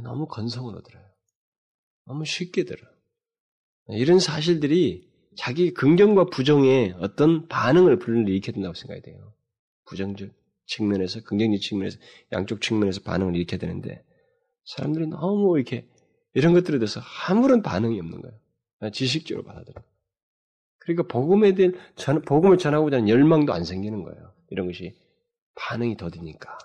너무 0.04 0.28
건성으로 0.28 0.82
들어요. 0.82 1.06
너무 2.06 2.26
쉽게 2.26 2.64
들어. 2.66 2.82
이런 3.90 4.20
사실들이 4.20 5.12
자기 5.36 5.74
긍정과 5.74 6.26
부정의 6.26 6.96
어떤 7.00 7.48
반응을 7.48 8.00
불러일으켜야 8.00 8.54
된다고 8.54 8.74
생각이 8.74 9.02
돼요. 9.02 9.34
부정적 9.86 10.30
측면에서, 10.66 11.22
긍정적 11.24 11.62
측면에서, 11.62 11.98
양쪽 12.32 12.62
측면에서 12.62 13.02
반응을 13.02 13.36
일으켜야 13.36 13.60
되는데, 13.60 14.06
사람들이 14.66 15.08
너무 15.08 15.58
이렇게 15.58 15.88
이런 16.34 16.54
것들에 16.54 16.80
대해서 16.80 17.02
아무런 17.28 17.62
반응이 17.62 18.00
없는 18.00 18.22
거예요. 18.22 18.43
지식적으로 18.92 19.46
받아들여. 19.46 19.82
그러니까 20.80 21.08
복음에 21.08 21.54
대한 21.54 21.74
전, 21.96 22.22
복음을 22.22 22.58
전하고자 22.58 22.98
하는 22.98 23.10
열망도 23.10 23.54
안 23.54 23.64
생기는 23.64 24.04
거예요. 24.04 24.34
이런 24.50 24.68
것이 24.68 24.96
반응이 25.56 25.98
더디니까. 25.98 26.58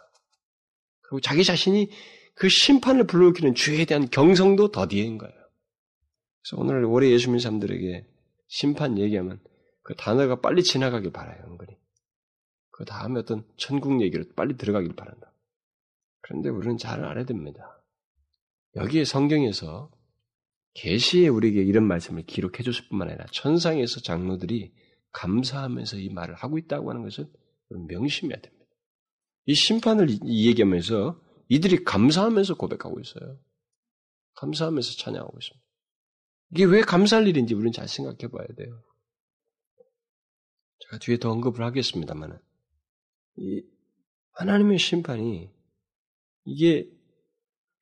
그리고 1.03 1.21
자기 1.21 1.45
자신이 1.45 1.91
그 2.35 2.49
심판을 2.49 3.07
불러일으키는 3.07 3.55
죄에 3.55 3.85
대한 3.85 4.09
경성도 4.11 4.71
더디인 4.71 5.19
거예요. 5.19 5.35
그래서 6.43 6.61
오늘 6.61 6.85
올해 6.85 7.11
예수 7.11 7.29
믿는 7.29 7.41
사람들에게 7.41 8.07
심판 8.47 8.99
얘기하면 8.99 9.41
그 9.83 9.95
단어가 9.95 10.41
빨리 10.41 10.62
지나가길 10.62 11.12
바라요, 11.12 11.45
은근히. 11.47 11.77
그 12.71 12.85
다음에 12.85 13.21
어떤 13.21 13.45
천국 13.57 14.01
얘기로 14.03 14.25
빨리 14.37 14.57
들어가길 14.57 14.95
바란다. 14.95 15.33
그런데 16.21 16.49
우리는 16.49 16.77
잘 16.77 17.05
알아야 17.05 17.25
됩니다. 17.25 17.83
여기에 18.77 19.05
성경에서 19.05 19.91
계시에 20.79 21.26
우리에게 21.26 21.62
이런 21.62 21.85
말씀을 21.85 22.24
기록해 22.24 22.62
줬을 22.62 22.89
뿐만 22.89 23.09
아니라 23.09 23.26
천상에서 23.33 24.01
장로들이 24.01 24.72
감사하면서 25.11 25.99
이 25.99 26.09
말을 26.11 26.37
하고 26.37 26.57
있다고 26.57 26.91
하는 26.91 27.03
것을 27.03 27.29
명심해야 27.68 28.41
됩니다. 28.41 28.64
이 29.47 29.55
심판을 29.55 30.09
이 30.24 30.47
얘기하면서 30.47 31.20
이들이 31.49 31.83
감사하면서 31.85 32.57
고백하고 32.57 33.01
있어요. 33.01 33.41
감사하면서 34.35 34.93
찬양하고 34.99 35.37
있습니다. 35.41 35.66
이게 36.53 36.64
왜 36.64 36.81
감사할 36.83 37.26
일인지 37.26 37.55
우리는 37.55 37.72
잘 37.72 37.89
생각해 37.89 38.31
봐야 38.31 38.47
돼요. 38.57 38.81
제가 40.81 40.99
뒤에 40.99 41.18
더 41.18 41.33
언급을 41.33 41.64
하겠습니다만은. 41.64 42.39
이 43.39 43.62
하나님의 44.33 44.79
심판이 44.79 45.51
이게 46.45 46.89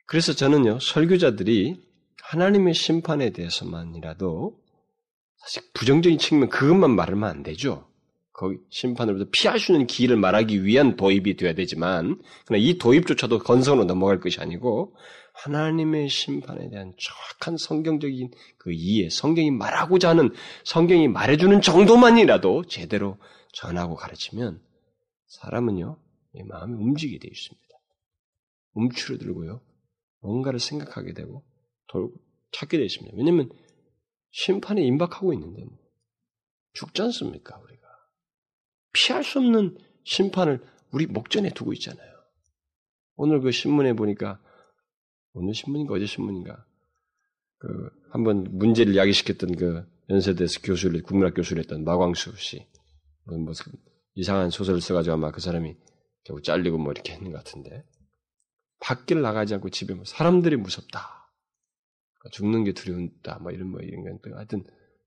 그래서 0.07 0.33
저는요 0.33 0.79
설교자들이 0.81 1.86
하나님의 2.23 2.75
심판에 2.75 3.31
대해서만이라도 3.31 4.59
사실 5.37 5.63
부정적인 5.75 6.19
측면 6.19 6.49
그것만 6.49 6.91
말하면 6.91 7.29
안 7.29 7.43
되죠. 7.43 7.89
거기 8.33 8.59
심판으로부터 8.69 9.31
피할 9.33 9.59
수 9.59 9.73
있는 9.73 9.87
길을 9.87 10.17
말하기 10.17 10.65
위한 10.65 10.97
도입이 10.97 11.37
되어야 11.37 11.55
되지만 11.55 12.21
그러나 12.45 12.63
이 12.63 12.77
도입조차도 12.77 13.39
건성으로 13.39 13.85
넘어갈 13.85 14.21
것이 14.21 14.41
아니고 14.41 14.95
하나님의 15.33 16.09
심판에 16.09 16.69
대한 16.69 16.93
정확한 16.99 17.57
성경적인 17.57 18.31
그 18.59 18.73
이해, 18.73 19.09
성경이 19.09 19.51
말하고자 19.51 20.11
하는 20.11 20.35
성경이 20.65 21.09
말해주는 21.09 21.63
정도만이라도 21.63 22.67
제대로 22.67 23.17
전하고 23.53 23.95
가르치면 23.95 24.61
사람은요 25.29 25.99
마음이 26.47 26.75
움직이게 26.75 27.19
되어 27.19 27.31
있습니다. 27.33 27.67
움츠러들고요 28.75 29.63
뭔가를 30.21 30.61
생각하게 30.61 31.15
되고 31.15 31.43
돌고 31.89 32.15
찾게 32.53 32.79
되어 32.79 32.87
있습니다. 32.87 33.17
왜냐하면 33.17 33.51
심판에 34.31 34.83
임박하고 34.83 35.33
있는데 35.35 35.65
뭐. 35.65 35.79
죽지 36.75 37.03
않습니까 37.03 37.59
우리가 37.59 37.83
피할 38.93 39.25
수 39.25 39.39
없는 39.39 39.79
심판을 40.05 40.63
우리 40.93 41.07
목전에 41.07 41.51
두고 41.51 41.73
있잖아요. 41.75 42.17
오늘 43.17 43.41
그 43.41 43.51
신문에 43.51 43.95
보니까 43.95 44.41
오늘 45.33 45.55
신문인가 45.55 45.95
어제 45.95 46.07
신문인가 46.07 46.67
그 47.59 47.91
한번 48.11 48.47
문제를 48.51 48.97
야기시켰던 48.97 49.57
그 49.57 49.87
연세대에서 50.11 50.61
교수를 50.63 51.03
국문학 51.03 51.35
교수를 51.35 51.63
했던 51.63 51.85
마광수 51.85 52.37
씨 52.37 52.67
무슨 53.25 53.45
뭐 53.45 53.53
이상한 54.15 54.51
소설을 54.51 54.81
써가지고 54.81 55.15
아마 55.15 55.31
그 55.31 55.41
사람이 55.41 55.77
결국 56.25 56.43
잘리고 56.43 56.79
뭐 56.79 56.93
이렇게 56.93 57.13
했는 57.13 57.33
것 57.33 57.39
같은데 57.39 57.85
밖을 58.81 59.23
나가지 59.23 59.55
않고 59.55 59.71
집에 59.71 59.95
뭐 59.95 60.05
사람들이 60.05 60.57
무섭다 60.57 61.26
죽는 62.31 62.65
게 62.65 62.73
두려운다 62.73 63.39
뭐 63.41 63.53
이런 63.53 63.71
뭐 63.71 63.81
이런 63.81 64.03
거 64.21 64.37
하여튼 64.37 64.65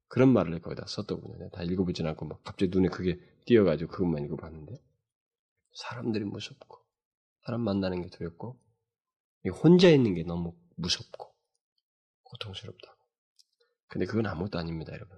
그런 0.07 0.33
말을 0.33 0.59
거기다 0.61 0.85
썼더군요. 0.87 1.49
다 1.51 1.63
읽어보진 1.63 2.07
않고 2.07 2.25
막 2.25 2.43
갑자기 2.43 2.71
눈에 2.71 2.89
그게 2.89 3.19
띄어가지고 3.45 3.91
그것만 3.91 4.23
읽어봤는데 4.25 4.75
사람들이 5.73 6.25
무섭고 6.25 6.77
사람 7.45 7.61
만나는 7.61 8.01
게 8.01 8.09
두렵고 8.09 8.59
혼자 9.63 9.89
있는 9.89 10.13
게 10.15 10.23
너무 10.23 10.55
무섭고 10.75 11.33
고통스럽다고. 12.23 12.97
근데 13.87 14.05
그건 14.05 14.27
아무것도 14.27 14.59
아닙니다, 14.59 14.93
여러분. 14.93 15.17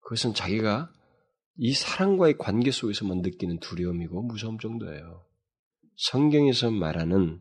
그것은 0.00 0.34
자기가 0.34 0.92
이 1.56 1.72
사랑과의 1.72 2.38
관계 2.38 2.70
속에서만 2.70 3.22
느끼는 3.22 3.60
두려움이고 3.60 4.22
무서움 4.22 4.58
정도예요. 4.58 5.26
성경에서 5.96 6.70
말하는 6.70 7.40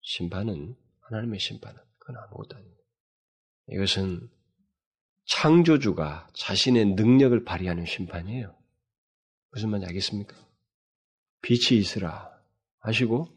심판은 0.00 0.76
하나님의 1.00 1.40
심판은 1.40 1.80
그건 1.98 2.16
아무것도 2.16 2.56
아닙니다. 2.56 2.77
이것은 3.70 4.28
창조주가 5.26 6.28
자신의 6.32 6.94
능력을 6.94 7.44
발휘하는 7.44 7.84
심판이에요. 7.84 8.54
무슨 9.52 9.70
말인지 9.70 9.86
알겠습니까? 9.88 10.34
빛이 11.42 11.78
있으라 11.78 12.30
하시고 12.80 13.28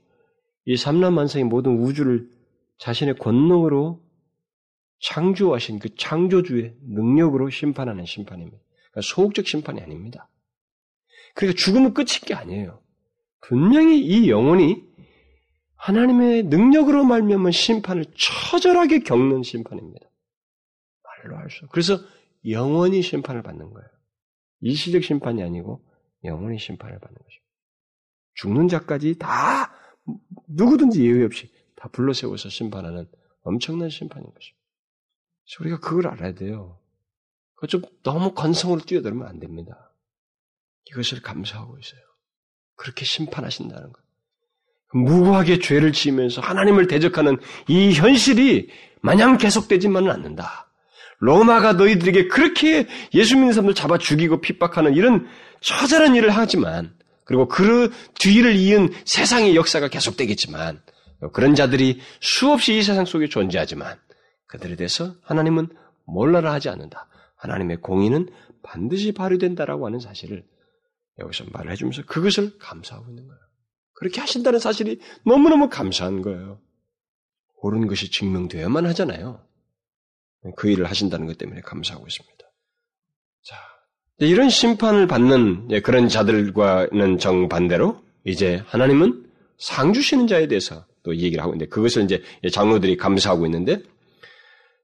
이 0.65 0.77
삼남만상의 0.77 1.45
모든 1.45 1.77
우주를 1.79 2.29
자신의 2.77 3.15
권능으로 3.15 4.01
창조하신 5.01 5.79
그 5.79 5.95
창조주의 5.95 6.75
능력으로 6.83 7.49
심판하는 7.49 8.05
심판입니다. 8.05 8.57
그러니까 8.91 9.01
소극적 9.01 9.47
심판이 9.47 9.81
아닙니다. 9.81 10.29
그러니까 11.33 11.59
죽음은 11.59 11.93
끝인 11.93 12.21
게 12.25 12.33
아니에요. 12.33 12.81
분명히 13.41 13.99
이 13.99 14.29
영혼이 14.29 14.83
하나님의 15.75 16.43
능력으로 16.43 17.03
말미암은 17.03 17.51
심판을 17.51 18.05
처절하게 18.15 18.99
겪는 18.99 19.41
심판입니다. 19.43 20.10
말로 21.23 21.37
할 21.37 21.49
수. 21.49 21.67
그래서 21.67 21.99
영원히 22.49 23.01
심판을 23.01 23.41
받는 23.43 23.71
거예요. 23.71 23.87
일시적 24.61 25.03
심판이 25.03 25.43
아니고 25.43 25.83
영원히 26.23 26.59
심판을 26.59 26.99
받는 26.99 27.15
것입니다. 27.15 27.51
죽는 28.35 28.67
자까지 28.67 29.17
다 29.17 29.73
누구든지 30.47 31.03
예외 31.03 31.23
없이 31.25 31.51
다 31.75 31.89
불러 31.89 32.13
세워서 32.13 32.49
심판하는 32.49 33.07
엄청난 33.43 33.89
심판인 33.89 34.25
것입니다. 34.33 34.61
우리가 35.59 35.79
그걸 35.79 36.07
알아야 36.07 36.33
돼요. 36.33 36.79
그좀 37.55 37.81
너무 38.03 38.33
건성으로 38.33 38.81
뛰어들면 38.81 39.27
안 39.27 39.39
됩니다. 39.39 39.93
이것을 40.85 41.21
감사하고 41.21 41.77
있어요. 41.77 42.01
그렇게 42.75 43.05
심판하신다는 43.05 43.91
것. 43.91 44.01
무고하게 44.93 45.59
죄를 45.59 45.93
지으면서 45.93 46.41
하나님을 46.41 46.87
대적하는 46.87 47.37
이 47.67 47.93
현실이 47.93 48.69
마냥 49.01 49.37
계속되지만은 49.37 50.11
않는다. 50.11 50.70
로마가 51.21 51.73
너희들에게 51.73 52.27
그렇게 52.27 52.87
예수 53.13 53.35
믿는 53.35 53.53
사람들 53.53 53.75
잡아 53.75 53.97
죽이고 53.97 54.41
핍박하는 54.41 54.95
이런 54.95 55.27
처절한 55.61 56.15
일을 56.15 56.31
하지만 56.31 56.93
그리고 57.25 57.47
그 57.47 57.91
뒤를 58.19 58.55
이은 58.55 58.89
세상의 59.05 59.55
역사가 59.55 59.87
계속되겠지만 59.87 60.81
그런 61.31 61.53
자들이 61.53 61.99
수없이 62.19 62.77
이 62.77 62.81
세상 62.81 63.05
속에 63.05 63.29
존재하지만 63.29 63.97
그들에 64.47 64.75
대해서 64.75 65.15
하나님은 65.21 65.69
몰라라 66.05 66.51
하지 66.53 66.69
않는다. 66.69 67.07
하나님의 67.37 67.77
공의는 67.81 68.27
반드시 68.63 69.11
발휘된다라고 69.11 69.85
하는 69.85 69.99
사실을 69.99 70.43
여기서 71.19 71.45
말을 71.51 71.71
해주면서 71.71 72.03
그것을 72.05 72.57
감사하고 72.57 73.09
있는 73.09 73.27
거예요. 73.27 73.39
그렇게 73.93 74.19
하신다는 74.19 74.57
사실이 74.57 74.99
너무너무 75.23 75.69
감사한 75.69 76.23
거예요. 76.23 76.59
옳은 77.61 77.85
것이 77.85 78.09
증명되어야만 78.09 78.87
하잖아요. 78.87 79.45
그 80.55 80.69
일을 80.69 80.85
하신다는 80.85 81.27
것 81.27 81.37
때문에 81.37 81.61
감사하고 81.61 82.05
있습니다. 82.07 82.37
자, 83.43 83.55
이런 84.19 84.49
심판을 84.49 85.07
받는 85.07 85.81
그런 85.81 86.07
자들과는 86.07 87.19
정반대로 87.19 88.01
이제 88.23 88.63
하나님은 88.67 89.25
상 89.57 89.93
주시는 89.93 90.27
자에 90.27 90.47
대해서 90.47 90.85
또 91.03 91.15
얘기를 91.15 91.41
하고 91.41 91.53
있는데 91.53 91.69
그것을 91.69 92.03
이제 92.03 92.23
장로들이 92.51 92.97
감사하고 92.97 93.45
있는데 93.45 93.81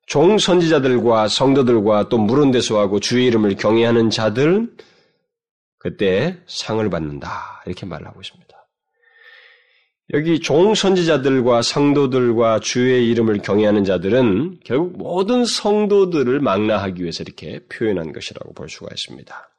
종 0.07 0.37
선지자들과 0.37 1.27
성도들과 1.27 2.09
또 2.09 2.17
데서하고 2.51 2.99
주의 2.99 3.25
이름을 3.27 3.55
경외하는 3.55 4.09
자들 4.09 4.73
그때 5.77 6.37
상을 6.47 6.87
받는다 6.89 7.61
이렇게 7.65 7.85
말하고 7.85 8.21
있습니다. 8.21 8.46
여기 10.13 10.39
종 10.39 10.73
선지자들과 10.73 11.61
성도들과 11.61 12.61
주의 12.61 13.09
이름을 13.09 13.39
경외하는 13.39 13.83
자들은 13.83 14.59
결국 14.63 14.97
모든 14.97 15.43
성도들을 15.43 16.39
망라하기 16.39 17.01
위해서 17.01 17.23
이렇게 17.23 17.59
표현한 17.67 18.13
것이라고 18.13 18.53
볼 18.53 18.69
수가 18.69 18.87
있습니다. 18.91 19.49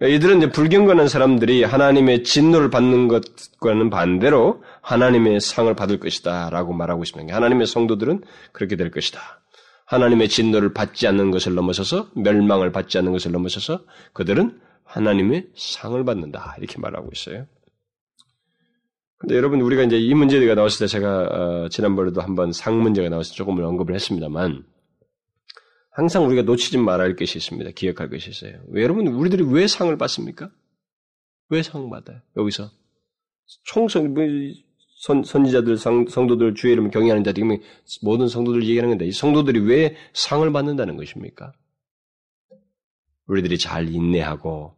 이들은 0.00 0.38
이제 0.38 0.50
불경건한 0.50 1.08
사람들이 1.08 1.64
하나님의 1.64 2.24
진노를 2.24 2.70
받는 2.70 3.08
것과는 3.08 3.90
반대로 3.90 4.62
하나님의 4.80 5.40
상을 5.40 5.74
받을 5.74 6.00
것이다 6.00 6.48
라고 6.48 6.72
말하고 6.72 7.02
있습니다. 7.02 7.34
하나님의 7.34 7.66
성도들은 7.66 8.22
그렇게 8.52 8.76
될 8.76 8.90
것이다. 8.90 9.20
하나님의 9.84 10.30
진노를 10.30 10.72
받지 10.72 11.06
않는 11.06 11.30
것을 11.30 11.54
넘어서서 11.54 12.08
멸망을 12.14 12.72
받지 12.72 12.96
않는 12.98 13.12
것을 13.12 13.32
넘어서서 13.32 13.84
그들은 14.14 14.58
하나님의 14.84 15.48
상을 15.54 16.02
받는다. 16.04 16.56
이렇게 16.58 16.78
말하고 16.78 17.10
있어요. 17.12 17.46
근데 19.18 19.34
여러분 19.34 19.60
우리가 19.60 19.82
이제 19.82 19.98
이 19.98 20.14
문제가 20.14 20.54
나왔을 20.54 20.86
때 20.86 20.86
제가 20.86 21.22
어, 21.22 21.68
지난번에도 21.68 22.20
한번 22.20 22.52
상 22.52 22.82
문제가 22.82 23.08
나왔을 23.08 23.32
때 23.32 23.36
조금 23.36 23.58
언급을 23.62 23.94
했습니다만 23.94 24.64
항상 25.90 26.26
우리가 26.26 26.42
놓치지 26.42 26.76
말아야 26.76 27.08
할 27.08 27.16
것이 27.16 27.38
있습니다. 27.38 27.70
기억할 27.70 28.10
것이 28.10 28.28
있어요. 28.28 28.60
왜 28.68 28.82
여러분 28.82 29.06
우리들이 29.06 29.44
왜 29.48 29.66
상을 29.66 29.96
받습니까? 29.96 30.50
왜 31.48 31.62
상을 31.62 31.88
받아요? 31.88 32.20
여기서 32.36 32.70
총성 33.64 34.12
뭐, 34.12 34.22
선, 34.98 35.24
선지자들 35.24 35.78
성, 35.78 36.06
성도들 36.06 36.54
주의 36.54 36.72
이름을 36.74 36.90
경외하는 36.90 37.24
자들 37.24 37.42
모든 38.02 38.28
성도들 38.28 38.64
얘기하는 38.64 38.90
건데 38.90 39.06
이 39.06 39.12
성도들이 39.12 39.60
왜 39.60 39.96
상을 40.12 40.50
받는다는 40.52 40.96
것입니까? 40.96 41.54
우리들이 43.26 43.56
잘 43.58 43.88
인내하고 43.88 44.76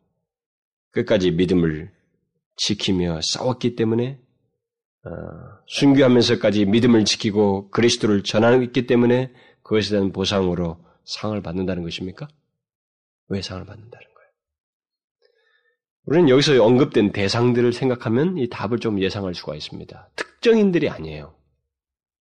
끝까지 0.91 1.33
믿음을 1.33 1.93
지키며 2.57 3.21
싸웠기 3.23 3.75
때문에 3.75 4.21
어, 4.21 4.28
순교하면서까지 5.67 6.67
믿음을 6.67 7.05
지키고 7.05 7.71
그리스도를 7.71 8.23
전하기 8.23 8.87
때문에 8.87 9.33
그것에 9.63 9.91
대한 9.91 10.13
보상으로 10.13 10.85
상을 11.05 11.41
받는다는 11.43 11.83
것입니까? 11.83 12.29
왜 13.29 13.43
상을 13.43 13.65
받는다는 13.65 14.07
거예요? 14.07 14.31
우리는 16.07 16.29
여기서 16.29 16.65
언급된 16.65 17.13
대상들을 17.13 17.73
생각하면 17.73 18.39
이 18.39 18.49
답을 18.49 18.79
좀 18.79 19.01
예상할 19.01 19.35
수가 19.35 19.55
있습니다. 19.55 20.11
특정인들이 20.17 20.89
아니에요. 20.89 21.35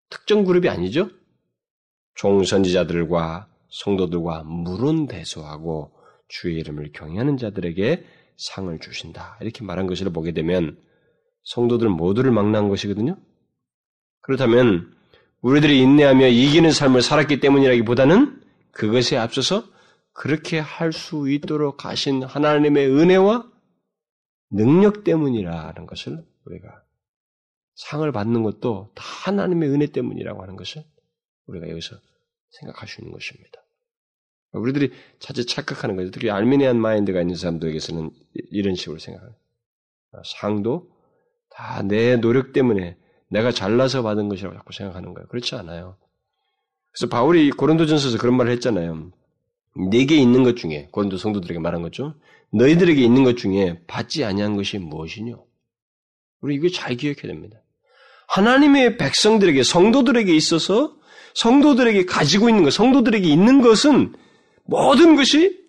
특정 0.09 0.43
그룹이 0.43 0.69
아니죠? 0.69 1.09
종선지자들과 2.15 3.47
성도들과 3.69 4.43
물은 4.43 5.07
대소하고 5.07 5.91
주의 6.27 6.57
이름을 6.57 6.91
경외하는 6.93 7.37
자들에게 7.37 8.05
상을 8.37 8.79
주신다. 8.79 9.37
이렇게 9.41 9.63
말한 9.63 9.87
것을 9.87 10.11
보게 10.11 10.31
되면 10.31 10.77
성도들 11.47 11.87
모두를 11.87 12.31
망라한 12.31 12.67
것이거든요. 12.67 13.17
그렇다면 14.19 14.93
우리들이 15.41 15.79
인내하며 15.81 16.27
이기는 16.27 16.71
삶을 16.71 17.01
살았기 17.01 17.39
때문이라기보다는 17.39 18.41
그것에 18.71 19.15
앞서서 19.15 19.63
그렇게 20.11 20.59
할 20.59 20.91
수 20.91 21.29
있도록 21.29 21.85
하신 21.85 22.23
하나님의 22.23 22.89
은혜와 22.89 23.49
능력 24.49 25.05
때문이라는 25.05 25.85
것을 25.85 26.25
우리가 26.45 26.83
상을 27.75 28.11
받는 28.11 28.43
것도 28.43 28.91
다 28.93 29.03
하나님의 29.25 29.69
은혜 29.69 29.85
때문이라고 29.87 30.41
하는 30.41 30.57
것을 30.57 30.83
우리가 31.45 31.69
여기서 31.69 31.95
생각할 32.49 32.89
수 32.89 32.99
있는 32.99 33.13
것입니다. 33.13 33.61
우리들이 34.51 34.91
자칫 35.19 35.45
착각하는 35.45 35.95
거죠. 35.95 36.11
특히 36.11 36.29
알미니안 36.29 36.77
마인드가 36.77 37.21
있는 37.21 37.35
사람들에게서는 37.35 38.11
이런 38.33 38.75
식으로 38.75 38.99
생각해요. 38.99 39.35
상도 40.25 40.96
다내 41.57 42.17
노력 42.17 42.53
때문에 42.53 42.97
내가 43.29 43.51
잘나서 43.51 44.03
받은 44.03 44.29
것이라고 44.29 44.55
자꾸 44.55 44.73
생각하는 44.73 45.15
거예요. 45.15 45.27
그렇지 45.27 45.55
않아요. 45.55 45.97
그래서 46.91 47.09
바울이 47.09 47.49
고린도전서에서 47.49 48.19
그런 48.19 48.37
말을 48.37 48.51
했잖아요. 48.53 49.11
내게 49.89 50.17
있는 50.17 50.43
것 50.43 50.55
중에 50.55 50.87
고린도 50.91 51.17
성도들에게 51.17 51.59
말한 51.59 51.81
거죠. 51.81 52.13
너희들에게 52.51 53.01
있는 53.01 53.23
것 53.23 53.37
중에 53.37 53.81
받지 53.87 54.23
아니한 54.23 54.55
것이 54.55 54.77
무엇이뇨? 54.77 55.45
우리 56.41 56.55
이거 56.55 56.69
잘 56.69 56.95
기억해야 56.95 57.23
됩니다. 57.23 57.57
하나님의 58.27 58.97
백성들에게 58.97 59.63
성도들에게 59.63 60.35
있어서 60.35 60.95
성도들에게 61.33 62.05
가지고 62.05 62.49
있는 62.49 62.63
것, 62.63 62.71
성도들에게 62.71 63.27
있는 63.27 63.61
것은 63.61 64.15
모든 64.63 65.15
것이 65.15 65.59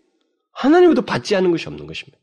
하나님부터 0.53 1.03
받지 1.03 1.35
않은 1.35 1.51
것이 1.51 1.67
없는 1.67 1.87
것입니다. 1.87 2.19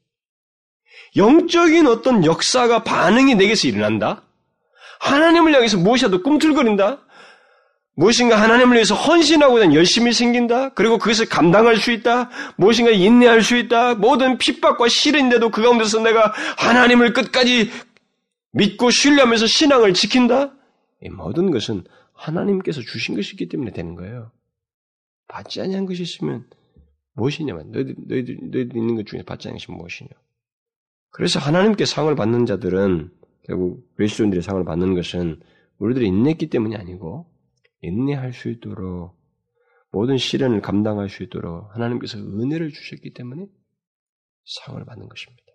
영적인 1.16 1.88
어떤 1.88 2.26
역사가 2.26 2.84
반응이 2.84 3.36
내게서 3.36 3.68
일어난다. 3.68 4.24
하나님을 5.00 5.54
향해서 5.54 5.78
무엇이라도 5.78 6.24
꿈틀거린다. 6.24 7.06
무엇인가 7.98 8.41
하나님을 8.41 8.76
위해서 8.76 8.93
헌신하고자 8.93 9.74
열심히 9.74 10.12
생긴다. 10.12 10.74
그리고 10.74 10.98
그것을 10.98 11.28
감당할 11.28 11.78
수 11.78 11.91
있다. 11.91 12.30
무엇인가 12.58 12.91
인내할 12.91 13.41
수 13.41 13.56
있다. 13.56 13.96
모든 13.96 14.38
핍박과 14.38 14.89
시련인데도 14.89 15.50
그 15.50 15.62
가운데서 15.62 16.02
내가 16.02 16.34
하나님을 16.58 17.14
끝까지 17.14 17.72
믿고 18.52 18.89
신뢰하면서 18.89 19.48
신앙을 19.48 19.93
지킨다. 19.93 20.54
이 21.02 21.10
모든 21.10 21.52
것은 21.52 21.86
하나님께서 22.14 22.82
주신 22.82 23.16
것이기 23.16 23.48
때문에 23.48 23.72
되는 23.72 23.96
거예요. 23.96 24.32
받지 25.28 25.62
아니한 25.62 25.86
것이 25.86 26.04
있으면 26.04 26.46
무엇이냐면 27.14 27.72
너희들, 27.72 27.96
너희들, 28.08 28.38
너희들 28.41 28.76
있는 28.76 28.96
것 28.96 29.06
중에 29.06 29.24
받지 29.24 29.48
않은 29.48 29.58
것이 29.58 29.72
무엇이냐. 29.72 30.10
그래서 31.16 31.39
하나님께 31.39 31.86
상을 31.86 32.13
받는 32.13 32.45
자들은 32.45 33.09
결국 33.43 33.95
그리스도인들의 33.95 34.43
상을 34.43 34.61
받는 34.66 34.95
것은 34.95 35.41
우리들이 35.78 36.07
인내했기 36.07 36.49
때문이 36.49 36.76
아니고 36.76 37.32
인내할 37.80 38.34
수 38.34 38.49
있도록 38.49 39.16
모든 39.93 40.18
시련을 40.18 40.61
감당할 40.61 41.07
수 41.07 41.24
있도록 41.24 41.74
하나님께서 41.74 42.18
은혜를 42.18 42.70
주셨기 42.74 43.13
때문에 43.13 43.47
상을 44.43 44.84
받는 44.84 45.07
것입니다. 45.07 45.45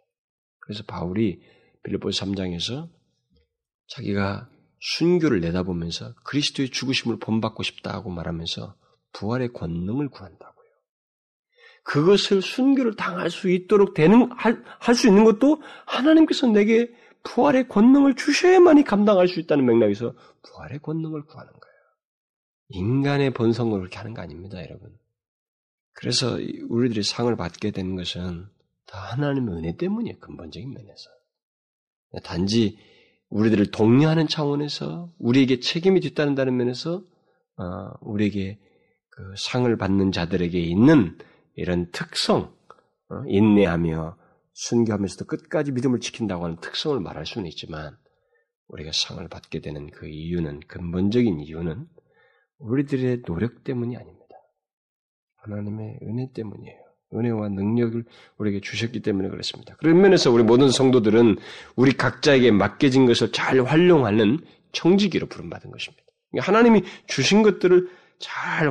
그래서 0.61 0.83
바울이 0.85 1.43
빌립보서 1.83 2.25
3장에서 2.25 2.89
자기가 3.89 4.49
순교를 4.79 5.41
내다보면서 5.41 6.15
그리스도의 6.25 6.71
죽으심을 6.71 7.19
본받고 7.19 7.65
싶다고 7.65 8.09
말하면서 8.09 8.77
부활의 9.13 9.53
권능을 9.53 10.09
구한다고요. 10.09 10.60
그것을 11.83 12.43
순교를 12.43 12.97
당할 12.97 13.31
수 13.31 13.51
있도록 13.51 13.95
되는 13.95 14.31
할 14.33 14.63
수 14.95 15.09
있는 15.09 15.25
것도 15.25 15.63
하나님께서 15.87 16.47
내게 16.47 16.93
부활의 17.23 17.69
권능을 17.69 18.17
주셔야만이 18.17 18.85
감당할 18.85 19.29
수 19.29 19.41
있다는 19.41 19.67
맥락에서 19.67 20.15
부활의 20.43 20.81
권능을 20.81 21.25
구하는 21.25 21.53
거예요. 21.53 21.75
인간의 22.69 23.33
본성으로 23.33 23.81
그렇게 23.81 23.99
하는 23.99 24.15
거 24.15 24.23
아닙니다, 24.23 24.59
여러분. 24.63 24.97
그래서 25.93 26.39
우리들이 26.69 27.03
상을 27.03 27.35
받게 27.37 27.73
되는 27.73 27.97
것은 27.97 28.47
다 28.87 28.99
하나님의 29.13 29.55
은혜 29.55 29.77
때문이에요, 29.77 30.19
근본적인 30.19 30.71
면에서. 30.71 31.11
단지 32.25 32.79
우리들을 33.29 33.71
독려하는 33.71 34.27
차원에서 34.27 35.13
우리에게 35.19 35.61
책임이 35.61 36.01
뒤따른다는 36.01 36.57
면에서 36.57 37.05
어, 37.57 37.93
우리에게 38.01 38.59
그 39.11 39.35
상을 39.37 39.77
받는 39.77 40.13
자들에게 40.13 40.59
있는 40.59 41.19
이런 41.55 41.91
특성, 41.91 42.55
어, 43.09 43.23
인내하며 43.27 44.17
순교하면서도 44.53 45.25
끝까지 45.27 45.73
믿음을 45.73 46.01
지킨다고 46.01 46.45
하는 46.45 46.57
특성을 46.61 46.99
말할 47.01 47.27
수는 47.27 47.47
있지만 47.49 47.97
우리가 48.69 48.91
상을 48.93 49.27
받게 49.29 49.61
되는 49.61 49.91
그 49.91 50.07
이유는 50.07 50.61
근본적인 50.69 51.41
이유는 51.41 51.87
우리들의 52.59 53.23
노력 53.23 53.65
때문이 53.65 53.97
아닙니다. 53.97 54.21
하나님의 55.37 55.99
은혜 56.03 56.31
때문이에요. 56.33 56.79
은혜와 57.13 57.49
능력을 57.49 58.05
우리에게 58.39 58.61
주셨기 58.61 59.01
때문에 59.01 59.29
그렇습니다. 59.29 59.75
그런 59.77 60.01
면에서 60.01 60.31
우리 60.31 60.45
모든 60.45 60.71
성도들은 60.71 61.39
우리 61.75 61.93
각자에게 61.93 62.53
맡겨진 62.53 63.07
것을 63.07 63.33
잘 63.33 63.61
활용하는 63.61 64.39
청지기로 64.73 65.27
부름받은 65.27 65.73
것입니다. 65.73 66.05
하나님이 66.39 66.85
주신 67.07 67.43
것들을 67.43 67.89
잘 68.21 68.71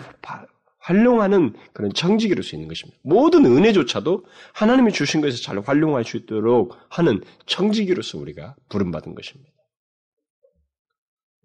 활용하는 0.79 1.53
그런 1.73 1.93
청지기로 1.93 2.41
수 2.41 2.55
있는 2.55 2.67
것입니다. 2.67 2.99
모든 3.03 3.45
은혜조차도 3.45 4.25
하나님이 4.53 4.91
주신 4.91 5.21
것을 5.21 5.41
잘 5.41 5.59
활용할 5.59 6.03
수 6.03 6.17
있도록 6.17 6.77
하는 6.89 7.21
청지기로서 7.45 8.17
우리가 8.17 8.55
부름받은 8.69 9.15
것입니다. 9.15 9.51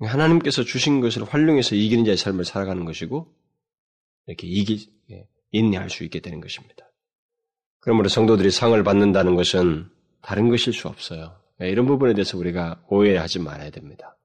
하나님께서 0.00 0.62
주신 0.64 1.00
것을 1.00 1.24
활용해서 1.24 1.76
이기는 1.76 2.04
자의 2.04 2.16
삶을 2.16 2.44
살아가는 2.44 2.84
것이고 2.84 3.32
이렇게 4.26 4.46
이기 4.46 4.90
예, 5.10 5.26
인내할 5.52 5.90
수 5.90 6.04
있게 6.04 6.20
되는 6.20 6.40
것입니다. 6.40 6.90
그러므로 7.80 8.08
성도들이 8.08 8.50
상을 8.50 8.82
받는다는 8.82 9.34
것은 9.34 9.88
다른 10.22 10.48
것일 10.48 10.72
수 10.72 10.88
없어요. 10.88 11.36
예, 11.62 11.68
이런 11.68 11.86
부분에 11.86 12.14
대해서 12.14 12.38
우리가 12.38 12.82
오해하지 12.88 13.40
말아야 13.40 13.70
됩니다. 13.70 14.16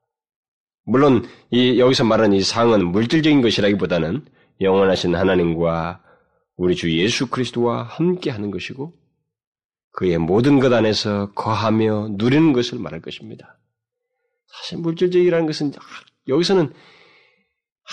물론 0.86 1.28
이 1.52 1.80
여기서 1.80 2.04
말하는 2.04 2.36
이 2.36 2.42
상은 2.42 2.88
물질적인 2.88 3.42
것이라기보다는 3.42 4.26
영원하신 4.62 5.16
하나님과 5.16 6.04
우리 6.56 6.76
주 6.76 6.92
예수 6.98 7.30
그리스도와 7.30 7.84
함께 7.84 8.30
하는 8.30 8.52
것이고 8.52 8.94
그의 9.92 10.18
모든 10.18 10.60
것 10.60 10.72
안에서 10.72 11.32
거하며 11.34 12.10
누리는 12.12 12.54
것을 12.54 12.80
말할 12.80 13.02
것입니다. 13.02 13.60
사실 14.48 14.78
물질적이라는 14.80 15.46
것은 15.46 15.72
여기서는 16.28 16.74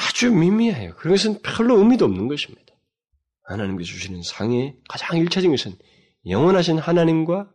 아주 0.09 0.33
미미해요. 0.33 0.95
그런 0.97 1.15
것은 1.15 1.41
별로 1.43 1.79
의미도 1.79 2.05
없는 2.05 2.29
것입니다. 2.29 2.75
하나님께서 3.45 3.87
주시는 3.89 4.23
상의 4.23 4.77
가장 4.89 5.19
일차적인 5.19 5.51
것은 5.51 5.77
영원하신 6.29 6.79
하나님과 6.79 7.51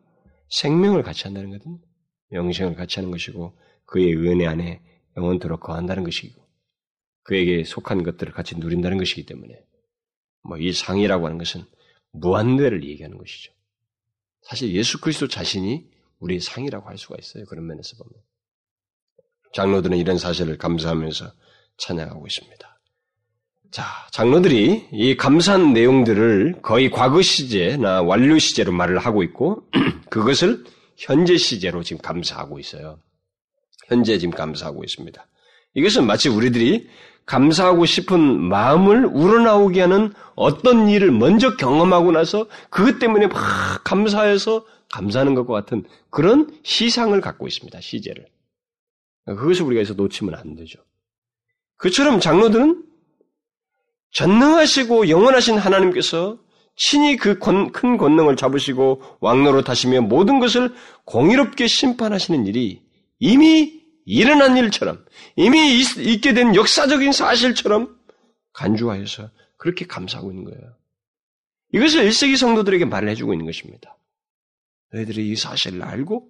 생명을 0.49 1.03
같이 1.03 1.23
한다는 1.25 1.51
것은 1.51 1.77
영생을 2.31 2.75
같이 2.75 2.99
하는 2.99 3.11
것이고 3.11 3.57
그의 3.85 4.15
은혜 4.15 4.47
안에 4.47 4.81
영원토록 5.17 5.59
거한다는 5.59 6.03
것이고 6.03 6.40
그에게 7.23 7.63
속한 7.63 8.03
것들을 8.03 8.33
같이 8.33 8.55
누린다는 8.57 8.97
것이기 8.97 9.25
때문에 9.25 9.63
뭐 10.43 10.57
이 10.57 10.73
상이라고 10.73 11.25
하는 11.25 11.37
것은 11.37 11.63
무한대를 12.13 12.83
얘기하는 12.83 13.17
것이죠. 13.17 13.53
사실 14.41 14.73
예수 14.73 14.99
그리스도 14.99 15.27
자신이 15.27 15.89
우리의 16.19 16.39
상이라고 16.39 16.89
할 16.89 16.97
수가 16.97 17.15
있어요. 17.19 17.45
그런 17.45 17.67
면에서 17.67 17.95
보면. 17.97 18.13
장로들은 19.53 19.97
이런 19.97 20.17
사실을 20.17 20.57
감사하면서 20.57 21.31
찬양하고 21.77 22.25
있습니다. 22.25 22.79
자, 23.71 23.85
장로들이 24.11 24.89
이 24.91 25.15
감사한 25.15 25.73
내용들을 25.73 26.61
거의 26.61 26.89
과거 26.91 27.21
시제나 27.21 28.01
완료 28.01 28.37
시제로 28.37 28.71
말을 28.71 28.99
하고 28.99 29.23
있고, 29.23 29.69
그것을 30.09 30.65
현재 30.97 31.37
시제로 31.37 31.81
지금 31.81 32.01
감사하고 32.01 32.59
있어요. 32.59 32.99
현재 33.87 34.17
지금 34.17 34.33
감사하고 34.33 34.83
있습니다. 34.83 35.25
이것은 35.73 36.05
마치 36.05 36.29
우리들이 36.29 36.89
감사하고 37.25 37.85
싶은 37.85 38.19
마음을 38.19 39.05
우러나오게 39.05 39.81
하는 39.81 40.13
어떤 40.35 40.89
일을 40.89 41.11
먼저 41.11 41.55
경험하고 41.55 42.11
나서 42.11 42.47
그것 42.69 42.99
때문에 42.99 43.27
막 43.27 43.83
감사해서 43.83 44.65
감사하는 44.89 45.35
것과 45.35 45.53
같은 45.53 45.85
그런 46.09 46.51
시상을 46.63 47.19
갖고 47.21 47.47
있습니다. 47.47 47.79
시제를. 47.79 48.25
그것을 49.25 49.63
우리가 49.63 49.79
해서 49.79 49.93
놓치면 49.93 50.35
안 50.35 50.55
되죠. 50.55 50.79
그처럼 51.77 52.19
장로들은 52.19 52.83
전능하시고 54.11 55.09
영원하신 55.09 55.57
하나님께서 55.57 56.37
친히 56.75 57.15
그 57.15 57.37
큰 57.39 57.97
권능을 57.97 58.35
잡으시고 58.35 59.01
왕로로 59.19 59.63
타시며 59.63 60.01
모든 60.01 60.39
것을 60.39 60.73
공의롭게 61.05 61.67
심판하시는 61.67 62.45
일이 62.45 62.81
이미 63.19 63.80
일어난 64.05 64.57
일처럼 64.57 65.05
이미 65.35 65.79
있게 65.79 66.33
된 66.33 66.55
역사적인 66.55 67.11
사실처럼 67.11 67.97
간주하여서 68.53 69.29
그렇게 69.57 69.85
감사하고 69.85 70.31
있는 70.31 70.45
거예요. 70.45 70.75
이것을 71.73 72.07
1세기 72.07 72.37
성도들에게 72.37 72.85
말을 72.85 73.09
해주고 73.09 73.33
있는 73.33 73.45
것입니다. 73.45 73.97
너희들이 74.91 75.29
이 75.29 75.35
사실을 75.35 75.83
알고 75.83 76.29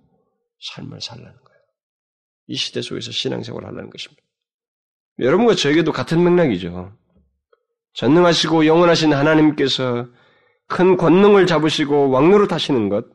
삶을 0.76 1.01
살라는 1.01 1.32
거예요. 1.32 1.61
이 2.47 2.55
시대 2.55 2.82
속에서 2.82 3.11
신앙생활을 3.11 3.67
하려는 3.67 3.89
것입니다. 3.89 4.22
여러분과 5.19 5.55
저에게도 5.55 5.91
같은 5.91 6.24
맥락이죠. 6.24 6.95
전능하시고 7.93 8.65
영원하신 8.65 9.13
하나님께서 9.13 10.07
큰 10.67 10.95
권능을 10.95 11.47
잡으시고 11.47 12.09
왕노릇 12.09 12.51
하시는 12.51 12.89
것, 12.89 13.05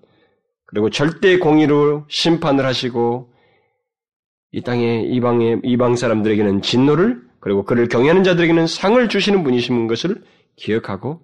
그리고 0.67 0.91
절대 0.91 1.39
공의로 1.39 2.07
심판을 2.11 2.67
하시고 2.67 3.33
이 4.57 4.63
땅의 4.63 5.11
이방의 5.13 5.61
이방 5.65 5.97
사람들에게는 5.97 6.63
진노를 6.63 7.21
그리고 7.41 7.63
그를 7.63 7.89
경외하는 7.89 8.25
자들에게는 8.25 8.67
상을 8.67 9.07
주시는 9.07 9.45
분이신 9.45 9.87
것을 9.87 10.25
기억하고 10.57 11.21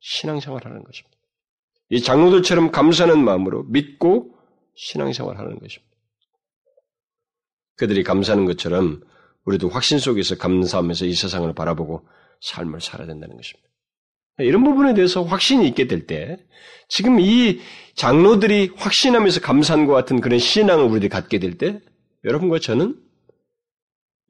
신앙생활하는 0.00 0.82
것입니다. 0.84 1.18
이 1.90 2.00
장로들처럼 2.00 2.70
감사하는 2.70 3.22
마음으로 3.22 3.64
믿고 3.64 4.34
신앙생활하는 4.76 5.58
것입니다. 5.58 5.94
그들이 7.76 8.02
감사하는 8.02 8.46
것처럼 8.46 9.02
우리도 9.44 9.68
확신 9.68 9.98
속에서 9.98 10.38
감사하면서 10.38 11.04
이 11.04 11.12
세상을 11.12 11.52
바라보고 11.52 12.08
삶을 12.40 12.80
살아야 12.80 13.08
된다는 13.08 13.36
것입니다. 13.36 13.68
이런 14.38 14.64
부분에 14.64 14.94
대해서 14.94 15.22
확신이 15.22 15.68
있게 15.68 15.86
될 15.86 16.06
때, 16.06 16.38
지금 16.88 17.20
이 17.20 17.60
장로들이 17.94 18.72
확신하면서 18.74 19.40
감사한 19.42 19.84
것 19.84 19.92
같은 19.92 20.22
그런 20.22 20.38
신앙을 20.38 20.84
우리들이 20.86 21.10
갖게 21.10 21.38
될 21.38 21.58
때, 21.58 21.82
여러분과 22.24 22.58
저는 22.58 23.00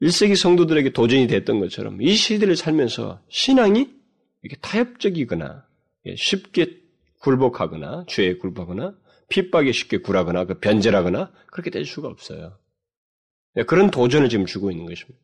1세기 0.01 0.35
성도들에게 0.35 0.91
도전이 0.91 1.27
됐던 1.27 1.59
것처럼 1.59 2.01
이 2.01 2.13
시대를 2.15 2.55
살면서 2.55 3.21
신앙이 3.29 3.89
이렇게 4.41 4.59
타협적이거나 4.61 5.65
예, 6.07 6.15
쉽게 6.15 6.81
굴복하거나 7.19 8.05
죄에 8.07 8.37
굴복하거나 8.37 8.95
핍박에 9.29 9.71
쉽게 9.71 9.97
굴하거나 9.97 10.45
그 10.45 10.59
변절하거나 10.59 11.31
그렇게 11.47 11.69
될 11.69 11.85
수가 11.85 12.07
없어요. 12.07 12.57
예, 13.57 13.63
그런 13.63 13.91
도전을 13.91 14.29
지금 14.29 14.45
주고 14.45 14.71
있는 14.71 14.85
것입니다. 14.85 15.19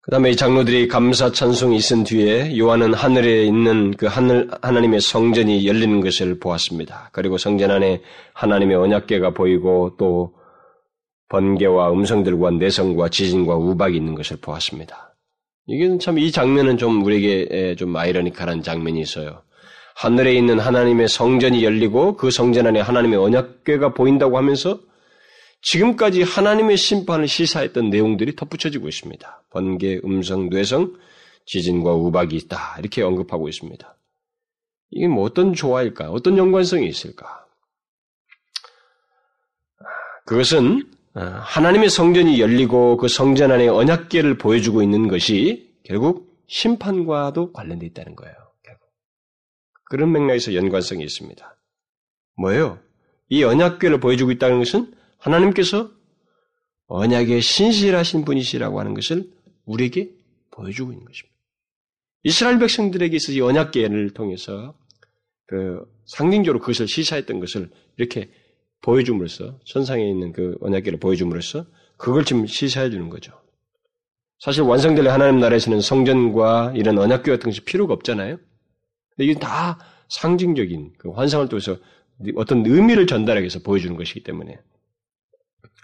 그 0.00 0.10
다음에 0.10 0.30
이 0.30 0.36
장로들이 0.36 0.88
감사 0.88 1.30
찬송이 1.30 1.76
있은 1.76 2.04
뒤에 2.04 2.56
요한은 2.58 2.94
하늘에 2.94 3.44
있는 3.44 3.90
그 3.90 4.06
하늘, 4.06 4.48
하나님의 4.62 5.00
성전이 5.00 5.66
열리는 5.66 6.00
것을 6.00 6.38
보았습니다. 6.38 7.10
그리고 7.12 7.36
성전 7.36 7.70
안에 7.70 8.00
하나님의 8.32 8.76
언약계가 8.76 9.34
보이고 9.34 9.96
또 9.98 10.34
번개와 11.28 11.92
음성들과 11.92 12.52
내성과 12.52 13.08
지진과 13.10 13.56
우박이 13.56 13.96
있는 13.96 14.14
것을 14.14 14.38
보았습니다. 14.38 15.14
이게 15.66 15.98
참 15.98 16.16
이 16.18 16.32
장면은 16.32 16.78
좀 16.78 17.04
우리에게 17.04 17.74
좀 17.76 17.94
아이러니컬한 17.94 18.62
장면이 18.62 19.00
있어요. 19.00 19.42
하늘에 19.94 20.34
있는 20.34 20.58
하나님의 20.58 21.08
성전이 21.08 21.64
열리고 21.64 22.16
그 22.16 22.30
성전 22.30 22.66
안에 22.66 22.80
하나님의 22.80 23.18
언약궤가 23.18 23.94
보인다고 23.94 24.38
하면서 24.38 24.80
지금까지 25.60 26.22
하나님의 26.22 26.76
심판을 26.76 27.26
시사했던 27.26 27.90
내용들이 27.90 28.36
덧붙여지고 28.36 28.88
있습니다. 28.88 29.42
번개, 29.50 30.00
음성, 30.04 30.48
뇌성, 30.48 30.94
지진과 31.46 31.94
우박이 31.94 32.36
있다. 32.36 32.76
이렇게 32.78 33.02
언급하고 33.02 33.48
있습니다. 33.48 33.96
이게 34.92 35.08
뭐 35.08 35.24
어떤 35.24 35.52
조화일까? 35.52 36.10
어떤 36.10 36.38
연관성이 36.38 36.86
있을까? 36.86 37.44
그것은 40.26 40.82
어, 40.82 40.97
하나님의 41.14 41.90
성전이 41.90 42.40
열리고 42.40 42.96
그 42.96 43.08
성전 43.08 43.50
안에 43.50 43.68
언약계를 43.68 44.38
보여주고 44.38 44.82
있는 44.82 45.08
것이 45.08 45.74
결국 45.84 46.28
심판과도 46.46 47.52
관련되어 47.52 47.88
있다는 47.88 48.14
거예요. 48.14 48.34
결국. 48.62 48.88
그런 49.84 50.12
맥락에서 50.12 50.54
연관성이 50.54 51.04
있습니다. 51.04 51.56
뭐예요? 52.36 52.78
이 53.28 53.42
언약궤를 53.42 54.00
보여주고 54.00 54.30
있다는 54.32 54.58
것은 54.58 54.92
하나님께서 55.18 55.90
언약에 56.86 57.40
신실하신 57.40 58.24
분이시라고 58.24 58.80
하는 58.80 58.94
것을 58.94 59.30
우리에게 59.66 60.10
보여주고 60.50 60.92
있는 60.92 61.04
것입니다. 61.04 61.36
이스라엘 62.22 62.58
백성들에게 62.58 63.16
있어서 63.16 63.32
이 63.32 63.40
언약궤를 63.40 64.10
통해서 64.10 64.74
그 65.46 65.84
상징적으로 66.06 66.60
그것을 66.60 66.88
시사했던 66.88 67.40
것을 67.40 67.70
이렇게 67.96 68.30
보여줌으로써 68.82 69.58
천상에 69.64 70.08
있는 70.08 70.32
그 70.32 70.56
언약계를 70.60 70.98
보여줌으로써 70.98 71.66
그걸 71.96 72.24
지금 72.24 72.46
시사해 72.46 72.90
주는 72.90 73.08
거죠. 73.08 73.32
사실 74.38 74.62
완성될 74.62 75.08
하나님 75.08 75.40
나라에서는 75.40 75.80
성전과 75.80 76.72
이런 76.76 76.98
언약궤 76.98 77.30
같은 77.30 77.50
것이 77.50 77.60
필요가 77.62 77.92
없잖아요. 77.94 78.38
이게 79.18 79.34
다 79.34 79.78
상징적인 80.08 80.92
그 80.96 81.10
환상을 81.10 81.48
통해서 81.48 81.76
어떤 82.36 82.64
의미를 82.64 83.06
전달하기 83.06 83.42
위해서 83.42 83.58
보여주는 83.60 83.96
것이기 83.96 84.22
때문에 84.22 84.58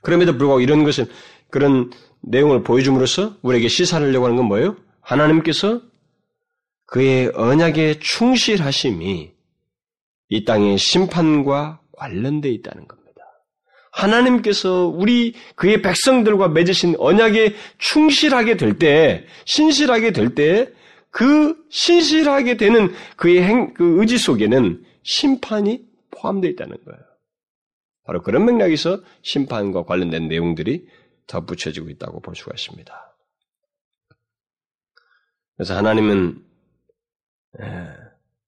그럼에도 0.03 0.33
불구하고 0.33 0.61
이런 0.61 0.85
것을 0.85 1.07
그런 1.51 1.91
내용을 2.23 2.63
보여줌으로써 2.63 3.37
우리에게 3.43 3.69
시사하려고 3.69 4.27
하는 4.27 4.37
건 4.37 4.47
뭐예요? 4.47 4.77
하나님께서 5.01 5.83
그의 6.87 7.33
언약에 7.35 7.99
충실하심이 7.99 9.33
이 10.29 10.45
땅의 10.45 10.79
심판과 10.79 11.81
관련되어 11.97 12.51
있다는 12.53 12.87
겁니다. 12.87 13.05
하나님께서 13.93 14.87
우리 14.87 15.35
그의 15.55 15.83
백성들과 15.83 16.49
맺으신 16.49 16.97
언약에 16.99 17.55
충실하게 17.79 18.57
될 18.57 18.79
때, 18.79 19.25
신실하게 19.45 20.13
될 20.13 20.35
때, 20.35 20.73
그 21.11 21.57
신실하게 21.71 22.57
되는 22.57 22.93
그의 23.17 23.43
행, 23.43 23.73
그 23.75 24.01
의지 24.01 24.19
속에는 24.19 24.85
심판이 25.05 25.87
포함되어 26.11 26.51
있다는 26.51 26.77
거예요. 26.85 27.01
바로 28.05 28.23
그런 28.23 28.45
맥락에서 28.47 29.01
심판과 29.23 29.85
관련된 29.85 30.29
내용들이 30.29 30.87
덧붙여지고 31.27 31.89
있다고 31.91 32.21
볼 32.21 32.35
수가 32.35 32.53
있습니다. 32.55 33.17
그래서 35.57 35.77
하나님은 35.77 36.45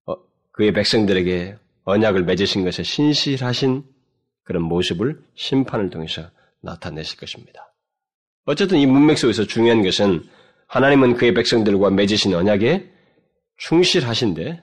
어, 0.07 0.17
그의 0.51 0.73
백성들에게 0.73 1.57
언약을 1.87 2.25
맺으신 2.25 2.65
것에 2.65 2.83
신실하신 2.83 3.85
그런 4.45 4.63
모습을 4.63 5.21
심판을 5.35 5.91
통해서 5.91 6.23
나타내실 6.63 7.19
것입니다. 7.19 7.73
어쨌든 8.45 8.79
이 8.79 8.87
문맥 8.87 9.19
속에서 9.19 9.45
중요한 9.45 9.83
것은 9.83 10.23
하나님은 10.69 11.15
그의 11.15 11.33
백성들과 11.35 11.91
맺으신 11.91 12.35
언약에 12.35 12.91
충실하신데, 13.59 14.63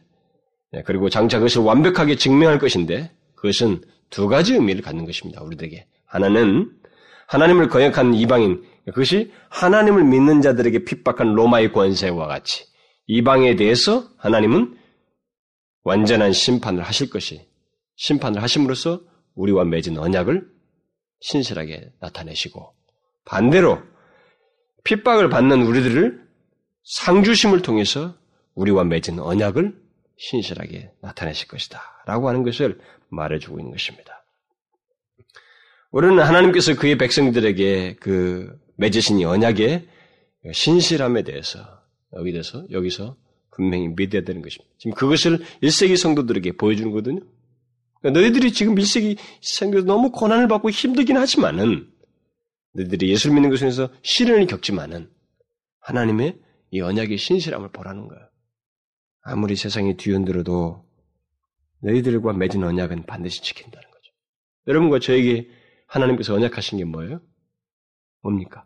네, 0.74 0.84
그리고 0.86 1.10
장차 1.10 1.40
그것을 1.40 1.62
완벽하게 1.62 2.16
증명할 2.16 2.60
것인데, 2.60 3.12
그것은 3.36 3.82
두 4.10 4.28
가지 4.28 4.54
의미를 4.54 4.82
갖는 4.82 5.06
것입니다. 5.06 5.42
우리들에게. 5.42 5.88
하나는 6.06 6.72
하나님을 7.28 7.70
거역한 7.70 8.14
이방인, 8.14 8.64
그것이 8.86 9.32
하나님을 9.50 10.04
믿는 10.04 10.42
자들에게 10.42 10.84
핍박한 10.84 11.34
로마의 11.34 11.72
권세와 11.72 12.28
같이 12.28 12.66
이방에 13.08 13.56
대해서 13.56 14.08
하나님은 14.18 14.78
완전한 15.84 16.32
심판을 16.32 16.84
하실 16.84 17.10
것이 17.10 17.48
심판을 17.96 18.42
하심으로써 18.42 19.02
우리와 19.36 19.66
맺은 19.66 19.98
언약을 19.98 20.48
신실하게 21.20 21.92
나타내시고 22.00 22.74
반대로 23.26 23.82
핍박을 24.84 25.30
받는 25.30 25.62
우리들을 25.62 26.24
상주심을 26.84 27.62
통해서 27.62 28.16
우리와 28.56 28.84
맺은 28.84 29.20
언약을 29.20 29.82
신실하게 30.18 30.92
나타내실 31.02 31.48
것이다. 31.48 31.82
라고 32.06 32.28
하는 32.28 32.44
것을 32.44 32.80
말해주고 33.10 33.60
있는 33.60 33.72
것입니다. 33.72 34.26
우리는 35.92 36.20
하나님께서 36.20 36.76
그의 36.76 36.98
백성들에게 36.98 37.98
그 38.00 38.60
맺으신 38.78 39.24
언약의 39.24 39.88
신실함에 40.52 41.24
대해서 41.24 41.60
여기서 42.14 42.66
여기서 42.72 43.16
분명히 43.56 43.88
믿어야 43.90 44.24
되는 44.24 44.42
것입니다. 44.42 44.74
지금 44.78 44.96
그것을 44.96 45.40
1세기 45.62 45.96
성도들에게 45.96 46.54
보여주는 46.54 46.90
거거든요. 46.90 47.22
그러니까 48.00 48.20
너희들이 48.20 48.52
지금 48.52 48.76
1세기 48.76 49.18
성도들 49.42 49.86
너무 49.86 50.12
고난을 50.12 50.48
받고 50.48 50.70
힘들긴 50.70 51.18
하지만은 51.18 51.90
너희들이 52.74 53.10
예수를 53.10 53.36
믿는 53.36 53.50
것에서 53.50 53.90
시련을 54.02 54.48
겪지만은 54.48 55.10
하나님의 55.80 56.40
이 56.72 56.82
언약의 56.82 57.18
신실함을 57.18 57.72
보라는 57.72 58.08
거예요. 58.08 58.28
아무리 59.22 59.56
세상이 59.56 59.96
뒤흔들어도 59.98 60.84
너희들과 61.82 62.34
맺은 62.34 62.64
언약은 62.64 63.06
반드시 63.06 63.42
지킨다는 63.44 63.88
거죠. 63.90 64.12
여러분과 64.68 65.00
저에게 65.00 65.50
하나님께서 65.88 66.34
언약하신 66.34 66.80
게 66.80 66.86
뭐예요? 66.86 67.22
뭡니까? 68.22 68.66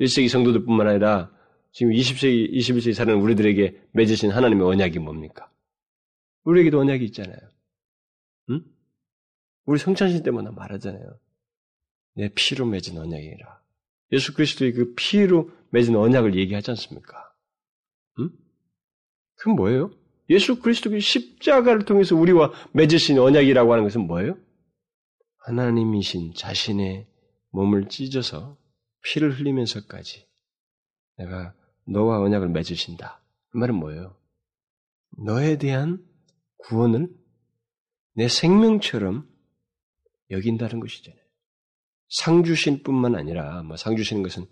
1세기 0.00 0.28
성도들뿐만 0.28 0.86
아니라 0.86 1.30
지금 1.72 1.92
20세기, 1.92 2.52
21세기 2.52 2.94
사는 2.94 3.14
우리들에게 3.14 3.80
맺으신 3.92 4.30
하나님의 4.30 4.66
언약이 4.66 4.98
뭡니까? 4.98 5.50
우리에게도 6.44 6.80
언약이 6.80 7.04
있잖아요. 7.06 7.38
응? 8.50 8.64
우리 9.66 9.78
성찬신 9.78 10.22
때마다 10.22 10.50
말하잖아요. 10.50 11.18
내 12.14 12.28
피로 12.34 12.66
맺은 12.66 12.98
언약이라. 12.98 13.60
예수 14.12 14.34
그리스도의 14.34 14.72
그 14.72 14.94
피로 14.94 15.50
맺은 15.70 15.94
언약을 15.94 16.34
얘기하지 16.36 16.72
않습니까? 16.72 17.32
음? 18.18 18.30
그건 19.36 19.54
뭐예요? 19.54 19.90
예수 20.28 20.60
그리스도의 20.60 21.00
십자가를 21.00 21.84
통해서 21.84 22.16
우리와 22.16 22.52
맺으신 22.72 23.18
언약이라고 23.18 23.72
하는 23.72 23.84
것은 23.84 24.02
뭐예요? 24.02 24.36
하나님이신 25.38 26.34
자신의 26.34 27.06
몸을 27.50 27.88
찢어서 27.88 28.58
피를 29.02 29.38
흘리면서까지 29.38 30.26
내가 31.16 31.54
너와 31.86 32.20
언약을 32.20 32.48
맺으신다. 32.48 33.22
그 33.50 33.58
말은 33.58 33.74
뭐예요? 33.74 34.16
너에 35.18 35.58
대한 35.58 36.04
구원을 36.58 37.08
내 38.14 38.28
생명처럼 38.28 39.28
여긴다는 40.30 40.80
것이잖아요. 40.80 41.20
상 42.08 42.44
주신 42.44 42.82
뿐만 42.82 43.14
아니라, 43.14 43.62
뭐 43.62 43.76
상 43.76 43.96
주시는 43.96 44.22
것은, 44.22 44.46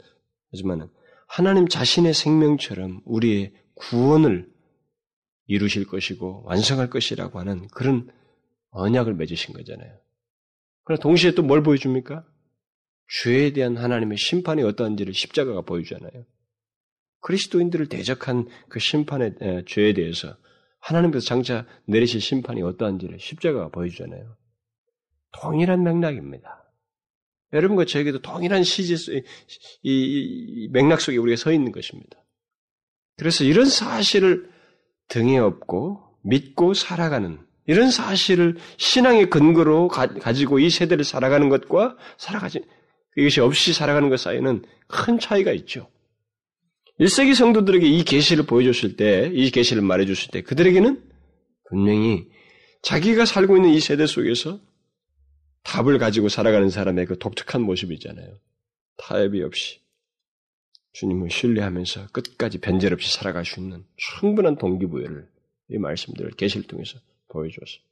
하지만 0.51 0.91
하나님 1.27 1.69
자신의 1.69 2.15
생명처럼 2.15 3.03
우리의 3.05 3.53
구원을 3.75 4.51
이루실 5.47 5.87
것이고 5.87 6.43
완성할 6.45 6.91
것이라고 6.91 7.39
하는 7.39 7.67
그런 7.69 8.11
언약을 8.71 9.15
맺으신 9.15 9.55
거잖아요. 9.55 9.99
그러나 10.85 11.01
동시에 11.01 11.33
또 11.33 11.43
뭘 11.43 11.63
보여줍니까? 11.63 12.27
죄에 13.23 13.53
대한 13.53 13.77
하나님의 13.77 14.19
심판이 14.19 14.63
어떠한지를 14.63 15.15
십자가가 15.15 15.63
보여주잖아요. 15.63 16.25
그리스도인들을 17.21 17.89
대적한 17.89 18.47
그 18.69 18.79
심판의 18.79 19.35
에, 19.41 19.65
죄에 19.67 19.93
대해서 19.95 20.37
하나님께서 20.81 21.27
장차 21.27 21.67
내리실 21.87 22.21
심판이 22.21 22.63
어떠한지를 22.63 23.19
십자가가 23.19 23.69
보여주잖아요. 23.69 24.37
동일한 25.33 25.83
맥락입니다. 25.83 26.65
여러분과 27.53 27.85
저에게도 27.85 28.21
동일한 28.21 28.63
시제, 28.63 28.95
이, 29.15 29.23
이 29.83 30.69
맥락 30.71 31.01
속에 31.01 31.17
우리가 31.17 31.37
서 31.37 31.53
있는 31.53 31.73
것입니다. 31.73 32.19
그래서 33.17 33.45
이런 33.45 33.67
사실을 33.67 34.51
등에 35.09 35.39
업고 35.39 36.01
믿고 36.23 36.75
살아가는 36.75 37.39
이런 37.67 37.91
사실을 37.91 38.57
신앙의 38.77 39.29
근거로 39.31 39.89
가, 39.89 40.33
지고이 40.33 40.71
세대를 40.71 41.05
살아가는 41.05 41.49
것과 41.49 41.97
살아가지 42.17 42.65
이것이 43.17 43.41
없이 43.41 43.73
살아가는 43.73 44.09
것 44.09 44.21
사이에는 44.21 44.65
큰 44.87 45.19
차이가 45.19 45.53
있죠. 45.53 45.91
1세기 47.01 47.35
성도들에게 47.35 47.87
이 47.87 48.03
계시를 48.03 48.45
보여줬을 48.45 48.97
때, 48.97 49.31
이 49.33 49.51
계시를 49.51 49.83
말해줬을 49.83 50.31
때 50.31 50.43
그들에게는 50.43 51.03
분명히 51.69 52.27
자기가 52.83 53.25
살고 53.25 53.57
있는 53.57 53.71
이 53.71 53.81
세대 53.81 54.07
속에서 54.07 54.61
답을 55.63 55.99
가지고 55.99 56.29
살아가는 56.29 56.71
사람의 56.71 57.07
그 57.07 57.19
독특한 57.19 57.63
모습이 57.63 57.95
있잖아요. 57.95 58.39
타협이 58.97 59.43
없이 59.43 59.81
주님을 60.93 61.31
신뢰하면서 61.31 62.09
끝까지 62.09 62.59
변절 62.59 62.93
없이 62.95 63.13
살아갈 63.13 63.45
수 63.45 63.61
있는 63.61 63.85
충분한 63.97 64.57
동기부여를 64.57 65.29
이 65.71 65.79
말씀들을 65.79 66.33
계시를 66.33 66.67
통해서 66.67 66.99
보여주었어요. 67.29 67.83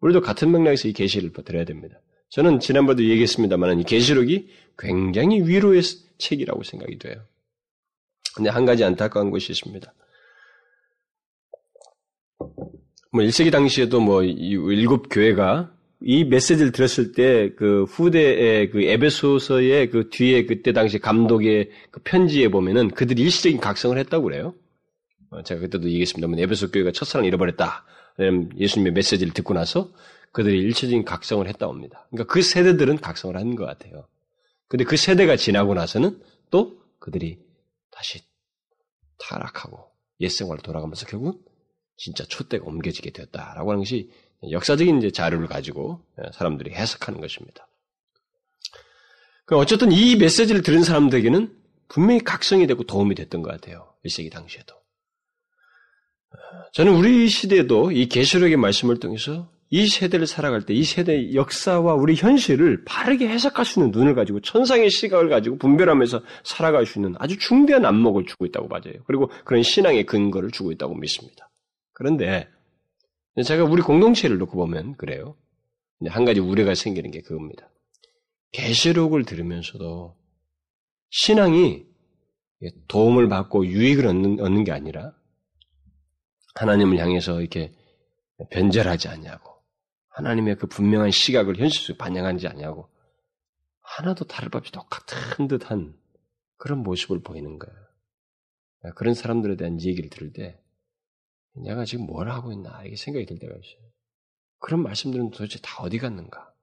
우리도 0.00 0.20
같은 0.20 0.50
맥락에서 0.50 0.88
이 0.88 0.92
계시를 0.92 1.32
드려야 1.32 1.64
됩니다. 1.64 2.00
저는 2.30 2.60
지난번에도 2.60 3.04
얘기했습니다만 3.04 3.80
이 3.80 3.84
계시록이 3.84 4.48
굉장히 4.78 5.42
위로의 5.42 5.82
책이라고 6.18 6.62
생각이 6.62 6.98
돼요. 6.98 7.22
근데 8.36 8.50
한 8.50 8.64
가지 8.64 8.84
안타까운 8.84 9.30
것이 9.30 9.52
있습니다. 9.52 9.92
뭐 13.12 13.22
1세기 13.22 13.52
당시에도 13.52 14.00
뭐 14.00 14.22
일곱 14.24 15.08
교회가 15.08 15.72
이 16.00 16.24
메시지를 16.24 16.72
들었을 16.72 17.12
때 17.12 17.54
그 17.56 17.84
후대의 17.84 18.70
그 18.70 18.82
에베소서의 18.82 19.90
그 19.90 20.10
뒤에 20.10 20.46
그때 20.46 20.72
당시 20.72 20.98
감독의 20.98 21.70
그 21.90 22.00
편지에 22.02 22.48
보면은 22.48 22.88
그들이 22.88 23.22
일시적인 23.22 23.58
각성을 23.60 23.96
했다고 23.98 24.24
그래요. 24.24 24.54
어, 25.30 25.42
제가 25.42 25.60
그때도 25.60 25.88
얘기했습니다만 25.88 26.38
에베소 26.40 26.70
교회가 26.72 26.92
첫사랑을 26.92 27.28
잃어버렸다. 27.28 27.84
예수님의 28.58 28.92
메시지를 28.92 29.32
듣고 29.32 29.54
나서 29.54 29.92
그들이 30.32 30.58
일시적인 30.58 31.04
각성을 31.04 31.46
했다 31.48 31.68
옵니다. 31.68 32.06
그러니까 32.10 32.32
그 32.32 32.42
세대들은 32.42 32.98
각성을 32.98 33.36
한 33.36 33.54
것 33.54 33.64
같아요. 33.64 34.06
근데 34.68 34.84
그 34.84 34.96
세대가 34.96 35.36
지나고 35.36 35.74
나서는 35.74 36.20
또 36.50 36.78
그들이 36.98 37.38
다시 38.04 38.20
타락하고 39.18 39.90
옛생활로 40.20 40.60
돌아가면서 40.60 41.06
결국 41.06 41.50
진짜 41.96 42.22
촛대가 42.24 42.66
옮겨지게 42.66 43.10
되었다라고 43.10 43.70
하는 43.70 43.80
것이 43.80 44.10
역사적인 44.50 44.98
이제 44.98 45.10
자료를 45.10 45.46
가지고 45.46 46.04
예, 46.18 46.30
사람들이 46.34 46.74
해석하는 46.74 47.20
것입니다. 47.20 47.66
그 49.46 49.56
어쨌든 49.56 49.90
이 49.90 50.16
메시지를 50.16 50.62
들은 50.62 50.84
사람들에게는 50.84 51.56
분명히 51.88 52.20
각성이 52.20 52.66
되고 52.66 52.82
도움이 52.84 53.14
됐던 53.14 53.42
것 53.42 53.50
같아요. 53.50 53.94
1세기 54.04 54.30
당시에도. 54.30 54.74
저는 56.72 56.94
우리 56.94 57.28
시대에도 57.28 57.90
이 57.90 58.06
계시록의 58.06 58.56
말씀을 58.56 59.00
통해서 59.00 59.50
이 59.74 59.88
세대를 59.88 60.28
살아갈 60.28 60.62
때 60.62 60.72
이 60.72 60.84
세대의 60.84 61.34
역사와 61.34 61.94
우리 61.94 62.14
현실을 62.14 62.84
바르게 62.84 63.26
해석할 63.28 63.64
수 63.64 63.80
있는 63.80 63.90
눈을 63.90 64.14
가지고 64.14 64.38
천상의 64.40 64.88
시각을 64.88 65.28
가지고 65.28 65.58
분별하면서 65.58 66.22
살아갈 66.44 66.86
수 66.86 67.00
있는 67.00 67.16
아주 67.18 67.36
중대한 67.38 67.84
안목을 67.84 68.24
주고 68.24 68.46
있다고 68.46 68.68
봐져요. 68.68 68.94
그리고 69.04 69.28
그런 69.44 69.64
신앙의 69.64 70.06
근거를 70.06 70.52
주고 70.52 70.70
있다고 70.70 70.94
믿습니다. 70.94 71.50
그런데 71.92 72.48
제가 73.44 73.64
우리 73.64 73.82
공동체를 73.82 74.38
놓고 74.38 74.56
보면 74.56 74.94
그래요. 74.96 75.36
한 76.06 76.24
가지 76.24 76.38
우려가 76.38 76.76
생기는 76.76 77.10
게 77.10 77.20
그겁니다. 77.20 77.68
계시록을 78.52 79.24
들으면서도 79.24 80.14
신앙이 81.10 81.84
도움을 82.86 83.28
받고 83.28 83.66
유익을 83.66 84.06
얻는, 84.06 84.38
얻는 84.38 84.62
게 84.62 84.70
아니라 84.70 85.14
하나님을 86.54 86.98
향해서 86.98 87.40
이렇게 87.40 87.72
변절하지 88.50 89.08
않냐고 89.08 89.53
하나님의 90.14 90.56
그 90.56 90.66
분명한 90.66 91.10
시각을 91.10 91.56
현실 91.56 91.82
속에 91.82 91.98
반영하지 91.98 92.46
않냐고 92.46 92.88
하나도 93.80 94.26
다를 94.26 94.48
바 94.48 94.58
없이 94.58 94.70
똑같은 94.72 95.48
듯한 95.48 95.98
그런 96.56 96.82
모습을 96.82 97.20
보이는 97.22 97.58
거예요. 97.58 97.76
그런 98.94 99.14
사람들에 99.14 99.56
대한 99.56 99.80
얘기를 99.80 100.10
들을 100.10 100.32
때 100.32 100.60
내가 101.56 101.84
지금 101.84 102.06
뭘 102.06 102.30
하고 102.30 102.52
있나 102.52 102.84
이게 102.84 102.96
생각이 102.96 103.26
들 103.26 103.38
때가 103.38 103.52
있어요. 103.52 103.90
그런 104.58 104.82
말씀들은 104.82 105.30
도대체 105.30 105.58
다 105.62 105.82
어디 105.82 105.98
갔는가? 105.98 106.54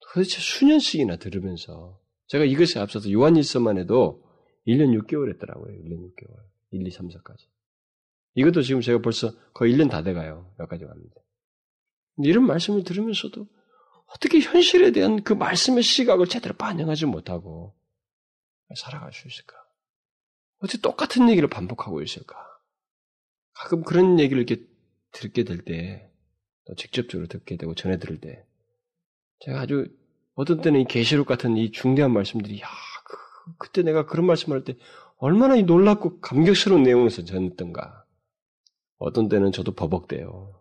도대체 0.00 0.38
수년씩이나 0.38 1.16
들으면서 1.16 2.00
제가 2.26 2.44
이것에 2.44 2.80
앞서서 2.80 3.10
요한일서만 3.10 3.78
해도 3.78 4.24
1년 4.66 4.98
6개월 5.02 5.32
했더라고요. 5.34 5.72
1년 5.72 6.12
6개월. 6.12 6.36
1, 6.70 6.86
2, 6.86 6.90
3, 6.90 7.08
4까지. 7.08 7.46
이것도 8.34 8.62
지금 8.62 8.82
제가 8.82 9.00
벌써 9.00 9.32
거의 9.52 9.74
1년 9.74 9.90
다 9.90 10.02
돼가요. 10.02 10.52
여기까지 10.60 10.84
왔는데. 10.84 11.27
이런 12.24 12.46
말씀을 12.46 12.84
들으면서도 12.84 13.46
어떻게 14.06 14.40
현실에 14.40 14.90
대한 14.90 15.22
그 15.22 15.32
말씀의 15.32 15.82
시각을 15.82 16.26
제대로 16.26 16.54
반영하지 16.54 17.06
못하고 17.06 17.74
살아갈 18.76 19.12
수 19.12 19.28
있을까? 19.28 19.54
어떻게 20.60 20.80
똑같은 20.80 21.28
얘기를 21.28 21.48
반복하고 21.48 22.02
있을까? 22.02 22.36
가끔 23.52 23.82
그런 23.82 24.18
얘기를 24.18 24.42
이렇게 24.42 24.64
듣게 25.12 25.44
될 25.44 25.64
때, 25.64 26.10
또 26.66 26.74
직접적으로 26.74 27.28
듣게 27.28 27.56
되고 27.56 27.74
전해 27.74 27.98
들을 27.98 28.20
때, 28.20 28.44
제가 29.40 29.60
아주 29.60 29.86
어떤 30.34 30.60
때는 30.60 30.80
이 30.80 30.84
계시록 30.84 31.26
같은 31.26 31.56
이 31.56 31.70
중대한 31.70 32.12
말씀들이, 32.12 32.60
야, 32.60 32.68
그, 33.04 33.16
그때 33.58 33.82
내가 33.82 34.06
그런 34.06 34.26
말씀을 34.26 34.58
할때 34.58 34.76
얼마나 35.16 35.56
이 35.56 35.62
놀랍고 35.62 36.20
감격스러운 36.20 36.82
내용을 36.82 37.08
전했던가. 37.10 38.04
어떤 38.98 39.28
때는 39.28 39.52
저도 39.52 39.74
버벅대요. 39.74 40.57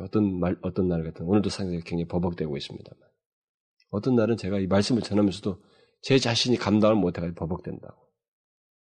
어떤 0.00 0.38
말, 0.38 0.56
어떤 0.62 0.88
날 0.88 1.04
같은, 1.04 1.26
오늘도 1.26 1.50
상당히 1.50 1.80
굉장히 1.80 2.06
버벅대고 2.06 2.56
있습니다만. 2.56 3.00
어떤 3.90 4.16
날은 4.16 4.36
제가 4.36 4.58
이 4.58 4.66
말씀을 4.66 5.02
전하면서도 5.02 5.62
제 6.02 6.18
자신이 6.18 6.56
감당을 6.56 6.96
못해가지고 6.96 7.34
버벅된다고. 7.38 7.96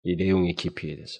이 0.03 0.15
내용의 0.15 0.55
깊이에 0.55 0.95
대해서. 0.95 1.19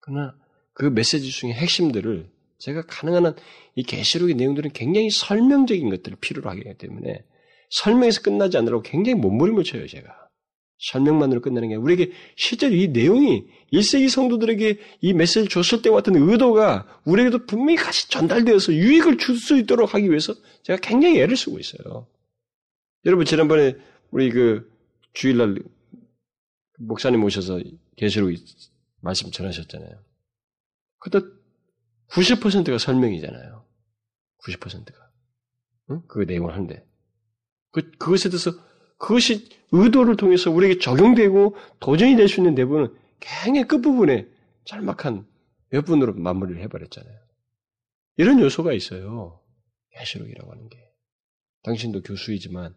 그러나 0.00 0.36
그 0.72 0.84
메시지 0.84 1.30
중에 1.30 1.52
핵심들을 1.52 2.30
제가 2.58 2.82
가능한 2.86 3.26
한 3.26 3.34
이 3.76 3.82
계시록의 3.82 4.34
내용들은 4.36 4.70
굉장히 4.72 5.10
설명적인 5.10 5.90
것들을 5.90 6.16
필요로 6.18 6.48
하기 6.50 6.64
때문에 6.78 7.24
설명에서 7.70 8.22
끝나지 8.22 8.56
않으라고 8.56 8.82
굉장히 8.82 9.20
몸부림을 9.20 9.64
쳐요, 9.64 9.86
제가. 9.86 10.25
설명만으로 10.78 11.40
끝나는 11.40 11.70
게 11.70 11.74
우리에게 11.74 12.12
실제로 12.36 12.74
이 12.74 12.88
내용이 12.88 13.46
1세기 13.72 14.10
성도들에게 14.10 14.78
이 15.00 15.12
메시지를 15.14 15.48
줬을 15.48 15.82
때와 15.82 15.96
같은 15.96 16.14
의도가 16.16 17.00
우리에게도 17.04 17.46
분명히 17.46 17.76
같이 17.76 18.08
전달되어서 18.10 18.72
유익을 18.74 19.18
줄 19.18 19.36
수 19.36 19.56
있도록 19.56 19.94
하기 19.94 20.08
위해서 20.08 20.34
제가 20.62 20.78
굉장히 20.80 21.20
애를 21.20 21.36
쓰고 21.36 21.58
있어요. 21.58 22.06
여러분 23.04 23.24
지난번에 23.24 23.76
우리 24.10 24.30
그 24.30 24.70
주일날 25.12 25.56
목사님 26.78 27.22
오셔서 27.24 27.60
계시록 27.96 28.32
말씀 29.00 29.30
전하셨잖아요. 29.30 30.02
그때 30.98 31.20
90%가 32.08 32.78
설명이잖아요. 32.78 33.64
90%가. 34.44 35.10
응? 35.90 36.02
그 36.08 36.20
내용을 36.20 36.52
하는데. 36.52 36.84
그, 37.70 37.90
그것에 37.92 38.28
대해서 38.28 38.52
그것이 38.98 39.48
의도를 39.72 40.16
통해서 40.16 40.50
우리에게 40.50 40.78
적용되고 40.78 41.56
도전이 41.80 42.16
될 42.16 42.28
수 42.28 42.40
있는 42.40 42.54
대부분은 42.54 42.94
굉장히 43.20 43.66
끝부분에 43.66 44.26
짤막한 44.64 45.26
몇 45.70 45.84
분으로 45.84 46.14
마무리를 46.14 46.60
해버렸잖아요. 46.62 47.18
이런 48.16 48.40
요소가 48.40 48.72
있어요. 48.72 49.40
계시록이라고 49.92 50.50
하는 50.52 50.68
게. 50.68 50.78
당신도 51.62 52.02
교수이지만, 52.02 52.74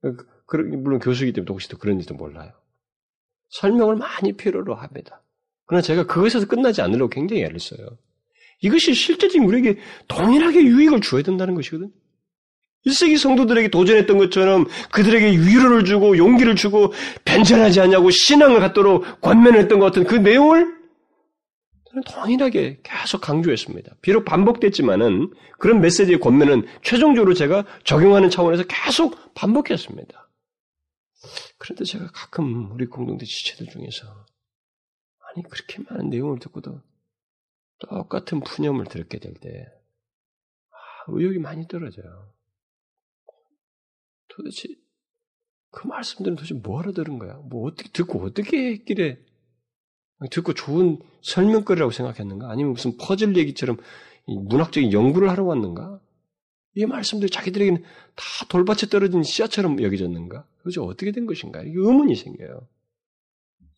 그, 0.00 0.56
물론 0.56 1.00
교수이기 1.00 1.32
때문에 1.32 1.50
혹시 1.50 1.68
또 1.68 1.76
그런지도 1.78 2.14
몰라요. 2.14 2.52
설명을 3.50 3.96
많이 3.96 4.32
필요로 4.32 4.74
합니다. 4.74 5.22
그러나 5.66 5.82
제가 5.82 6.06
그것에서 6.06 6.46
끝나지 6.46 6.82
않으려고 6.82 7.10
굉장히 7.10 7.42
애를 7.42 7.58
써요. 7.60 7.98
이것이 8.60 8.94
실제적인 8.94 9.44
우리에게 9.48 9.78
동일하게 10.08 10.62
유익을 10.64 11.00
주어야 11.00 11.22
된다는 11.22 11.54
것이거든. 11.54 11.92
1세기 12.86 13.18
성도들에게 13.18 13.68
도전했던 13.68 14.18
것처럼 14.18 14.66
그들에게 14.92 15.30
위로를 15.30 15.84
주고 15.84 16.16
용기를 16.16 16.56
주고 16.56 16.92
변전하지 17.24 17.80
않냐고 17.80 18.10
신앙을 18.10 18.60
갖도록 18.60 19.20
권면했던 19.20 19.78
것 19.78 19.86
같은 19.86 20.04
그 20.04 20.14
내용을 20.14 20.80
저는 21.90 22.04
동일하게 22.04 22.80
계속 22.82 23.20
강조했습니다. 23.20 23.96
비록 24.00 24.24
반복됐지만은 24.24 25.32
그런 25.58 25.80
메시지의 25.80 26.20
권면은 26.20 26.66
최종적으로 26.82 27.34
제가 27.34 27.64
적용하는 27.84 28.30
차원에서 28.30 28.64
계속 28.68 29.34
반복했습니다. 29.34 30.28
그런데 31.58 31.84
제가 31.84 32.06
가끔 32.12 32.70
우리 32.72 32.86
공동체 32.86 33.26
지체들 33.26 33.66
중에서 33.66 34.06
아니 35.34 35.42
그렇게 35.48 35.82
많은 35.88 36.10
내용을 36.10 36.38
듣고도 36.38 36.80
똑같은 37.80 38.40
푸념을 38.40 38.86
들었게 38.86 39.18
될 39.18 39.34
때, 39.34 39.66
아, 40.70 40.76
의욕이 41.08 41.38
많이 41.38 41.66
떨어져요. 41.66 42.32
도대체 44.40 44.68
그 45.70 45.86
말씀들은 45.86 46.36
도대체 46.36 46.54
뭐하러 46.54 46.92
들은 46.92 47.18
거야? 47.18 47.34
뭐 47.44 47.68
어떻게 47.68 47.90
듣고 47.90 48.22
어떻게 48.24 48.72
했길래 48.72 49.18
듣고 50.30 50.54
좋은 50.54 50.98
설명거리라고 51.22 51.92
생각했는가? 51.92 52.50
아니면 52.50 52.72
무슨 52.72 52.96
퍼즐 52.96 53.36
얘기처럼 53.36 53.76
문학적인 54.26 54.92
연구를 54.92 55.30
하러 55.30 55.44
왔는가? 55.44 56.00
이 56.74 56.86
말씀들이 56.86 57.30
자기들에게는 57.30 57.82
다 57.82 58.24
돌밭에 58.48 58.88
떨어진 58.90 59.22
씨앗처럼 59.22 59.82
여겨졌는가? 59.82 60.46
도대체 60.62 60.80
어떻게 60.80 61.12
된 61.12 61.26
것인가? 61.26 61.62
이게 61.62 61.72
의문이 61.76 62.14
생겨요. 62.16 62.66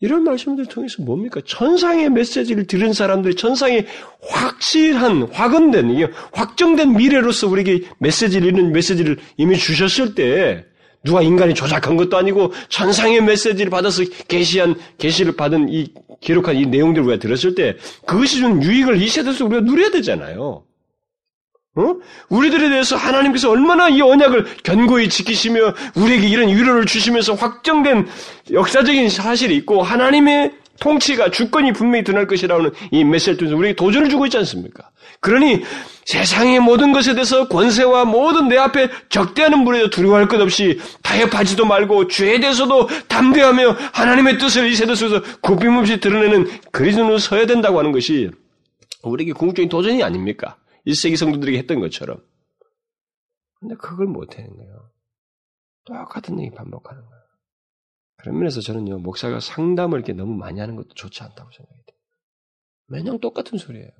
이런 0.03 0.25
말씀들 0.25 0.67
통해서 0.67 1.01
뭡니까? 1.01 1.41
천상의 1.47 2.11
메시지를 2.11 2.67
들은 2.67 2.93
사람들이 2.93 3.37
천상의 3.37 3.87
확실한, 4.21 5.29
확언된, 5.33 6.13
확정된 6.33 6.95
미래로서 6.95 7.47
우리에게 7.47 7.87
메시지를, 7.99 8.49
이런 8.49 8.73
메시지를 8.73 9.17
이미 9.37 9.57
주셨을 9.57 10.17
때, 10.17 10.67
누가 11.05 11.23
인간이 11.23 11.55
조작한 11.55 11.97
것도 11.97 12.17
아니고 12.17 12.53
천상의 12.69 13.23
메시지를 13.23 13.71
받아서 13.71 14.03
계시한 14.29 14.77
계시를 14.99 15.37
받은 15.37 15.69
이 15.69 15.93
기록한 16.21 16.57
이 16.57 16.67
내용들을 16.67 17.07
우리가 17.07 17.21
들었을 17.21 17.57
때 17.57 17.77
그것이 18.07 18.37
준 18.37 18.63
유익을 18.63 19.03
이 19.03 19.09
세대에서 19.09 19.45
우리가 19.47 19.63
누려야 19.63 19.91
되잖아요. 19.91 20.63
어? 21.75 21.95
우리들에 22.29 22.69
대해서 22.69 22.97
하나님께서 22.97 23.51
얼마나 23.51 23.89
이 23.89 24.03
언약을 24.03 24.45
견고히 24.63 25.09
지키시며 25.09 25.75
우리에게 25.95 26.29
이런 26.29 26.49
위로를 26.49 26.85
주시면서 26.85 27.35
확정된 27.35 28.09
역사적인 28.53 29.09
사실이 29.09 29.57
있고 29.57 29.83
하나님의 29.83 30.53
통치가 30.81 31.31
주권이 31.31 31.73
분명히 31.73 32.05
드러날 32.05 32.27
것이라는 32.27 32.71
이 32.91 33.05
메시지를 33.05 33.37
통해서 33.39 33.57
우리에게 33.57 33.77
도전을 33.77 34.11
주고 34.11 34.27
있지 34.27 34.37
않습니까? 34.39 34.91
그러니 35.21 35.63
세상의 36.05 36.61
모든 36.61 36.93
것에 36.93 37.15
대해서 37.15 37.47
권세와 37.49 38.05
모든 38.05 38.49
내 38.49 38.59
앞에 38.59 38.89
적대하는 39.09 39.61
물에도 39.61 39.89
두려워할 39.89 40.27
것 40.27 40.41
없이 40.41 40.81
타협하지도 41.03 41.65
말고 41.65 42.09
죄에 42.09 42.41
대해서도 42.41 42.89
담대하며 43.07 43.77
하나님의 43.93 44.39
뜻을 44.39 44.67
이 44.67 44.75
세대 44.75 44.95
속에서 44.95 45.23
굽힘없이 45.41 46.01
드러내는 46.01 46.51
그리스도로 46.73 47.19
서야 47.19 47.47
된다고 47.47 47.79
하는 47.79 47.93
것이 47.93 48.31
우리에게 49.03 49.33
궁극적인 49.33 49.69
도전이 49.69 50.03
아닙니까? 50.03 50.57
1세기 50.87 51.17
성도들에게 51.17 51.59
했던 51.59 51.81
것처럼. 51.81 52.27
근데 53.55 53.75
그걸 53.77 54.07
못하는 54.07 54.57
거예요. 54.57 54.91
똑같은 55.85 56.41
얘기 56.41 56.55
반복하는 56.55 57.05
거예요. 57.05 57.23
그런 58.17 58.39
면에서 58.39 58.61
저는요, 58.61 58.99
목사가 58.99 59.41
상담을 59.41 59.99
이렇게 59.99 60.13
너무 60.13 60.35
많이 60.35 60.61
하는 60.61 60.77
것도 60.77 60.95
좋지 60.95 61.23
않다고 61.23 61.51
생각이 61.51 61.83
돼요. 61.87 61.99
매년 62.87 63.21
똑같은 63.21 63.59
소리예요. 63.59 63.91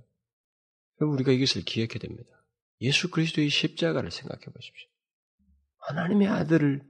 그럼 0.97 1.13
우리가 1.15 1.33
이것을 1.33 1.63
기억해야 1.63 1.99
됩니다. 1.99 2.31
예수 2.81 3.11
그리스도의 3.11 3.49
십자가를 3.49 4.11
생각해 4.11 4.45
보십시오. 4.45 4.89
하나님의 5.79 6.29
아들을 6.29 6.89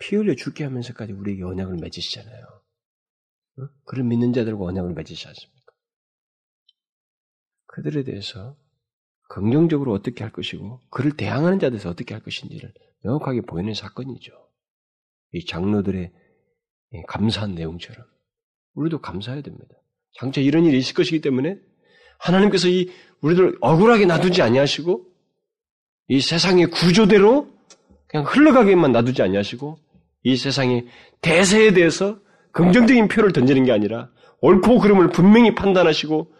피 0.00 0.16
흘려 0.16 0.34
죽게 0.34 0.64
하면서까지 0.64 1.12
우리에게 1.12 1.44
언약을 1.44 1.76
맺으시잖아요. 1.76 2.44
어? 3.58 3.68
그를 3.84 4.04
믿는 4.04 4.32
자들과 4.32 4.64
언약을 4.64 4.94
맺으시지 4.94 5.28
않습니까? 5.28 5.72
그들에 7.66 8.02
대해서 8.02 8.56
긍정적으로 9.34 9.92
어떻게 9.92 10.22
할 10.22 10.32
것이고 10.32 10.80
그를 10.90 11.10
대항하는 11.16 11.58
자들에서 11.58 11.90
어떻게 11.90 12.14
할 12.14 12.22
것인지를 12.22 12.72
명확하게 13.02 13.40
보이는 13.40 13.74
사건이죠. 13.74 14.32
이 15.32 15.44
장로들의 15.44 16.12
감사한 17.08 17.56
내용처럼 17.56 18.06
우리도 18.74 19.00
감사해야 19.00 19.42
됩니다. 19.42 19.74
장차 20.12 20.40
이런 20.40 20.64
일이 20.64 20.78
있을 20.78 20.94
것이기 20.94 21.20
때문에 21.20 21.58
하나님께서 22.18 22.68
이 22.68 22.92
우리들 23.22 23.58
억울하게 23.60 24.06
놔두지 24.06 24.40
아니하시고 24.40 25.04
이 26.10 26.20
세상의 26.20 26.66
구조대로 26.66 27.48
그냥 28.06 28.26
흘러가게만 28.26 28.92
놔두지 28.92 29.20
아니하시고 29.20 29.78
이 30.22 30.36
세상의 30.36 30.86
대세에 31.22 31.72
대해서 31.72 32.20
긍정적인 32.52 33.08
표를 33.08 33.32
던지는 33.32 33.64
게 33.64 33.72
아니라 33.72 34.12
옳고 34.42 34.78
그름을 34.78 35.08
분명히 35.08 35.56
판단하시고 35.56 36.32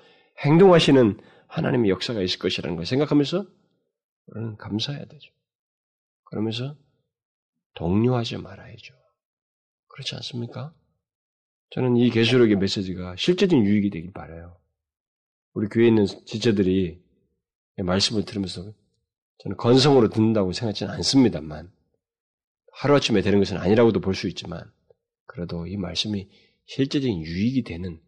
행동하시는 0.44 1.18
하나님의 1.54 1.90
역사가 1.90 2.20
있을 2.20 2.40
것이라는 2.40 2.76
걸 2.76 2.84
생각하면서 2.84 3.46
우리는 4.26 4.56
감사해야 4.56 5.04
되죠. 5.04 5.32
그러면서 6.24 6.76
동료하지 7.74 8.38
말아야죠. 8.38 8.94
그렇지 9.88 10.16
않습니까? 10.16 10.74
저는 11.70 11.96
이 11.96 12.10
계시록의 12.10 12.56
메시지가 12.56 13.14
실제적인 13.16 13.64
유익이 13.64 13.90
되길 13.90 14.12
바라요. 14.12 14.58
우리 15.52 15.68
교회에 15.68 15.88
있는 15.88 16.06
지체들이 16.06 17.00
말씀을 17.76 18.24
들으면서 18.24 18.72
저는 19.38 19.56
건성으로 19.56 20.08
듣는다고 20.08 20.52
생각하지는 20.52 20.92
않습니다만 20.94 21.72
하루아침에 22.72 23.22
되는 23.22 23.38
것은 23.38 23.58
아니라고도 23.58 24.00
볼 24.00 24.14
수 24.14 24.26
있지만 24.28 24.68
그래도 25.26 25.66
이 25.68 25.76
말씀이 25.76 26.28
실제적인 26.66 27.22
유익이 27.22 27.62
되는 27.62 28.00
이 28.00 28.03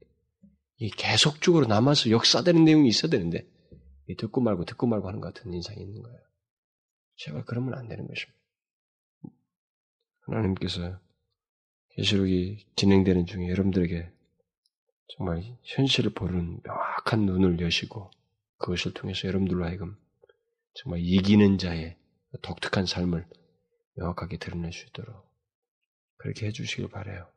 계속적으로 0.96 1.66
남아서 1.66 2.10
역사되는 2.10 2.64
내용이 2.64 2.88
있어야 2.88 3.10
되는데 3.10 3.48
듣고 4.18 4.40
말고 4.40 4.64
듣고 4.64 4.86
말고 4.86 5.08
하는 5.08 5.20
것 5.20 5.32
같은 5.32 5.52
인상이 5.52 5.80
있는 5.80 6.02
거예요. 6.02 6.18
제가 7.16 7.44
그러면 7.44 7.74
안 7.74 7.88
되는 7.88 8.06
것입니다. 8.06 8.38
하나님께서 10.20 11.00
계시록이 11.90 12.66
진행되는 12.76 13.26
중에 13.26 13.48
여러분들에게 13.48 14.12
정말 15.08 15.42
현실을 15.62 16.10
보는 16.10 16.60
명확한 16.62 17.24
눈을 17.24 17.60
여시고 17.60 18.10
그것을 18.58 18.92
통해서 18.92 19.28
여러분들로 19.28 19.64
하여금 19.64 19.96
정말 20.74 21.00
이기는 21.00 21.58
자의 21.58 21.96
독특한 22.42 22.86
삶을 22.86 23.26
명확하게 23.94 24.38
드러낼 24.38 24.72
수 24.72 24.86
있도록 24.86 25.26
그렇게 26.18 26.46
해주시길 26.46 26.88
바래요. 26.88 27.30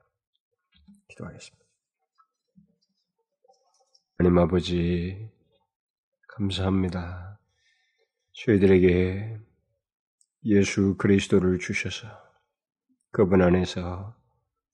기도하겠습니다. 1.10 1.69
하나님 4.22 4.38
아버지, 4.38 5.32
감사합니다. 6.28 7.40
저희들에게 8.34 9.40
예수 10.44 10.98
그리스도를 10.98 11.58
주셔서 11.58 12.06
그분 13.12 13.42
안에서 13.42 14.14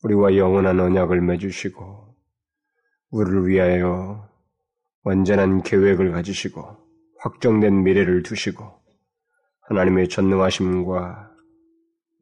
우리와 0.01 0.35
영원한 0.35 0.79
언약을 0.79 1.21
맺으시고 1.21 2.15
우리를 3.11 3.47
위하여 3.47 4.27
완전한 5.03 5.61
계획을 5.61 6.11
가지시고 6.11 6.77
확정된 7.19 7.83
미래를 7.83 8.23
두시고 8.23 8.65
하나님의 9.69 10.09
전능하심과 10.09 11.31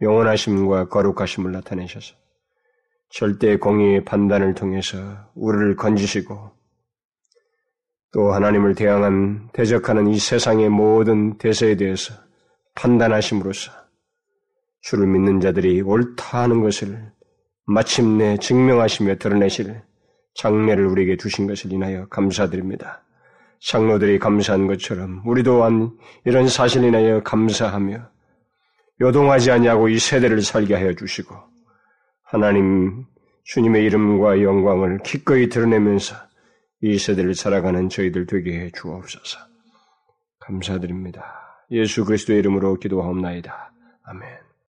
영원하심과 0.01 0.89
거룩하심을 0.89 1.53
나타내셔서 1.53 2.15
절대 3.11 3.55
공의의 3.55 4.03
판단을 4.03 4.55
통해서 4.55 4.97
우리를 5.35 5.77
건지시고 5.77 6.62
또 8.13 8.31
하나님을 8.31 8.75
대항한 8.75 9.49
대적하는 9.53 10.07
이 10.07 10.19
세상의 10.19 10.69
모든 10.69 11.37
대세에 11.39 11.75
대해서 11.75 12.13
판단하심으로써 12.75 13.71
주를 14.81 15.07
믿는 15.07 15.39
자들이 15.39 15.81
옳다 15.81 16.43
하는 16.43 16.61
것을 16.61 17.11
마침내 17.65 18.37
증명하시며 18.37 19.15
드러내실 19.15 19.81
장례를 20.35 20.85
우리에게 20.85 21.17
두신 21.17 21.47
것을 21.47 21.71
인하여 21.71 22.07
감사드립니다. 22.07 23.03
장로들이 23.61 24.19
감사한 24.19 24.67
것처럼 24.67 25.21
우리 25.25 25.41
또한 25.41 25.91
이런 26.25 26.47
사실 26.47 26.83
인하여 26.83 27.23
감사하며 27.23 27.97
요동하지 29.01 29.51
아니하고 29.51 29.89
이 29.89 29.97
세대를 29.97 30.41
살게 30.41 30.75
하여 30.75 30.93
주시고 30.93 31.35
하나님 32.23 33.05
주님의 33.45 33.85
이름과 33.85 34.41
영광을 34.41 34.99
기꺼이 34.99 35.49
드러내면서 35.49 36.15
이 36.85 36.97
세대를 36.97 37.33
살아가는 37.33 37.87
저희들 37.87 38.25
되게 38.25 38.59
해 38.59 38.69
주옵소서. 38.71 39.39
감사드립니다. 40.39 41.23
예수 41.71 42.03
그리스도의 42.03 42.39
이름으로 42.39 42.75
기도하옵나이다. 42.75 43.71
아멘. 44.03 44.42